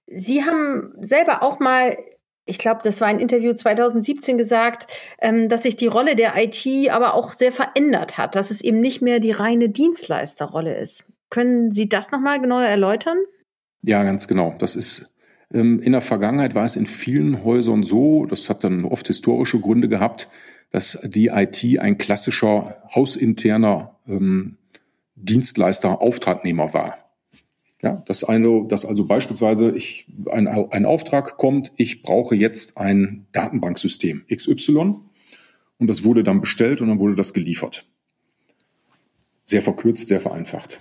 Sie 0.08 0.44
haben 0.44 0.94
selber 1.02 1.42
auch 1.42 1.60
mal, 1.60 1.98
ich 2.46 2.58
glaube, 2.58 2.82
das 2.84 3.02
war 3.02 3.08
ein 3.08 3.20
Interview 3.20 3.54
2017 3.54 4.38
gesagt, 4.38 4.88
ähm, 5.20 5.50
dass 5.50 5.64
sich 5.64 5.76
die 5.76 5.88
Rolle 5.88 6.16
der 6.16 6.34
IT 6.38 6.68
aber 6.92 7.16
auch 7.16 7.34
sehr 7.34 7.52
verändert 7.52 8.18
hat, 8.18 8.36
dass 8.36 8.52
es 8.52 8.62
eben 8.62 8.80
nicht 8.80 9.02
mehr 9.02 9.20
die 9.20 9.32
reine 9.32 9.70
Dienstleisterrolle 9.70 10.78
ist. 10.78 11.06
Können 11.30 11.72
Sie 11.72 11.90
das 11.90 12.12
nochmal 12.12 12.40
genauer 12.40 12.64
erläutern? 12.64 13.18
Ja, 13.82 14.04
ganz 14.04 14.28
genau. 14.28 14.54
Das 14.60 14.76
ist 14.76 15.12
in 15.54 15.92
der 15.92 16.02
Vergangenheit 16.02 16.56
war 16.56 16.66
es 16.66 16.76
in 16.76 16.86
vielen 16.86 17.44
Häusern 17.44 17.84
so, 17.84 18.26
das 18.26 18.50
hat 18.50 18.64
dann 18.64 18.86
oft 18.86 19.08
historische 19.08 19.60
Gründe 19.60 19.90
gehabt, 19.90 20.30
dass 20.72 21.00
die 21.04 21.28
IT 21.28 21.80
ein 21.80 21.98
klassischer 21.98 22.82
hausinterner 22.94 23.98
ähm, 24.08 24.58
Dienstleister, 25.16 26.02
Auftragnehmer 26.02 26.74
war. 26.74 26.98
Ja, 27.84 28.04
dass, 28.06 28.24
eine, 28.24 28.66
dass 28.68 28.86
also 28.86 29.06
beispielsweise 29.06 29.72
ich, 29.72 30.08
ein, 30.30 30.48
ein 30.48 30.86
Auftrag 30.86 31.38
kommt, 31.38 31.72
ich 31.78 32.04
brauche 32.04 32.36
jetzt 32.36 32.78
ein 32.78 33.26
Datenbanksystem 33.32 34.24
XY 34.34 34.96
und 35.80 35.88
das 35.88 36.04
wurde 36.04 36.22
dann 36.22 36.42
bestellt 36.42 36.82
und 36.82 36.90
dann 36.90 37.00
wurde 37.00 37.16
das 37.16 37.34
geliefert. 37.34 37.88
Sehr 39.46 39.64
verkürzt, 39.64 40.08
sehr 40.08 40.22
vereinfacht. 40.22 40.80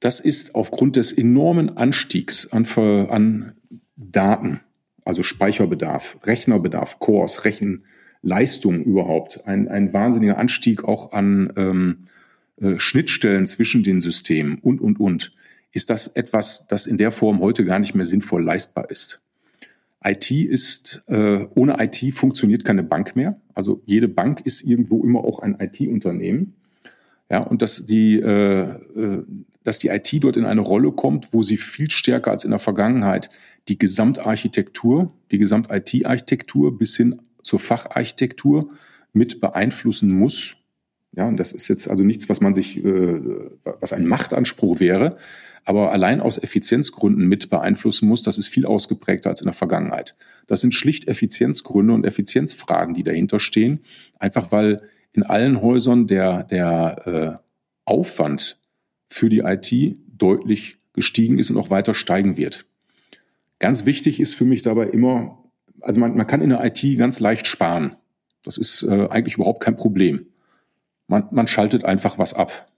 Das 0.00 0.18
ist 0.18 0.54
aufgrund 0.54 0.96
des 0.96 1.12
enormen 1.12 1.76
Anstiegs 1.76 2.50
an, 2.52 2.66
an 3.10 3.57
Daten, 3.98 4.60
also 5.04 5.22
Speicherbedarf, 5.22 6.18
Rechnerbedarf, 6.24 7.00
Cores, 7.00 7.44
Rechenleistung 7.44 8.82
überhaupt, 8.84 9.46
ein, 9.46 9.68
ein 9.68 9.92
wahnsinniger 9.92 10.38
Anstieg 10.38 10.84
auch 10.84 11.12
an 11.12 11.52
ähm, 11.56 12.06
äh, 12.60 12.78
Schnittstellen 12.78 13.46
zwischen 13.46 13.82
den 13.82 14.00
Systemen 14.00 14.58
und, 14.60 14.80
und, 14.80 15.00
und, 15.00 15.32
ist 15.72 15.90
das 15.90 16.08
etwas, 16.08 16.66
das 16.66 16.86
in 16.86 16.96
der 16.96 17.10
Form 17.10 17.40
heute 17.40 17.64
gar 17.64 17.78
nicht 17.78 17.94
mehr 17.94 18.06
sinnvoll 18.06 18.42
leistbar 18.42 18.90
ist. 18.90 19.22
IT 20.02 20.30
ist, 20.30 21.02
äh, 21.08 21.46
ohne 21.54 21.76
IT 21.78 22.14
funktioniert 22.14 22.64
keine 22.64 22.82
Bank 22.82 23.16
mehr. 23.16 23.40
Also 23.54 23.82
jede 23.84 24.08
Bank 24.08 24.42
ist 24.44 24.62
irgendwo 24.62 25.02
immer 25.02 25.24
auch 25.24 25.40
ein 25.40 25.58
IT-Unternehmen. 25.60 26.54
Ja, 27.30 27.40
und 27.40 27.60
dass 27.60 27.86
die, 27.86 28.18
äh, 28.18 28.60
äh 28.62 29.24
dass 29.64 29.78
die 29.78 29.88
IT 29.88 30.24
dort 30.24 30.38
in 30.38 30.46
eine 30.46 30.62
Rolle 30.62 30.92
kommt, 30.92 31.34
wo 31.34 31.42
sie 31.42 31.58
viel 31.58 31.90
stärker 31.90 32.30
als 32.30 32.44
in 32.44 32.50
der 32.50 32.58
Vergangenheit 32.58 33.28
die 33.68 33.78
Gesamtarchitektur, 33.78 35.12
die 35.30 35.38
Gesamt-IT-Architektur 35.38 36.76
bis 36.76 36.96
hin 36.96 37.20
zur 37.42 37.60
Facharchitektur 37.60 38.70
mit 39.12 39.40
beeinflussen 39.40 40.10
muss. 40.10 40.56
Ja, 41.12 41.26
und 41.26 41.38
das 41.38 41.52
ist 41.52 41.68
jetzt 41.68 41.88
also 41.88 42.04
nichts, 42.04 42.28
was 42.28 42.40
man 42.40 42.54
sich, 42.54 42.84
äh, 42.84 43.20
was 43.80 43.92
ein 43.92 44.06
Machtanspruch 44.06 44.80
wäre, 44.80 45.16
aber 45.64 45.92
allein 45.92 46.20
aus 46.20 46.42
Effizienzgründen 46.42 47.26
mit 47.26 47.50
beeinflussen 47.50 48.08
muss, 48.08 48.22
das 48.22 48.38
ist 48.38 48.48
viel 48.48 48.64
ausgeprägter 48.64 49.30
als 49.30 49.40
in 49.40 49.46
der 49.46 49.54
Vergangenheit. 49.54 50.16
Das 50.46 50.60
sind 50.60 50.74
schlicht 50.74 51.08
Effizienzgründe 51.08 51.92
und 51.92 52.06
Effizienzfragen, 52.06 52.94
die 52.94 53.02
dahinter 53.02 53.40
stehen, 53.40 53.80
einfach 54.18 54.52
weil 54.52 54.82
in 55.12 55.22
allen 55.22 55.60
Häusern 55.60 56.06
der, 56.06 56.44
der 56.44 57.06
äh, 57.06 57.48
Aufwand 57.84 58.58
für 59.08 59.28
die 59.28 59.40
IT 59.40 59.96
deutlich 60.06 60.78
gestiegen 60.92 61.38
ist 61.38 61.50
und 61.50 61.56
auch 61.56 61.70
weiter 61.70 61.94
steigen 61.94 62.36
wird. 62.36 62.67
Ganz 63.58 63.86
wichtig 63.86 64.20
ist 64.20 64.34
für 64.34 64.44
mich 64.44 64.62
dabei 64.62 64.86
immer, 64.86 65.44
also 65.80 66.00
man, 66.00 66.16
man 66.16 66.26
kann 66.26 66.40
in 66.40 66.50
der 66.50 66.64
IT 66.64 66.82
ganz 66.98 67.20
leicht 67.20 67.46
sparen. 67.46 67.96
Das 68.44 68.56
ist 68.56 68.82
äh, 68.82 69.08
eigentlich 69.10 69.34
überhaupt 69.34 69.62
kein 69.62 69.76
Problem. 69.76 70.26
Man, 71.06 71.24
man 71.30 71.48
schaltet 71.48 71.84
einfach 71.84 72.18
was 72.18 72.34
ab. 72.34 72.68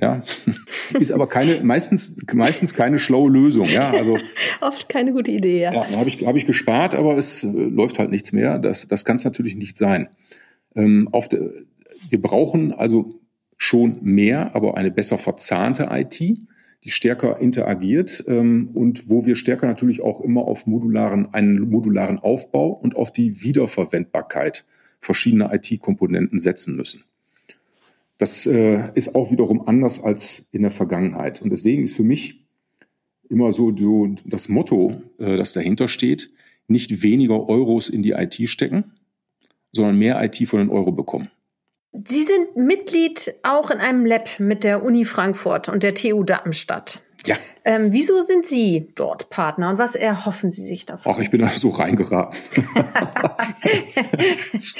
Ja, 0.00 0.22
ist 0.98 1.10
aber 1.10 1.28
keine, 1.28 1.62
meistens, 1.62 2.16
meistens 2.32 2.74
keine 2.74 2.98
schlaue 2.98 3.30
Lösung. 3.30 3.68
Ja, 3.68 3.90
also 3.90 4.18
oft 4.60 4.88
keine 4.88 5.12
gute 5.12 5.30
Idee. 5.30 5.62
Ja, 5.62 5.72
ja 5.72 5.96
habe 5.96 6.08
ich, 6.08 6.24
habe 6.26 6.38
ich 6.38 6.46
gespart, 6.46 6.94
aber 6.94 7.18
es 7.18 7.42
äh, 7.44 7.48
läuft 7.48 7.98
halt 7.98 8.10
nichts 8.10 8.32
mehr. 8.32 8.58
Das, 8.58 8.88
das 8.88 9.04
kann 9.04 9.16
es 9.16 9.24
natürlich 9.24 9.56
nicht 9.56 9.76
sein. 9.76 10.08
Ähm, 10.74 11.08
auf 11.12 11.28
de, 11.28 11.66
wir 12.08 12.22
brauchen 12.22 12.72
also 12.72 13.20
schon 13.56 13.98
mehr, 14.02 14.54
aber 14.54 14.78
eine 14.78 14.90
besser 14.90 15.18
verzahnte 15.18 15.88
IT, 15.90 16.20
die 16.84 16.90
stärker 16.90 17.38
interagiert 17.38 18.24
ähm, 18.26 18.70
und 18.74 19.08
wo 19.08 19.26
wir 19.26 19.36
stärker 19.36 19.66
natürlich 19.66 20.00
auch 20.00 20.20
immer 20.20 20.46
auf 20.46 20.66
modularen, 20.66 21.32
einen 21.34 21.68
modularen 21.68 22.18
Aufbau 22.18 22.68
und 22.68 22.96
auf 22.96 23.12
die 23.12 23.42
Wiederverwendbarkeit 23.42 24.64
verschiedener 25.00 25.52
IT-Komponenten 25.52 26.38
setzen 26.38 26.76
müssen. 26.76 27.04
Das 28.18 28.46
äh, 28.46 28.84
ist 28.94 29.14
auch 29.14 29.30
wiederum 29.30 29.66
anders 29.66 30.02
als 30.04 30.48
in 30.52 30.62
der 30.62 30.70
Vergangenheit. 30.70 31.40
Und 31.40 31.50
deswegen 31.50 31.84
ist 31.84 31.96
für 31.96 32.02
mich 32.02 32.44
immer 33.30 33.52
so, 33.52 33.74
so 33.74 34.14
das 34.24 34.48
Motto, 34.48 35.00
äh, 35.18 35.36
das 35.36 35.52
dahinter 35.54 35.88
steht, 35.88 36.30
nicht 36.68 37.02
weniger 37.02 37.48
Euros 37.48 37.88
in 37.88 38.02
die 38.02 38.12
IT 38.12 38.48
stecken, 38.48 38.92
sondern 39.72 39.96
mehr 39.96 40.22
IT 40.22 40.36
von 40.48 40.60
den 40.60 40.68
Euro 40.68 40.92
bekommen. 40.92 41.30
Sie 41.92 42.24
sind 42.24 42.56
Mitglied 42.56 43.34
auch 43.42 43.70
in 43.70 43.78
einem 43.78 44.06
Lab 44.06 44.38
mit 44.38 44.62
der 44.62 44.84
Uni 44.84 45.04
Frankfurt 45.04 45.68
und 45.68 45.82
der 45.82 45.94
TU 45.94 46.22
Darmstadt. 46.22 47.02
Ja. 47.26 47.36
Ähm, 47.64 47.88
wieso 47.90 48.20
sind 48.22 48.46
Sie 48.46 48.88
dort 48.94 49.28
Partner 49.28 49.68
und 49.70 49.78
was 49.78 49.94
erhoffen 49.94 50.50
Sie 50.50 50.62
sich 50.62 50.86
davon? 50.86 51.12
Ach, 51.14 51.18
ich 51.18 51.30
bin 51.30 51.40
da 51.42 51.48
so 51.48 51.68
reingeraten. 51.68 52.38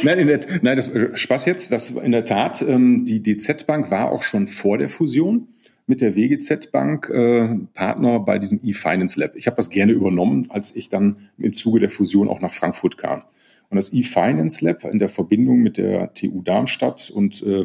nein, 0.03 0.27
der, 0.27 0.41
nein, 0.63 0.77
das 0.77 0.89
äh, 0.89 1.15
Spaß 1.17 1.45
jetzt. 1.45 1.73
Das 1.73 1.91
in 1.91 2.13
der 2.13 2.25
Tat, 2.25 2.63
ähm, 2.63 3.05
die 3.05 3.23
DZ 3.23 3.67
Bank 3.67 3.91
war 3.91 4.11
auch 4.11 4.23
schon 4.23 4.49
vor 4.49 4.79
der 4.79 4.89
Fusion 4.89 5.49
mit 5.87 6.01
der 6.01 6.17
WGZ 6.17 6.71
Bank 6.71 7.11
äh, 7.11 7.57
Partner 7.75 8.21
bei 8.21 8.39
diesem 8.39 8.61
E-Finance 8.65 9.21
Lab. 9.21 9.37
Ich 9.37 9.47
habe 9.47 9.57
das 9.57 9.69
gerne 9.69 9.93
übernommen, 9.93 10.47
als 10.51 10.75
ich 10.77 10.89
dann 10.89 11.29
im 11.37 11.53
Zuge 11.53 11.81
der 11.81 11.91
Fusion 11.91 12.29
auch 12.29 12.41
nach 12.41 12.53
Frankfurt 12.53 12.97
kam. 12.97 13.23
Und 13.71 13.77
das 13.77 13.93
E-Finance 13.93 14.65
Lab 14.65 14.85
in 14.85 14.99
der 14.99 15.09
Verbindung 15.09 15.61
mit 15.61 15.77
der 15.77 16.13
TU 16.13 16.43
Darmstadt 16.43 17.11
und 17.11 17.43
äh, 17.45 17.65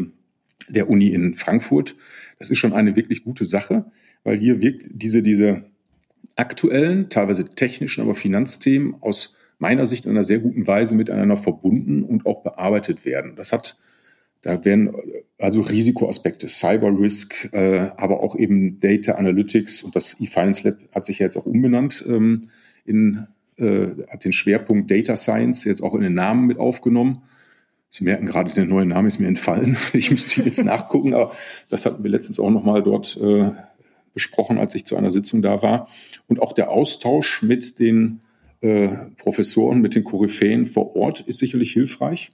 der 0.69 0.89
Uni 0.89 1.07
in 1.09 1.35
Frankfurt, 1.35 1.95
das 2.39 2.49
ist 2.49 2.59
schon 2.59 2.73
eine 2.73 2.95
wirklich 2.95 3.23
gute 3.23 3.45
Sache, 3.45 3.85
weil 4.23 4.37
hier 4.37 4.61
wirkt 4.61 4.85
diese, 4.91 5.21
diese 5.21 5.65
aktuellen, 6.35 7.09
teilweise 7.09 7.49
technischen, 7.55 8.01
aber 8.01 8.15
Finanzthemen 8.15 8.95
aus 9.01 9.37
meiner 9.57 9.85
Sicht 9.85 10.05
in 10.05 10.11
einer 10.11 10.23
sehr 10.23 10.39
guten 10.39 10.67
Weise 10.67 10.95
miteinander 10.95 11.37
verbunden 11.37 12.03
und 12.03 12.25
auch 12.25 12.43
bearbeitet 12.43 13.05
werden. 13.05 13.35
Das 13.35 13.51
hat, 13.51 13.77
da 14.41 14.63
werden 14.65 14.93
also 15.39 15.61
Risikoaspekte, 15.61 16.47
Cyber 16.49 16.97
Risk, 16.99 17.49
äh, 17.53 17.89
aber 17.97 18.21
auch 18.21 18.35
eben 18.35 18.79
Data 18.79 19.13
Analytics 19.13 19.83
und 19.83 19.95
das 19.95 20.19
E-Finance 20.19 20.67
Lab 20.67 20.77
hat 20.93 21.05
sich 21.05 21.19
ja 21.19 21.25
jetzt 21.25 21.37
auch 21.37 21.45
umbenannt 21.45 22.03
ähm, 22.07 22.49
in 22.85 23.27
äh, 23.57 23.87
hat 24.09 24.25
den 24.25 24.33
Schwerpunkt 24.33 24.91
Data 24.91 25.15
Science 25.15 25.63
jetzt 25.63 25.81
auch 25.81 25.95
in 25.95 26.01
den 26.01 26.13
Namen 26.13 26.45
mit 26.47 26.57
aufgenommen. 26.57 27.21
Sie 27.89 28.03
merken 28.03 28.25
gerade, 28.25 28.53
der 28.53 28.65
neue 28.65 28.85
Name 28.85 29.07
ist 29.07 29.19
mir 29.19 29.27
entfallen. 29.27 29.77
Ich 29.93 30.11
müsste 30.11 30.41
jetzt 30.41 30.63
nachgucken, 30.63 31.13
aber 31.13 31.31
das 31.69 31.85
hatten 31.85 32.03
wir 32.03 32.11
letztens 32.11 32.39
auch 32.39 32.49
nochmal 32.49 32.83
dort 32.83 33.17
äh, 33.21 33.51
besprochen, 34.13 34.57
als 34.57 34.75
ich 34.75 34.85
zu 34.85 34.97
einer 34.97 35.11
Sitzung 35.11 35.41
da 35.41 35.61
war. 35.61 35.87
Und 36.27 36.41
auch 36.41 36.53
der 36.53 36.69
Austausch 36.71 37.41
mit 37.41 37.79
den 37.79 38.21
äh, 38.61 38.89
Professoren, 39.17 39.79
mit 39.79 39.95
den 39.95 40.03
Koryphäen 40.03 40.65
vor 40.65 40.95
Ort 40.95 41.21
ist 41.21 41.39
sicherlich 41.39 41.71
hilfreich. 41.71 42.31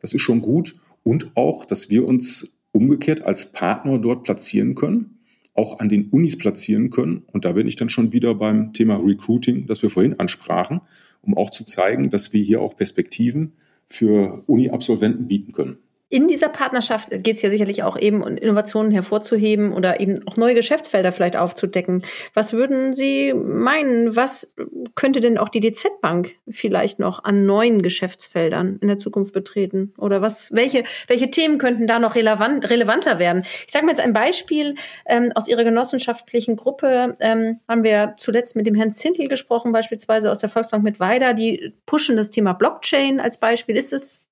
Das 0.00 0.14
ist 0.14 0.22
schon 0.22 0.42
gut. 0.42 0.76
Und 1.04 1.36
auch, 1.36 1.64
dass 1.64 1.90
wir 1.90 2.06
uns 2.06 2.56
umgekehrt 2.72 3.22
als 3.22 3.52
Partner 3.52 3.98
dort 3.98 4.24
platzieren 4.24 4.74
können 4.74 5.19
auch 5.60 5.78
an 5.78 5.90
den 5.90 6.08
Unis 6.08 6.38
platzieren 6.38 6.88
können. 6.88 7.22
Und 7.26 7.44
da 7.44 7.52
bin 7.52 7.66
ich 7.66 7.76
dann 7.76 7.90
schon 7.90 8.12
wieder 8.12 8.34
beim 8.34 8.72
Thema 8.72 8.96
Recruiting, 8.96 9.66
das 9.66 9.82
wir 9.82 9.90
vorhin 9.90 10.18
ansprachen, 10.18 10.80
um 11.20 11.36
auch 11.36 11.50
zu 11.50 11.64
zeigen, 11.64 12.08
dass 12.08 12.32
wir 12.32 12.42
hier 12.42 12.62
auch 12.62 12.76
Perspektiven 12.76 13.52
für 13.86 14.42
Uni-Absolventen 14.46 15.28
bieten 15.28 15.52
können 15.52 15.76
in 16.12 16.26
dieser 16.26 16.48
Partnerschaft 16.48 17.08
geht 17.10 17.36
es 17.36 17.42
ja 17.42 17.50
sicherlich 17.50 17.84
auch 17.84 17.96
eben 17.96 18.22
um 18.22 18.36
Innovationen 18.36 18.90
hervorzuheben 18.90 19.72
oder 19.72 20.00
eben 20.00 20.26
auch 20.26 20.36
neue 20.36 20.56
Geschäftsfelder 20.56 21.12
vielleicht 21.12 21.36
aufzudecken. 21.36 22.02
Was 22.34 22.52
würden 22.52 22.94
Sie 22.94 23.32
meinen? 23.32 24.16
Was 24.16 24.52
könnte 24.96 25.20
denn 25.20 25.38
auch 25.38 25.48
die 25.48 25.60
DZ 25.60 26.00
Bank 26.00 26.34
vielleicht 26.48 26.98
noch 26.98 27.22
an 27.22 27.46
neuen 27.46 27.80
Geschäftsfeldern 27.80 28.78
in 28.80 28.88
der 28.88 28.98
Zukunft 28.98 29.32
betreten? 29.32 29.94
Oder 29.98 30.20
was, 30.20 30.52
welche, 30.52 30.82
welche 31.06 31.30
Themen 31.30 31.58
könnten 31.58 31.86
da 31.86 32.00
noch 32.00 32.16
relevant, 32.16 32.68
relevanter 32.68 33.20
werden? 33.20 33.44
Ich 33.64 33.72
sage 33.72 33.86
mal 33.86 33.92
jetzt 33.92 34.00
ein 34.00 34.12
Beispiel 34.12 34.74
ähm, 35.06 35.30
aus 35.36 35.46
Ihrer 35.46 35.62
genossenschaftlichen 35.62 36.56
Gruppe. 36.56 37.16
Ähm, 37.20 37.60
haben 37.68 37.84
wir 37.84 38.14
zuletzt 38.16 38.56
mit 38.56 38.66
dem 38.66 38.74
Herrn 38.74 38.90
Zintel 38.90 39.28
gesprochen, 39.28 39.70
beispielsweise 39.70 40.32
aus 40.32 40.40
der 40.40 40.48
Volksbank 40.48 40.82
mit 40.82 40.98
Weider. 40.98 41.34
Die 41.34 41.72
pushen 41.86 42.16
das 42.16 42.30
Thema 42.30 42.52
Blockchain 42.52 43.20
als 43.20 43.38
Beispiel. 43.38 43.76
Ist 43.76 43.92
es 43.92 44.26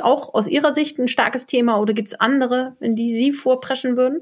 auch 0.00 0.34
aus 0.34 0.46
Ihrer 0.46 0.72
Sicht 0.72 0.98
ein 0.98 1.08
starkes 1.08 1.46
Thema 1.46 1.78
oder 1.78 1.94
gibt 1.94 2.08
es 2.08 2.20
andere, 2.20 2.76
in 2.80 2.96
die 2.96 3.12
Sie 3.12 3.32
vorpreschen 3.32 3.96
würden? 3.96 4.20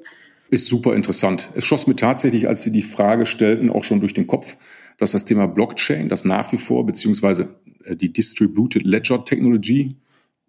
Ist 0.51 0.67
super 0.67 0.95
interessant. 0.95 1.51
Es 1.55 1.65
schoss 1.65 1.87
mir 1.87 1.97
tatsächlich, 1.97 2.49
als 2.49 2.63
Sie 2.63 2.73
die 2.73 2.83
Frage 2.83 3.27
stellten, 3.27 3.71
auch 3.71 3.85
schon 3.85 4.01
durch 4.01 4.15
den 4.15 4.27
Kopf, 4.27 4.57
dass 4.99 5.13
das 5.13 5.25
Thema 5.25 5.47
Blockchain, 5.47 6.09
das 6.09 6.25
nach 6.25 6.53
wie 6.53 6.59
vor, 6.59 6.85
beziehungsweise 6.85 7.55
äh, 7.85 7.97
die 7.97 8.13
Distributed 8.13 8.85
Ledger 8.85 9.25
Technology, 9.25 9.97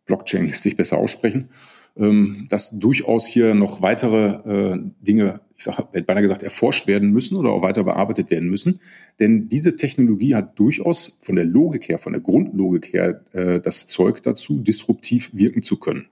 Blockchain 0.05 0.45
lässt 0.47 0.63
sich 0.63 0.76
besser 0.76 0.97
aussprechen, 0.97 1.49
ähm, 1.95 2.47
dass 2.49 2.79
durchaus 2.79 3.27
hier 3.27 3.53
noch 3.53 3.81
weitere 3.81 4.73
äh, 4.73 4.79
Dinge, 5.01 5.41
ich 5.57 5.63
sage, 5.63 5.87
beinahe 6.01 6.23
gesagt, 6.23 6.43
erforscht 6.43 6.87
werden 6.87 7.11
müssen 7.11 7.37
oder 7.37 7.51
auch 7.51 7.61
weiter 7.61 7.83
bearbeitet 7.83 8.31
werden 8.31 8.49
müssen. 8.49 8.79
Denn 9.19 9.47
diese 9.49 9.75
Technologie 9.75 10.35
hat 10.35 10.57
durchaus 10.57 11.19
von 11.21 11.35
der 11.35 11.45
Logik 11.45 11.89
her, 11.89 11.99
von 11.99 12.13
der 12.13 12.21
Grundlogik 12.21 12.93
her, 12.93 13.23
äh, 13.33 13.59
das 13.59 13.87
Zeug 13.87 14.23
dazu, 14.23 14.59
disruptiv 14.59 15.31
wirken 15.33 15.61
zu 15.61 15.77
können. 15.77 16.07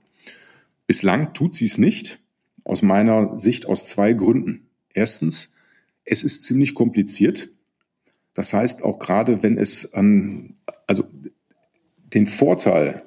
Bislang 0.86 1.34
tut 1.34 1.56
sie 1.56 1.66
es 1.66 1.78
nicht, 1.78 2.20
aus 2.64 2.82
meiner 2.82 3.38
Sicht 3.38 3.66
aus 3.66 3.86
zwei 3.86 4.14
Gründen. 4.14 4.68
Erstens, 4.94 5.56
es 6.06 6.24
ist 6.24 6.44
ziemlich 6.44 6.76
kompliziert. 6.76 7.50
Das 8.34 8.54
heißt, 8.54 8.84
auch 8.84 9.00
gerade 9.00 9.42
wenn 9.42 9.58
es 9.58 9.94
an, 9.94 10.56
also 10.86 11.06
den 12.14 12.28
Vorteil 12.28 13.04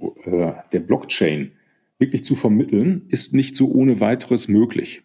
äh, 0.00 0.52
der 0.72 0.80
Blockchain 0.80 1.52
wirklich 1.98 2.24
zu 2.24 2.36
vermitteln, 2.36 3.06
ist 3.08 3.34
nicht 3.34 3.56
so 3.56 3.70
ohne 3.70 4.00
weiteres 4.00 4.48
möglich. 4.48 5.02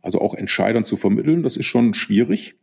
Also 0.00 0.20
auch 0.20 0.34
Entscheidern 0.34 0.84
zu 0.84 0.96
vermitteln, 0.96 1.42
das 1.42 1.56
ist 1.56 1.66
schon 1.66 1.94
schwierig. 1.94 2.56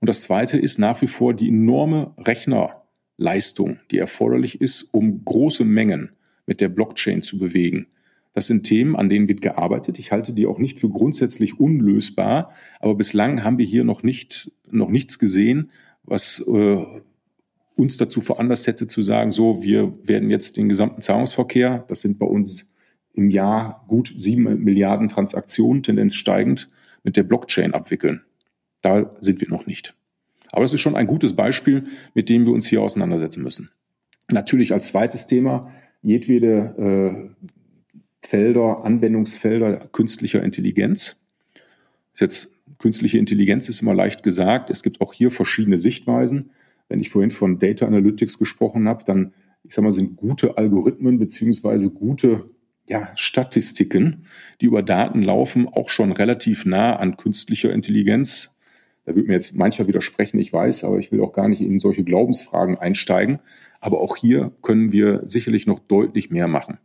Und 0.00 0.08
das 0.08 0.22
Zweite 0.22 0.58
ist 0.58 0.78
nach 0.78 1.02
wie 1.02 1.06
vor 1.06 1.34
die 1.34 1.48
enorme 1.48 2.14
Rechnerleistung, 2.18 3.78
die 3.90 3.98
erforderlich 3.98 4.60
ist, 4.60 4.82
um 4.94 5.24
große 5.24 5.64
Mengen 5.64 6.10
mit 6.46 6.60
der 6.60 6.68
Blockchain 6.68 7.22
zu 7.22 7.38
bewegen. 7.38 7.88
Das 8.34 8.46
sind 8.46 8.64
Themen, 8.64 8.94
an 8.94 9.08
denen 9.08 9.28
wird 9.28 9.42
gearbeitet. 9.42 9.98
Ich 9.98 10.12
halte 10.12 10.32
die 10.32 10.46
auch 10.46 10.58
nicht 10.58 10.78
für 10.78 10.88
grundsätzlich 10.88 11.58
unlösbar, 11.58 12.52
aber 12.78 12.94
bislang 12.94 13.42
haben 13.42 13.58
wir 13.58 13.66
hier 13.66 13.84
noch 13.84 14.02
nicht 14.02 14.52
noch 14.70 14.90
nichts 14.90 15.18
gesehen, 15.18 15.70
was 16.04 16.40
äh, 16.46 16.84
uns 17.76 17.96
dazu 17.96 18.20
veranlasst 18.20 18.66
hätte 18.66 18.86
zu 18.86 19.02
sagen, 19.02 19.32
so, 19.32 19.62
wir 19.62 19.92
werden 20.02 20.30
jetzt 20.30 20.56
den 20.56 20.68
gesamten 20.68 21.02
Zahlungsverkehr, 21.02 21.84
das 21.88 22.00
sind 22.00 22.18
bei 22.18 22.26
uns 22.26 22.68
im 23.18 23.30
Jahr 23.30 23.84
gut 23.88 24.14
sieben 24.16 24.62
Milliarden 24.62 25.08
Transaktionen, 25.08 25.82
Tendenz 25.82 26.14
steigend, 26.14 26.70
mit 27.02 27.16
der 27.16 27.24
Blockchain 27.24 27.74
abwickeln. 27.74 28.22
Da 28.80 29.10
sind 29.20 29.40
wir 29.40 29.48
noch 29.48 29.66
nicht. 29.66 29.94
Aber 30.50 30.64
es 30.64 30.72
ist 30.72 30.80
schon 30.80 30.96
ein 30.96 31.06
gutes 31.06 31.34
Beispiel, 31.34 31.86
mit 32.14 32.28
dem 32.28 32.46
wir 32.46 32.52
uns 32.52 32.66
hier 32.66 32.80
auseinandersetzen 32.80 33.42
müssen. 33.42 33.70
Natürlich 34.30 34.72
als 34.72 34.88
zweites 34.88 35.26
Thema 35.26 35.72
jedwede 36.02 37.34
äh, 37.42 37.46
Felder, 38.22 38.84
Anwendungsfelder 38.84 39.88
künstlicher 39.92 40.42
Intelligenz. 40.42 41.24
Jetzt 42.14 42.52
künstliche 42.78 43.18
Intelligenz 43.18 43.68
ist 43.68 43.82
immer 43.82 43.94
leicht 43.94 44.22
gesagt. 44.22 44.70
Es 44.70 44.82
gibt 44.82 45.00
auch 45.00 45.12
hier 45.12 45.30
verschiedene 45.30 45.78
Sichtweisen. 45.78 46.50
Wenn 46.88 47.00
ich 47.00 47.10
vorhin 47.10 47.30
von 47.30 47.58
Data 47.58 47.86
Analytics 47.86 48.38
gesprochen 48.38 48.88
habe, 48.88 49.04
dann, 49.04 49.32
ich 49.64 49.74
sag 49.74 49.82
mal, 49.82 49.92
sind 49.92 50.16
gute 50.16 50.56
Algorithmen 50.56 51.18
beziehungsweise 51.18 51.90
gute 51.90 52.48
ja, 52.88 53.10
Statistiken, 53.14 54.26
die 54.60 54.66
über 54.66 54.82
Daten 54.82 55.22
laufen, 55.22 55.68
auch 55.68 55.90
schon 55.90 56.12
relativ 56.12 56.64
nah 56.64 56.96
an 56.96 57.16
künstlicher 57.16 57.72
Intelligenz. 57.72 58.56
Da 59.04 59.14
wird 59.14 59.26
mir 59.26 59.34
jetzt 59.34 59.56
mancher 59.56 59.86
widersprechen, 59.86 60.38
ich 60.38 60.52
weiß, 60.52 60.84
aber 60.84 60.98
ich 60.98 61.12
will 61.12 61.22
auch 61.22 61.32
gar 61.32 61.48
nicht 61.48 61.60
in 61.60 61.78
solche 61.78 62.04
Glaubensfragen 62.04 62.78
einsteigen. 62.78 63.38
Aber 63.80 64.00
auch 64.00 64.16
hier 64.16 64.52
können 64.62 64.92
wir 64.92 65.22
sicherlich 65.24 65.66
noch 65.66 65.78
deutlich 65.78 66.30
mehr 66.30 66.48
machen. 66.48 66.78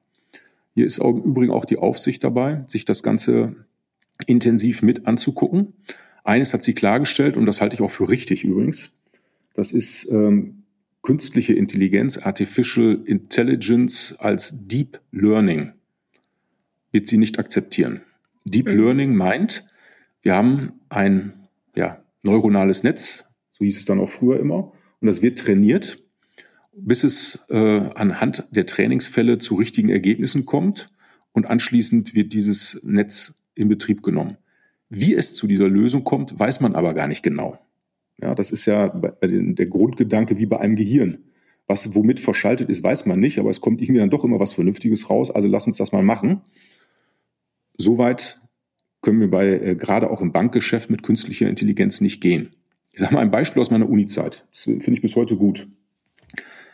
Hier 0.76 0.86
ist 0.86 1.00
im 1.00 1.22
Übrigen 1.22 1.52
auch 1.52 1.66
die 1.66 1.78
Aufsicht 1.78 2.24
dabei, 2.24 2.64
sich 2.68 2.86
das 2.86 3.04
Ganze 3.04 3.56
intensiv 4.26 4.82
mit 4.82 5.06
anzugucken. 5.06 5.74
Eines 6.24 6.54
hat 6.54 6.64
sie 6.64 6.74
klargestellt, 6.74 7.36
und 7.36 7.46
das 7.46 7.62
halte 7.62 7.76
ich 7.76 7.82
auch 7.82 7.92
für 7.92 8.10
richtig 8.10 8.44
übrigens. 8.44 9.00
Das 9.54 9.72
ist 9.72 10.10
ähm, 10.12 10.64
künstliche 11.02 11.54
Intelligenz, 11.54 12.18
Artificial 12.18 13.02
Intelligence 13.06 14.16
als 14.18 14.68
Deep 14.68 15.00
Learning 15.12 15.74
wird 16.94 17.08
sie 17.08 17.18
nicht 17.18 17.40
akzeptieren. 17.40 18.02
Deep 18.46 18.70
mhm. 18.70 18.78
Learning 18.78 19.16
meint, 19.16 19.66
wir 20.22 20.36
haben 20.36 20.80
ein 20.88 21.34
ja, 21.76 22.04
neuronales 22.22 22.84
Netz, 22.84 23.26
so 23.52 23.66
hieß 23.66 23.78
es 23.78 23.86
dann 23.86 24.00
auch 24.00 24.10
früher 24.10 24.40
immer, 24.40 24.72
und 25.02 25.08
das 25.08 25.22
wird 25.22 25.40
trainiert, 25.40 26.00
bis 26.76 27.04
es 27.04 27.46
äh, 27.50 27.58
anhand 27.96 28.48
der 28.52 28.66
Trainingsfälle 28.66 29.38
zu 29.38 29.56
richtigen 29.56 29.90
Ergebnissen 29.90 30.46
kommt 30.46 30.92
und 31.34 31.46
anschließend 31.46 32.16
wird 32.16 32.34
dieses 32.34 32.82
Netz 32.84 33.42
in 33.56 33.68
Betrieb 33.68 34.02
genommen. 34.02 34.38
Wie 34.90 35.14
es 35.14 35.36
zu 35.36 35.48
dieser 35.48 35.68
Lösung 35.68 36.04
kommt, 36.04 36.40
weiß 36.40 36.62
man 36.62 36.76
aber 36.76 36.94
gar 36.94 37.08
nicht 37.08 37.24
genau. 37.24 37.60
Ja, 38.22 38.36
das 38.36 38.52
ist 38.52 38.66
ja 38.66 38.90
der 38.90 39.66
Grundgedanke 39.66 40.38
wie 40.38 40.46
bei 40.46 40.60
einem 40.60 40.76
Gehirn. 40.76 41.18
Was 41.68 41.96
womit 41.96 42.20
verschaltet 42.20 42.70
ist, 42.70 42.84
weiß 42.84 43.06
man 43.06 43.20
nicht, 43.20 43.40
aber 43.40 43.50
es 43.50 43.62
kommt 43.62 43.82
irgendwie 43.82 44.00
dann 44.00 44.10
doch 44.10 44.24
immer 44.24 44.40
was 44.40 44.54
Vernünftiges 44.54 45.10
raus. 45.10 45.32
Also 45.32 45.48
lass 45.48 45.66
uns 45.66 45.78
das 45.78 45.92
mal 45.92 46.04
machen. 46.04 46.42
Soweit 47.78 48.40
können 49.02 49.20
wir 49.20 49.30
bei, 49.30 49.48
äh, 49.48 49.76
gerade 49.76 50.10
auch 50.10 50.22
im 50.22 50.32
Bankgeschäft 50.32 50.90
mit 50.90 51.04
künstlicher 51.04 51.48
Intelligenz 51.48 52.02
nicht 52.02 52.22
gehen. 52.22 52.54
Ich 52.92 53.00
sage 53.00 53.14
mal 53.14 53.22
ein 53.22 53.32
Beispiel 53.32 53.62
aus 53.62 53.72
meiner 53.72 53.90
Uni-Zeit. 53.90 54.46
Das 54.52 54.64
finde 54.64 54.94
ich 54.94 55.02
bis 55.02 55.16
heute 55.16 55.36
gut. 55.36 55.68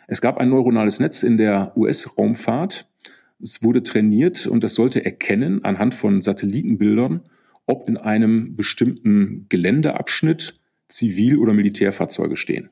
Es 0.06 0.20
gab 0.20 0.38
ein 0.38 0.50
neuronales 0.50 1.00
Netz 1.00 1.22
in 1.22 1.36
der 1.36 1.72
US-Raumfahrt. 1.76 2.88
Es 3.40 3.62
wurde 3.62 3.82
trainiert 3.82 4.46
und 4.46 4.62
das 4.62 4.74
sollte 4.74 5.04
erkennen 5.04 5.64
anhand 5.64 5.94
von 5.94 6.20
Satellitenbildern, 6.20 7.22
ob 7.66 7.88
in 7.88 7.96
einem 7.96 8.54
bestimmten 8.54 9.46
Geländeabschnitt 9.48 10.60
Zivil- 10.88 11.38
oder 11.38 11.54
Militärfahrzeuge 11.54 12.36
stehen. 12.36 12.70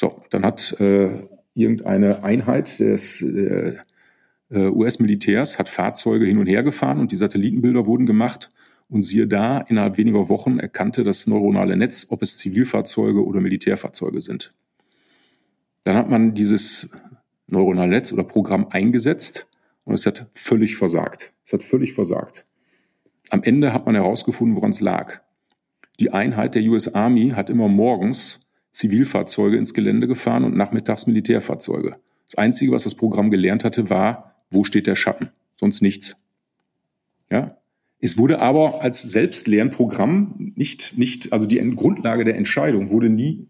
So, 0.00 0.22
dann 0.30 0.44
hat 0.44 0.78
äh, 0.78 1.26
irgendeine 1.54 2.22
Einheit 2.22 2.78
des 2.78 3.22
äh, 3.22 3.26
äh 3.26 3.76
US-Militärs 4.52 5.58
hat 5.58 5.68
Fahrzeuge 5.68 6.26
hin 6.26 6.38
und 6.38 6.46
her 6.46 6.62
gefahren 6.62 6.98
und 6.98 7.12
die 7.12 7.16
Satellitenbilder 7.16 7.86
wurden 7.86 8.06
gemacht. 8.06 8.50
Und 8.88 9.02
siehe 9.02 9.26
da, 9.26 9.58
innerhalb 9.58 9.96
weniger 9.96 10.28
Wochen 10.28 10.58
erkannte 10.58 11.02
das 11.02 11.26
neuronale 11.26 11.76
Netz, 11.78 12.08
ob 12.10 12.20
es 12.20 12.36
Zivilfahrzeuge 12.36 13.24
oder 13.24 13.40
Militärfahrzeuge 13.40 14.20
sind. 14.20 14.52
Dann 15.84 15.96
hat 15.96 16.10
man 16.10 16.34
dieses 16.34 16.90
neuronale 17.46 17.90
Netz 17.90 18.12
oder 18.12 18.24
Programm 18.24 18.66
eingesetzt 18.68 19.48
und 19.84 19.94
es 19.94 20.04
hat 20.04 20.26
völlig 20.34 20.76
versagt. 20.76 21.32
Es 21.46 21.54
hat 21.54 21.62
völlig 21.62 21.94
versagt. 21.94 22.44
Am 23.30 23.42
Ende 23.42 23.72
hat 23.72 23.86
man 23.86 23.94
herausgefunden, 23.94 24.56
woran 24.56 24.70
es 24.70 24.80
lag. 24.80 25.20
Die 25.98 26.12
Einheit 26.12 26.54
der 26.54 26.62
US 26.64 26.94
Army 26.94 27.30
hat 27.30 27.48
immer 27.48 27.68
morgens 27.68 28.40
Zivilfahrzeuge 28.72 29.56
ins 29.56 29.74
Gelände 29.74 30.06
gefahren 30.06 30.44
und 30.44 30.56
nachmittags 30.56 31.06
Militärfahrzeuge. 31.06 31.96
Das 32.26 32.36
Einzige, 32.36 32.72
was 32.72 32.84
das 32.84 32.94
Programm 32.94 33.30
gelernt 33.30 33.64
hatte, 33.64 33.90
war, 33.90 34.31
wo 34.52 34.64
steht 34.64 34.86
der 34.86 34.96
Schatten? 34.96 35.30
Sonst 35.58 35.82
nichts. 35.82 36.24
Ja? 37.30 37.58
Es 38.00 38.18
wurde 38.18 38.40
aber 38.40 38.82
als 38.82 39.02
Selbstlernprogramm 39.02 40.52
nicht, 40.56 40.98
nicht, 40.98 41.32
also 41.32 41.46
die 41.46 41.58
Grundlage 41.76 42.24
der 42.24 42.36
Entscheidung 42.36 42.90
wurde 42.90 43.08
nie 43.08 43.48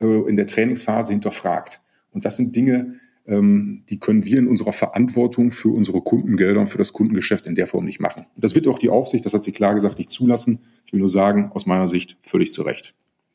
äh, 0.00 0.28
in 0.28 0.36
der 0.36 0.46
Trainingsphase 0.46 1.12
hinterfragt. 1.12 1.80
Und 2.10 2.24
das 2.24 2.36
sind 2.36 2.56
Dinge, 2.56 2.98
ähm, 3.26 3.84
die 3.88 3.98
können 3.98 4.24
wir 4.24 4.38
in 4.38 4.48
unserer 4.48 4.72
Verantwortung 4.72 5.50
für 5.50 5.68
unsere 5.68 6.02
Kundengelder 6.02 6.60
und 6.60 6.66
für 6.66 6.78
das 6.78 6.92
Kundengeschäft 6.92 7.46
in 7.46 7.54
der 7.54 7.66
Form 7.66 7.84
nicht 7.84 8.00
machen. 8.00 8.26
Und 8.34 8.44
das 8.44 8.54
wird 8.54 8.66
auch 8.66 8.78
die 8.78 8.90
Aufsicht, 8.90 9.24
das 9.24 9.32
hat 9.32 9.44
sie 9.44 9.52
klar 9.52 9.74
gesagt, 9.74 9.98
nicht 9.98 10.10
zulassen. 10.10 10.64
Ich 10.86 10.92
will 10.92 10.98
nur 10.98 11.08
sagen, 11.08 11.50
aus 11.54 11.64
meiner 11.64 11.88
Sicht 11.88 12.16
völlig 12.22 12.52
zu 12.52 12.62
Recht. 12.62 12.94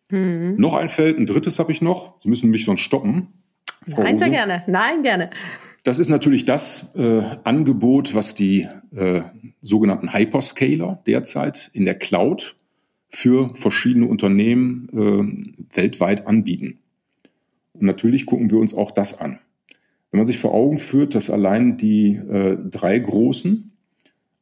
Mhm. 0.09 0.55
Noch 0.57 0.75
ein 0.75 0.89
Feld, 0.89 1.17
ein 1.17 1.25
drittes 1.25 1.59
habe 1.59 1.71
ich 1.71 1.81
noch. 1.81 2.19
Sie 2.21 2.29
müssen 2.29 2.49
mich 2.51 2.65
sonst 2.65 2.81
stoppen. 2.81 3.27
Frau 3.87 4.03
Nein, 4.03 4.17
sehr 4.17 4.29
gerne. 4.29 4.63
Nein, 4.67 5.03
gerne. 5.03 5.29
Das 5.83 5.99
ist 5.99 6.09
natürlich 6.09 6.45
das 6.45 6.95
äh, 6.95 7.21
Angebot, 7.43 8.13
was 8.13 8.35
die 8.35 8.67
äh, 8.95 9.21
sogenannten 9.61 10.13
Hyperscaler 10.13 11.01
derzeit 11.05 11.69
in 11.73 11.85
der 11.85 11.95
Cloud 11.95 12.55
für 13.09 13.55
verschiedene 13.55 14.07
Unternehmen 14.07 14.89
äh, 14.93 15.75
weltweit 15.75 16.27
anbieten. 16.27 16.79
Und 17.73 17.83
natürlich 17.83 18.25
gucken 18.25 18.51
wir 18.51 18.59
uns 18.59 18.73
auch 18.73 18.91
das 18.91 19.19
an. 19.19 19.39
Wenn 20.11 20.19
man 20.19 20.27
sich 20.27 20.39
vor 20.39 20.53
Augen 20.53 20.79
führt, 20.79 21.15
dass 21.15 21.29
allein 21.29 21.77
die 21.77 22.15
äh, 22.15 22.57
drei 22.69 22.99
großen, 22.99 23.71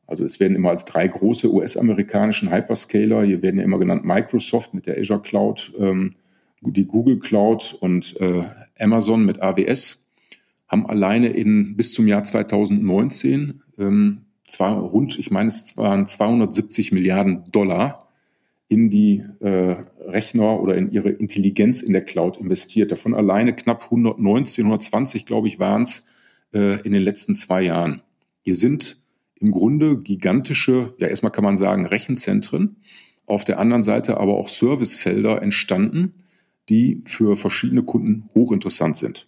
also 0.06 0.24
es 0.24 0.40
werden 0.40 0.56
immer 0.56 0.70
als 0.70 0.86
drei 0.86 1.08
große 1.08 1.52
US-amerikanischen 1.52 2.52
Hyperscaler, 2.52 3.24
hier 3.24 3.42
werden 3.42 3.58
ja 3.58 3.64
immer 3.64 3.80
genannt 3.80 4.06
Microsoft 4.06 4.74
mit 4.74 4.88
der 4.88 4.98
Azure 4.98 5.22
Cloud, 5.22 5.74
ähm, 5.78 6.16
die 6.62 6.86
Google 6.86 7.20
Cloud 7.20 7.78
und 7.80 8.20
äh, 8.20 8.44
Amazon 8.80 9.26
mit 9.26 9.42
AWS, 9.42 10.07
haben 10.68 10.86
alleine 10.86 11.30
in 11.30 11.76
bis 11.76 11.94
zum 11.94 12.08
Jahr 12.08 12.24
2019 12.24 13.62
ähm, 13.78 14.26
zwar 14.46 14.78
rund, 14.78 15.20
ich 15.20 15.30
meine, 15.30 15.50
es 15.50 15.78
waren 15.78 16.08
270 16.08 16.92
Milliarden 16.92 17.52
Dollar 17.52 18.08
in 18.70 18.90
die 18.90 19.24
äh, 19.40 19.86
Rechner 20.06 20.60
oder 20.62 20.76
in 20.76 20.92
ihre 20.92 21.10
Intelligenz 21.10 21.82
in 21.82 21.94
der 21.94 22.04
Cloud 22.04 22.38
investiert. 22.38 22.92
Davon 22.92 23.14
alleine 23.14 23.54
knapp 23.54 23.86
119, 23.86 24.66
120, 24.66 25.26
glaube 25.26 25.48
ich, 25.48 25.60
waren 25.60 25.84
es 25.84 26.08
äh, 26.54 26.82
in 26.82 26.92
den 26.92 27.04
letzten 27.04 27.36
zwei 27.36 27.64
Jahren. 27.64 28.02
Hier 28.42 28.56
sind 28.56 28.98
im 29.36 29.52
Grunde 29.52 29.98
gigantische, 29.98 30.94
ja 30.98 31.08
erstmal 31.08 31.32
kann 31.32 31.44
man 31.44 31.58
sagen, 31.58 31.86
Rechenzentren, 31.86 32.78
auf 33.26 33.44
der 33.44 33.60
anderen 33.60 33.84
Seite 33.84 34.18
aber 34.18 34.38
auch 34.38 34.50
Servicefelder 34.50 35.42
entstanden, 35.42 36.14
die 36.70 37.04
für 37.06 37.36
verschiedene 37.36 37.84
Kunden 37.84 38.30
hochinteressant 38.34 38.98
sind. 38.98 39.28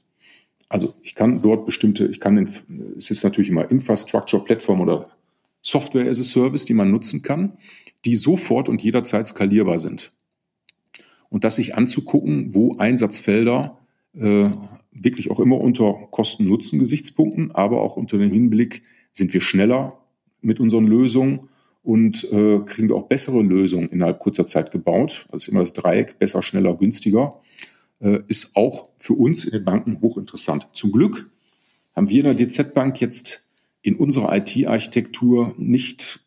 Also 0.70 0.94
ich 1.02 1.16
kann 1.16 1.42
dort 1.42 1.66
bestimmte, 1.66 2.06
ich 2.06 2.20
kann, 2.20 2.48
es 2.96 3.10
ist 3.10 3.24
natürlich 3.24 3.50
immer 3.50 3.70
Infrastructure, 3.70 4.44
Plattform 4.44 4.82
oder 4.82 5.10
Software 5.62 6.10
as 6.10 6.20
a 6.20 6.24
Service, 6.24 6.66
die 6.66 6.74
man 6.74 6.92
nutzen 6.92 7.22
kann 7.22 7.58
die 8.06 8.16
sofort 8.16 8.70
und 8.70 8.82
jederzeit 8.82 9.28
skalierbar 9.28 9.80
sind. 9.80 10.12
Und 11.30 11.44
das 11.44 11.56
sich 11.56 11.76
anzugucken, 11.76 12.56
wo 12.56 12.78
Einsatzfelder 12.78 13.78
äh, 14.16 14.50
wirklich 14.92 15.30
auch 15.30 15.40
immer 15.40 15.60
unter 15.60 15.94
Kosten-Nutzen-Gesichtspunkten, 16.12 17.52
aber 17.52 17.82
auch 17.82 17.98
unter 17.98 18.18
dem 18.18 18.32
Hinblick, 18.32 18.84
sind 19.12 19.34
wir 19.34 19.42
schneller 19.42 20.00
mit 20.42 20.60
unseren 20.60 20.88
Lösungen 20.88 21.50
und 21.84 22.24
äh, 22.32 22.60
kriegen 22.66 22.90
wir 22.90 22.96
auch 22.96 23.08
bessere 23.08 23.42
Lösungen 23.42 23.90
innerhalb 23.90 24.20
kurzer 24.20 24.46
Zeit 24.46 24.72
gebaut. 24.72 25.28
Also 25.32 25.52
immer 25.52 25.62
das 25.62 25.74
Dreieck, 25.74 26.20
besser, 26.20 26.42
schneller, 26.42 26.76
günstiger, 26.76 27.42
ist 28.00 28.56
auch 28.56 28.90
für 28.98 29.14
uns 29.14 29.44
in 29.44 29.52
den 29.52 29.66
Banken 29.66 30.00
hochinteressant. 30.02 30.68
Zum 30.74 30.92
Glück 30.92 31.30
haben 31.96 32.10
wir 32.10 32.26
in 32.26 32.38
der 32.38 32.48
DZ 32.48 32.74
Bank 32.74 33.02
jetzt 33.02 33.46
in 33.82 33.96
unserer 33.96 34.36
IT-Architektur 34.36 35.54
nicht 35.58 36.22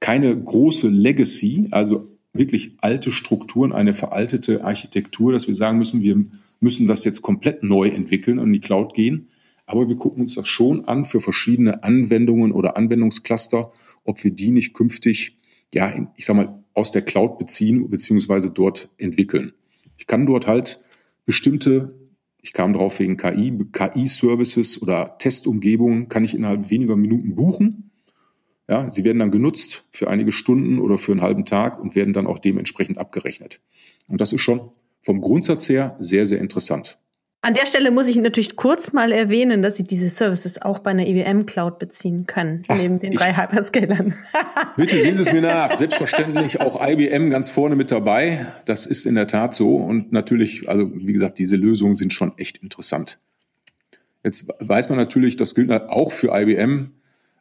keine 0.00 0.36
große 0.36 0.88
Legacy, 0.88 1.68
also 1.70 2.08
wirklich 2.32 2.72
alte 2.78 3.12
Strukturen, 3.12 3.72
eine 3.72 3.94
veraltete 3.94 4.64
Architektur, 4.64 5.32
dass 5.32 5.46
wir 5.46 5.54
sagen 5.54 5.78
müssen, 5.78 6.02
wir 6.02 6.24
müssen 6.60 6.86
das 6.86 7.04
jetzt 7.04 7.22
komplett 7.22 7.62
neu 7.62 7.88
entwickeln 7.88 8.38
und 8.38 8.48
in 8.48 8.52
die 8.54 8.60
Cloud 8.60 8.94
gehen. 8.94 9.28
Aber 9.66 9.88
wir 9.88 9.96
gucken 9.96 10.22
uns 10.22 10.34
das 10.34 10.48
schon 10.48 10.86
an 10.86 11.04
für 11.04 11.20
verschiedene 11.20 11.82
Anwendungen 11.82 12.52
oder 12.52 12.76
Anwendungscluster, 12.76 13.72
ob 14.04 14.24
wir 14.24 14.30
die 14.30 14.50
nicht 14.50 14.74
künftig, 14.74 15.38
ja, 15.72 16.08
ich 16.16 16.24
sag 16.24 16.36
mal, 16.36 16.62
aus 16.74 16.90
der 16.90 17.02
Cloud 17.02 17.38
beziehen 17.38 17.88
beziehungsweise 17.90 18.50
dort 18.50 18.88
entwickeln. 18.96 19.52
Ich 19.98 20.06
kann 20.06 20.26
dort 20.26 20.46
halt 20.46 20.80
bestimmte 21.24 21.98
Ich 22.44 22.52
kam 22.52 22.72
drauf 22.72 22.98
wegen 22.98 23.16
KI, 23.16 23.56
KI-Services 23.72 24.82
oder 24.82 25.16
Testumgebungen 25.18 26.08
kann 26.08 26.24
ich 26.24 26.34
innerhalb 26.34 26.70
weniger 26.70 26.96
Minuten 26.96 27.36
buchen. 27.36 27.90
Ja, 28.68 28.90
sie 28.90 29.04
werden 29.04 29.18
dann 29.18 29.30
genutzt 29.30 29.84
für 29.90 30.08
einige 30.08 30.32
Stunden 30.32 30.78
oder 30.78 30.98
für 30.98 31.12
einen 31.12 31.22
halben 31.22 31.44
Tag 31.44 31.78
und 31.78 31.94
werden 31.94 32.12
dann 32.14 32.26
auch 32.26 32.38
dementsprechend 32.38 32.98
abgerechnet. 32.98 33.60
Und 34.08 34.20
das 34.20 34.32
ist 34.32 34.40
schon 34.40 34.70
vom 35.02 35.20
Grundsatz 35.20 35.68
her 35.68 35.96
sehr, 36.00 36.26
sehr 36.26 36.40
interessant. 36.40 36.98
An 37.44 37.54
der 37.54 37.66
Stelle 37.66 37.90
muss 37.90 38.06
ich 38.06 38.14
natürlich 38.14 38.54
kurz 38.54 38.92
mal 38.92 39.10
erwähnen, 39.10 39.62
dass 39.62 39.76
Sie 39.76 39.82
diese 39.82 40.08
Services 40.08 40.62
auch 40.62 40.78
bei 40.78 40.92
einer 40.92 41.08
IBM 41.08 41.44
Cloud 41.44 41.80
beziehen 41.80 42.24
können, 42.28 42.62
Ach, 42.68 42.78
neben 42.78 43.00
den 43.00 43.10
drei 43.10 43.36
Hyperscalern. 43.36 44.14
Bitte 44.76 45.02
sehen 45.02 45.16
Sie 45.16 45.22
es 45.22 45.32
mir 45.32 45.42
nach. 45.42 45.74
Selbstverständlich 45.74 46.60
auch 46.60 46.80
IBM 46.80 47.30
ganz 47.30 47.48
vorne 47.48 47.74
mit 47.74 47.90
dabei. 47.90 48.46
Das 48.64 48.86
ist 48.86 49.06
in 49.06 49.16
der 49.16 49.26
Tat 49.26 49.54
so. 49.54 49.74
Und 49.74 50.12
natürlich, 50.12 50.68
also 50.68 50.88
wie 50.94 51.12
gesagt, 51.12 51.40
diese 51.40 51.56
Lösungen 51.56 51.96
sind 51.96 52.12
schon 52.12 52.32
echt 52.38 52.58
interessant. 52.58 53.18
Jetzt 54.22 54.48
weiß 54.60 54.88
man 54.90 54.98
natürlich, 54.98 55.34
das 55.34 55.56
gilt 55.56 55.72
auch 55.72 56.12
für 56.12 56.38
IBM. 56.40 56.92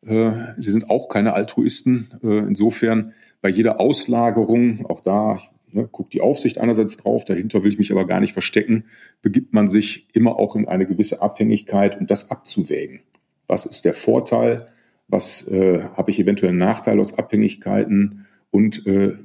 Äh, 0.03 0.31
sie 0.57 0.71
sind 0.71 0.89
auch 0.89 1.09
keine 1.09 1.33
Altruisten. 1.33 2.09
Äh, 2.23 2.39
insofern 2.39 3.13
bei 3.43 3.49
jeder 3.49 3.79
Auslagerung, 3.79 4.83
auch 4.87 5.01
da, 5.01 5.39
ne, 5.73 5.87
guckt 5.91 6.13
die 6.13 6.21
Aufsicht 6.21 6.59
einerseits 6.59 6.97
drauf, 6.97 7.25
dahinter 7.25 7.63
will 7.63 7.71
ich 7.71 7.79
mich 7.79 7.91
aber 7.91 8.05
gar 8.05 8.19
nicht 8.19 8.33
verstecken, 8.33 8.85
begibt 9.21 9.53
man 9.53 9.67
sich 9.67 10.07
immer 10.13 10.37
auch 10.37 10.55
in 10.55 10.67
eine 10.67 10.85
gewisse 10.85 11.21
Abhängigkeit, 11.21 11.99
um 11.99 12.07
das 12.07 12.31
abzuwägen. 12.31 13.01
Was 13.47 13.65
ist 13.65 13.85
der 13.85 13.93
Vorteil? 13.93 14.67
Was 15.07 15.47
äh, 15.49 15.83
habe 15.95 16.11
ich 16.11 16.19
eventuell 16.19 16.51
einen 16.51 16.59
Nachteil 16.59 16.99
aus 16.99 17.17
Abhängigkeiten? 17.17 18.25
Und 18.49 18.85
äh, 18.85 19.15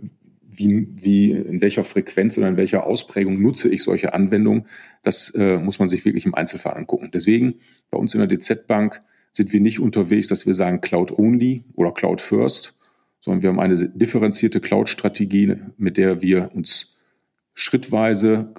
wie, 0.58 0.88
wie, 0.94 1.30
in 1.30 1.60
welcher 1.60 1.84
Frequenz 1.84 2.36
oder 2.38 2.48
in 2.48 2.56
welcher 2.56 2.86
Ausprägung 2.86 3.40
nutze 3.40 3.68
ich 3.68 3.82
solche 3.82 4.14
Anwendungen? 4.14 4.66
Das 5.02 5.30
äh, 5.30 5.58
muss 5.58 5.78
man 5.78 5.88
sich 5.88 6.04
wirklich 6.04 6.26
im 6.26 6.34
Einzelfall 6.34 6.74
angucken. 6.74 7.10
Deswegen 7.12 7.56
bei 7.90 7.98
uns 7.98 8.14
in 8.14 8.20
der 8.20 8.28
DZ-Bank 8.28 9.02
sind 9.32 9.52
wir 9.52 9.60
nicht 9.60 9.80
unterwegs, 9.80 10.28
dass 10.28 10.46
wir 10.46 10.54
sagen 10.54 10.80
Cloud 10.80 11.16
Only 11.18 11.64
oder 11.74 11.92
Cloud 11.92 12.20
First, 12.20 12.74
sondern 13.20 13.42
wir 13.42 13.50
haben 13.50 13.60
eine 13.60 13.76
differenzierte 13.76 14.60
Cloud-Strategie, 14.60 15.56
mit 15.76 15.96
der 15.96 16.22
wir 16.22 16.50
uns 16.54 16.96
schrittweise 17.54 18.54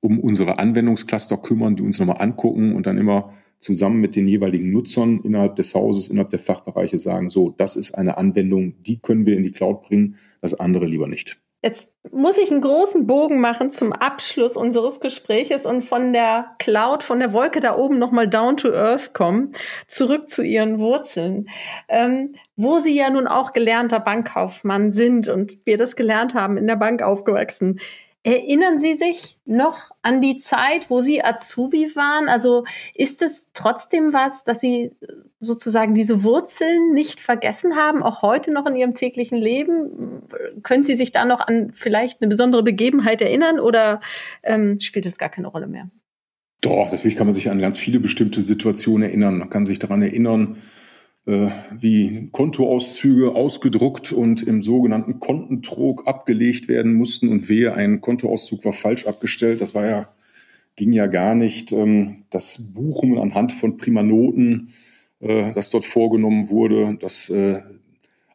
um 0.00 0.18
unsere 0.18 0.58
Anwendungscluster 0.58 1.36
kümmern, 1.36 1.76
die 1.76 1.82
uns 1.82 1.98
nochmal 1.98 2.20
angucken 2.20 2.74
und 2.74 2.86
dann 2.86 2.98
immer 2.98 3.32
zusammen 3.60 4.00
mit 4.00 4.16
den 4.16 4.26
jeweiligen 4.26 4.72
Nutzern 4.72 5.20
innerhalb 5.22 5.56
des 5.56 5.74
Hauses, 5.74 6.08
innerhalb 6.08 6.30
der 6.30 6.40
Fachbereiche 6.40 6.98
sagen, 6.98 7.28
so, 7.28 7.50
das 7.50 7.76
ist 7.76 7.92
eine 7.92 8.18
Anwendung, 8.18 8.82
die 8.82 8.98
können 8.98 9.24
wir 9.24 9.36
in 9.36 9.44
die 9.44 9.52
Cloud 9.52 9.82
bringen, 9.82 10.16
das 10.40 10.58
andere 10.58 10.86
lieber 10.86 11.06
nicht. 11.06 11.40
Jetzt 11.64 11.92
muss 12.10 12.38
ich 12.38 12.50
einen 12.50 12.60
großen 12.60 13.06
Bogen 13.06 13.40
machen 13.40 13.70
zum 13.70 13.92
Abschluss 13.92 14.56
unseres 14.56 14.98
Gespräches 14.98 15.64
und 15.64 15.82
von 15.82 16.12
der 16.12 16.56
Cloud, 16.58 17.04
von 17.04 17.20
der 17.20 17.32
Wolke 17.32 17.60
da 17.60 17.76
oben 17.76 18.00
nochmal 18.00 18.26
down 18.26 18.56
to 18.56 18.72
earth 18.72 19.14
kommen, 19.14 19.52
zurück 19.86 20.28
zu 20.28 20.42
Ihren 20.42 20.80
Wurzeln, 20.80 21.48
ähm, 21.88 22.34
wo 22.56 22.80
Sie 22.80 22.96
ja 22.96 23.10
nun 23.10 23.28
auch 23.28 23.52
gelernter 23.52 24.00
Bankkaufmann 24.00 24.90
sind 24.90 25.28
und 25.28 25.64
wir 25.64 25.78
das 25.78 25.94
gelernt 25.94 26.34
haben, 26.34 26.56
in 26.56 26.66
der 26.66 26.76
Bank 26.76 27.00
aufgewachsen. 27.00 27.78
Erinnern 28.24 28.80
Sie 28.80 28.94
sich 28.94 29.38
noch 29.44 29.92
an 30.02 30.20
die 30.20 30.38
Zeit, 30.38 30.90
wo 30.90 31.00
Sie 31.00 31.22
Azubi 31.22 31.94
waren? 31.94 32.28
Also 32.28 32.64
ist 32.94 33.22
es 33.22 33.48
trotzdem 33.54 34.12
was, 34.12 34.42
dass 34.42 34.60
Sie 34.60 34.90
sozusagen 35.42 35.92
diese 35.92 36.22
Wurzeln 36.22 36.94
nicht 36.94 37.20
vergessen 37.20 37.76
haben, 37.76 38.02
auch 38.02 38.22
heute 38.22 38.52
noch 38.52 38.64
in 38.66 38.76
Ihrem 38.76 38.94
täglichen 38.94 39.38
Leben? 39.38 40.22
Können 40.62 40.84
Sie 40.84 40.96
sich 40.96 41.10
da 41.10 41.24
noch 41.24 41.40
an 41.40 41.72
vielleicht 41.74 42.22
eine 42.22 42.28
besondere 42.28 42.62
Begebenheit 42.62 43.20
erinnern 43.20 43.58
oder 43.58 44.00
ähm, 44.44 44.78
spielt 44.80 45.04
es 45.04 45.18
gar 45.18 45.28
keine 45.28 45.48
Rolle 45.48 45.66
mehr? 45.66 45.90
Doch, 46.60 46.92
natürlich 46.92 47.16
kann 47.16 47.26
man 47.26 47.34
sich 47.34 47.50
an 47.50 47.60
ganz 47.60 47.76
viele 47.76 47.98
bestimmte 47.98 48.40
Situationen 48.40 49.08
erinnern. 49.08 49.38
Man 49.38 49.50
kann 49.50 49.66
sich 49.66 49.80
daran 49.80 50.00
erinnern, 50.00 50.58
äh, 51.26 51.48
wie 51.76 52.28
Kontoauszüge 52.30 53.34
ausgedruckt 53.34 54.12
und 54.12 54.42
im 54.44 54.62
sogenannten 54.62 55.18
Kontentrog 55.18 56.06
abgelegt 56.06 56.68
werden 56.68 56.94
mussten 56.94 57.28
und 57.28 57.48
wehe, 57.48 57.74
ein 57.74 58.00
Kontoauszug 58.00 58.64
war 58.64 58.72
falsch 58.72 59.08
abgestellt. 59.08 59.60
Das 59.60 59.74
war 59.74 59.86
ja, 59.86 60.08
ging 60.76 60.92
ja 60.92 61.08
gar 61.08 61.34
nicht. 61.34 61.72
Ähm, 61.72 62.24
das 62.30 62.74
Buchen 62.74 63.18
anhand 63.18 63.52
von 63.52 63.76
Primanoten, 63.76 64.68
äh, 65.22 65.52
das 65.52 65.70
dort 65.70 65.84
vorgenommen 65.84 66.50
wurde, 66.50 66.98
das 67.00 67.30
äh, 67.30 67.60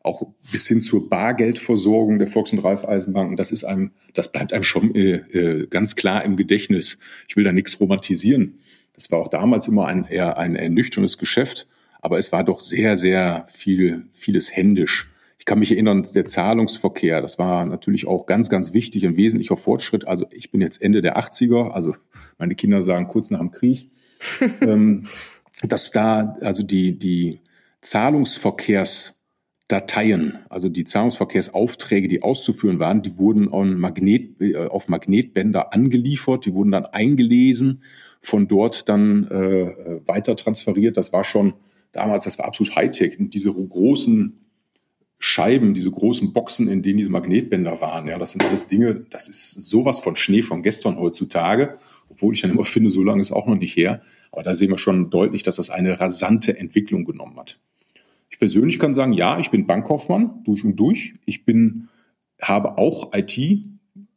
auch 0.04 0.24
bis 0.52 0.68
hin 0.68 0.82
zur 0.82 1.10
Bargeldversorgung 1.10 2.18
der 2.18 2.28
Volks- 2.28 2.54
und 2.54 2.60
Raiffeisenbanken, 2.60 3.36
das 3.36 3.52
ist 3.52 3.64
einem, 3.66 3.92
das 4.14 4.32
bleibt 4.32 4.54
einem 4.54 4.64
schon 4.64 4.96
äh, 4.96 5.68
ganz 5.70 5.96
klar 5.96 6.24
im 6.24 6.38
Gedächtnis. 6.38 6.98
Ich 7.28 7.36
will 7.36 7.44
da 7.44 7.52
nichts 7.52 7.80
romantisieren. 7.80 8.60
Das 8.94 9.12
war 9.12 9.20
auch 9.20 9.28
damals 9.28 9.68
immer 9.68 9.88
ein 9.88 10.06
eher 10.06 10.38
ein 10.38 10.56
ernüchterndes 10.56 11.18
Geschäft 11.18 11.68
aber 12.02 12.18
es 12.18 12.32
war 12.32 12.44
doch 12.44 12.60
sehr, 12.60 12.96
sehr 12.96 13.46
viel, 13.50 14.06
vieles 14.14 14.56
händisch. 14.56 15.10
Ich 15.40 15.46
kann 15.46 15.60
mich 15.60 15.72
erinnern, 15.72 16.04
der 16.16 16.26
Zahlungsverkehr, 16.26 17.22
das 17.22 17.38
war 17.38 17.66
natürlich 17.66 18.08
auch 18.08 18.26
ganz, 18.26 18.50
ganz 18.50 18.74
wichtig, 18.74 19.06
ein 19.06 19.18
wesentlicher 19.18 19.58
Fortschritt. 19.58 20.08
Also 20.08 20.26
ich 20.32 20.52
bin 20.52 20.62
jetzt 20.62 20.82
Ende 20.82 21.02
der 21.02 21.18
80er, 21.18 21.72
also 21.72 21.96
meine 22.38 22.56
Kinder 22.56 22.82
sagen 22.82 23.08
kurz 23.08 23.30
nach 23.30 23.40
dem 23.40 23.52
Krieg, 23.52 23.92
ähm, 24.62 25.08
dass 25.64 25.92
da 25.92 26.38
also 26.42 26.64
die, 26.64 26.98
die 26.98 27.42
Zahlungsverkehrsdateien, 27.82 30.40
also 30.50 30.70
die 30.70 30.84
Zahlungsverkehrsaufträge, 30.84 32.08
die 32.08 32.24
auszuführen 32.24 32.80
waren, 32.80 33.02
die 33.02 33.18
wurden 33.18 33.48
on 33.48 33.80
Magnet, 33.80 34.42
äh, 34.42 34.68
auf 34.68 34.88
Magnetbänder 34.88 35.74
angeliefert, 35.74 36.46
die 36.46 36.54
wurden 36.54 36.72
dann 36.72 36.86
eingelesen, 36.86 37.84
von 38.22 38.48
dort 38.48 38.90
dann 38.90 39.28
äh, 39.28 40.08
weiter 40.08 40.36
transferiert. 40.36 40.98
Das 40.98 41.14
war 41.14 41.24
schon 41.24 41.54
damals, 41.92 42.26
das 42.26 42.40
war 42.40 42.46
absolut 42.46 42.76
Hightech. 42.76 43.20
Und 43.20 43.34
diese 43.34 43.54
großen 43.54 44.44
Scheiben, 45.20 45.74
diese 45.74 45.90
großen 45.90 46.34
Boxen, 46.34 46.68
in 46.68 46.84
denen 46.84 46.98
diese 46.98 47.12
Magnetbänder 47.12 47.82
waren, 47.82 48.08
ja, 48.08 48.20
das 48.20 48.32
sind 48.32 48.46
alles 48.46 48.68
Dinge, 48.68 49.06
das 49.10 49.28
ist 49.28 49.54
sowas 49.54 50.00
von 50.00 50.16
Schnee 50.16 50.44
von 50.44 50.62
gestern 50.62 51.00
heutzutage, 51.00 51.80
obwohl 52.10 52.36
ich 52.36 52.42
dann 52.42 52.52
immer 52.52 52.66
finde, 52.66 52.92
so 52.92 53.04
lange 53.04 53.22
ist 53.22 53.32
auch 53.32 53.48
noch 53.48 53.58
nicht 53.58 53.76
her. 53.76 54.04
Aber 54.32 54.44
da 54.44 54.54
sehen 54.54 54.70
wir 54.70 54.78
schon 54.78 55.10
deutlich, 55.10 55.44
dass 55.44 55.58
das 55.58 55.70
eine 55.70 56.00
rasante 56.00 56.58
Entwicklung 56.58 57.06
genommen 57.06 57.38
hat. 57.38 57.60
Ich 58.30 58.40
persönlich 58.40 58.80
kann 58.80 58.94
sagen, 58.94 59.14
ja, 59.14 59.40
ich 59.40 59.50
bin 59.50 59.68
Bankkaufmann 59.68 60.44
durch 60.44 60.64
und 60.64 60.76
durch. 60.76 61.16
Ich 61.26 61.46
bin, 61.46 61.88
habe 62.42 62.78
auch 62.78 63.14
IT, 63.14 63.38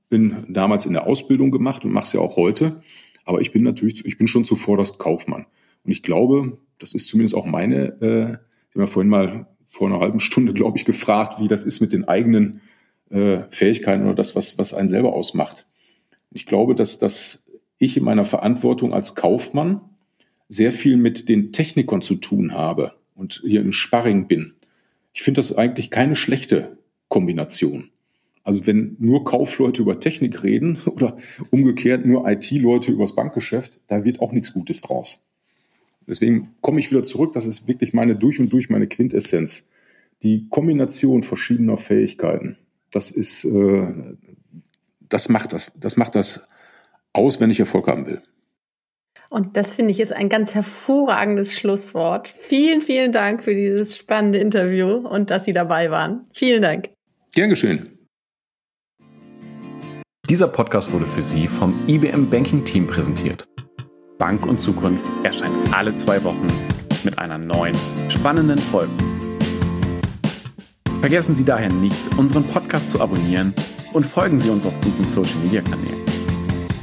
bin 0.09 0.45
damals 0.49 0.87
in 0.87 0.93
der 0.93 1.07
Ausbildung 1.07 1.51
gemacht 1.51 1.85
und 1.85 1.93
mache 1.93 2.05
es 2.05 2.13
ja 2.13 2.21
auch 2.21 2.37
heute. 2.37 2.83
Aber 3.25 3.41
ich 3.41 3.53
bin 3.53 3.63
natürlich, 3.63 4.05
ich 4.05 4.19
bin 4.19 4.27
schon 4.27 4.45
zuvorderst 4.45 4.99
Kaufmann. 4.99 5.47
Und 5.85 5.93
ich 5.93 6.03
glaube, 6.03 6.59
das 6.79 6.95
ist 6.95 7.09
zumindest 7.09 7.35
auch 7.35 7.47
meine, 7.47 8.01
äh, 8.01 8.39
Sie 8.71 8.79
haben 8.79 8.83
ja 8.83 8.87
vorhin 8.87 9.11
mal 9.11 9.47
vor 9.67 9.89
einer 9.89 10.01
halben 10.01 10.21
Stunde, 10.21 10.53
glaube 10.53 10.79
ich, 10.79 10.85
gefragt, 10.85 11.41
wie 11.41 11.49
das 11.49 11.65
ist 11.65 11.81
mit 11.81 11.93
den 11.93 12.07
eigenen 12.07 12.61
äh, 13.11 13.43
Fähigkeiten 13.51 14.05
oder 14.05 14.15
das, 14.15 14.37
was, 14.37 14.59
was 14.59 14.75
einen 14.75 14.89
selber 14.89 15.13
ausmacht. 15.13 15.67
Ich 16.31 16.47
glaube, 16.47 16.75
dass, 16.75 16.99
dass 16.99 17.51
ich 17.79 17.97
in 17.97 18.05
meiner 18.05 18.25
Verantwortung 18.25 18.93
als 18.93 19.15
Kaufmann 19.17 19.81
sehr 20.51 20.73
viel 20.73 20.97
mit 20.97 21.29
den 21.29 21.53
Technikern 21.53 22.03
zu 22.03 22.17
tun 22.17 22.53
habe 22.53 22.93
und 23.15 23.41
hier 23.45 23.63
in 23.63 23.73
Sparring 23.73 24.27
bin. 24.27 24.55
Ich 25.13 25.23
finde 25.23 25.39
das 25.39 25.57
eigentlich 25.57 25.91
keine 25.91 26.17
schlechte 26.17 26.77
Kombination. 27.09 27.91
Also 28.43 28.67
wenn 28.67 28.97
nur 28.99 29.25
Kaufleute 29.25 29.81
über 29.81 30.01
Technik 30.01 30.43
reden 30.43 30.79
oder 30.87 31.17
umgekehrt 31.51 32.05
nur 32.05 32.29
IT-Leute 32.29 32.91
übers 32.91 33.15
Bankgeschäft, 33.15 33.79
da 33.87 34.05
wird 34.05 34.21
auch 34.21 34.33
nichts 34.33 34.53
Gutes 34.53 34.81
draus. 34.81 35.25
Deswegen 36.07 36.57
komme 36.61 36.81
ich 36.81 36.91
wieder 36.91 37.05
zurück, 37.05 37.33
das 37.35 37.47
ist 37.47 37.69
wirklich 37.69 37.95
meine 37.95 38.17
durch 38.17 38.41
und 38.41 38.53
durch 38.53 38.69
meine 38.69 38.89
Quintessenz. 38.89 39.71
Die 40.25 40.49
Kombination 40.51 41.23
verschiedener 41.23 41.79
Fähigkeiten, 41.79 42.57
das 42.91 43.13
ist, 43.13 43.45
äh, 43.45 43.87
das 45.09 45.29
macht 45.29 45.53
das, 45.53 45.79
das 45.79 45.97
macht 45.97 46.17
das 46.17 46.49
aus, 47.13 47.39
wenn 47.39 47.51
ich 47.51 47.61
Erfolg 47.61 47.87
haben 47.87 48.07
will. 48.07 48.23
Und 49.31 49.57
das 49.57 49.73
finde 49.73 49.93
ich 49.93 50.01
ist 50.01 50.13
ein 50.13 50.29
ganz 50.29 50.55
hervorragendes 50.55 51.57
Schlusswort. 51.57 52.27
Vielen, 52.27 52.83
vielen 52.83 53.13
Dank 53.13 53.45
für 53.45 53.55
dieses 53.55 53.97
spannende 53.97 54.41
Interview 54.41 54.89
und 54.89 55.31
dass 55.31 55.45
Sie 55.45 55.53
dabei 55.53 55.91
waren. 55.93 56.27
Vielen 56.33 56.63
Dank. 56.63 56.91
Gern 57.33 57.49
geschehen. 57.49 57.97
Dieser 60.29 60.49
Podcast 60.49 60.93
wurde 60.93 61.07
für 61.07 61.23
Sie 61.23 61.47
vom 61.47 61.73
IBM 61.87 62.29
Banking 62.29 62.65
Team 62.65 62.89
präsentiert. 62.89 63.47
Bank 64.19 64.47
und 64.47 64.61
Zukunft 64.61 65.05
erscheint 65.23 65.55
alle 65.73 65.95
zwei 65.95 66.23
Wochen 66.25 66.49
mit 67.05 67.19
einer 67.19 67.39
neuen, 67.39 67.77
spannenden 68.09 68.59
Folge. 68.59 68.93
Vergessen 71.01 71.37
Sie 71.37 71.45
daher 71.45 71.73
nicht, 71.73 71.97
unseren 72.19 72.45
Podcast 72.45 72.91
zu 72.91 73.01
abonnieren 73.01 73.55
und 73.93 74.05
folgen 74.05 74.41
Sie 74.41 74.51
uns 74.51 74.67
auf 74.67 74.75
unseren 74.85 75.05
Social-Media-Kanälen. 75.05 76.03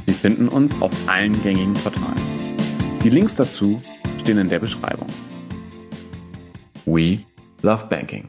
Sie 0.06 0.14
finden 0.14 0.48
uns 0.48 0.80
auf 0.80 0.92
allen 1.06 1.40
gängigen 1.42 1.74
Portalen. 1.74 2.37
Die 3.04 3.10
Links 3.10 3.36
dazu 3.36 3.80
stehen 4.20 4.38
in 4.38 4.48
der 4.48 4.58
Beschreibung. 4.58 5.06
We 6.84 7.18
love 7.62 7.86
banking. 7.86 8.28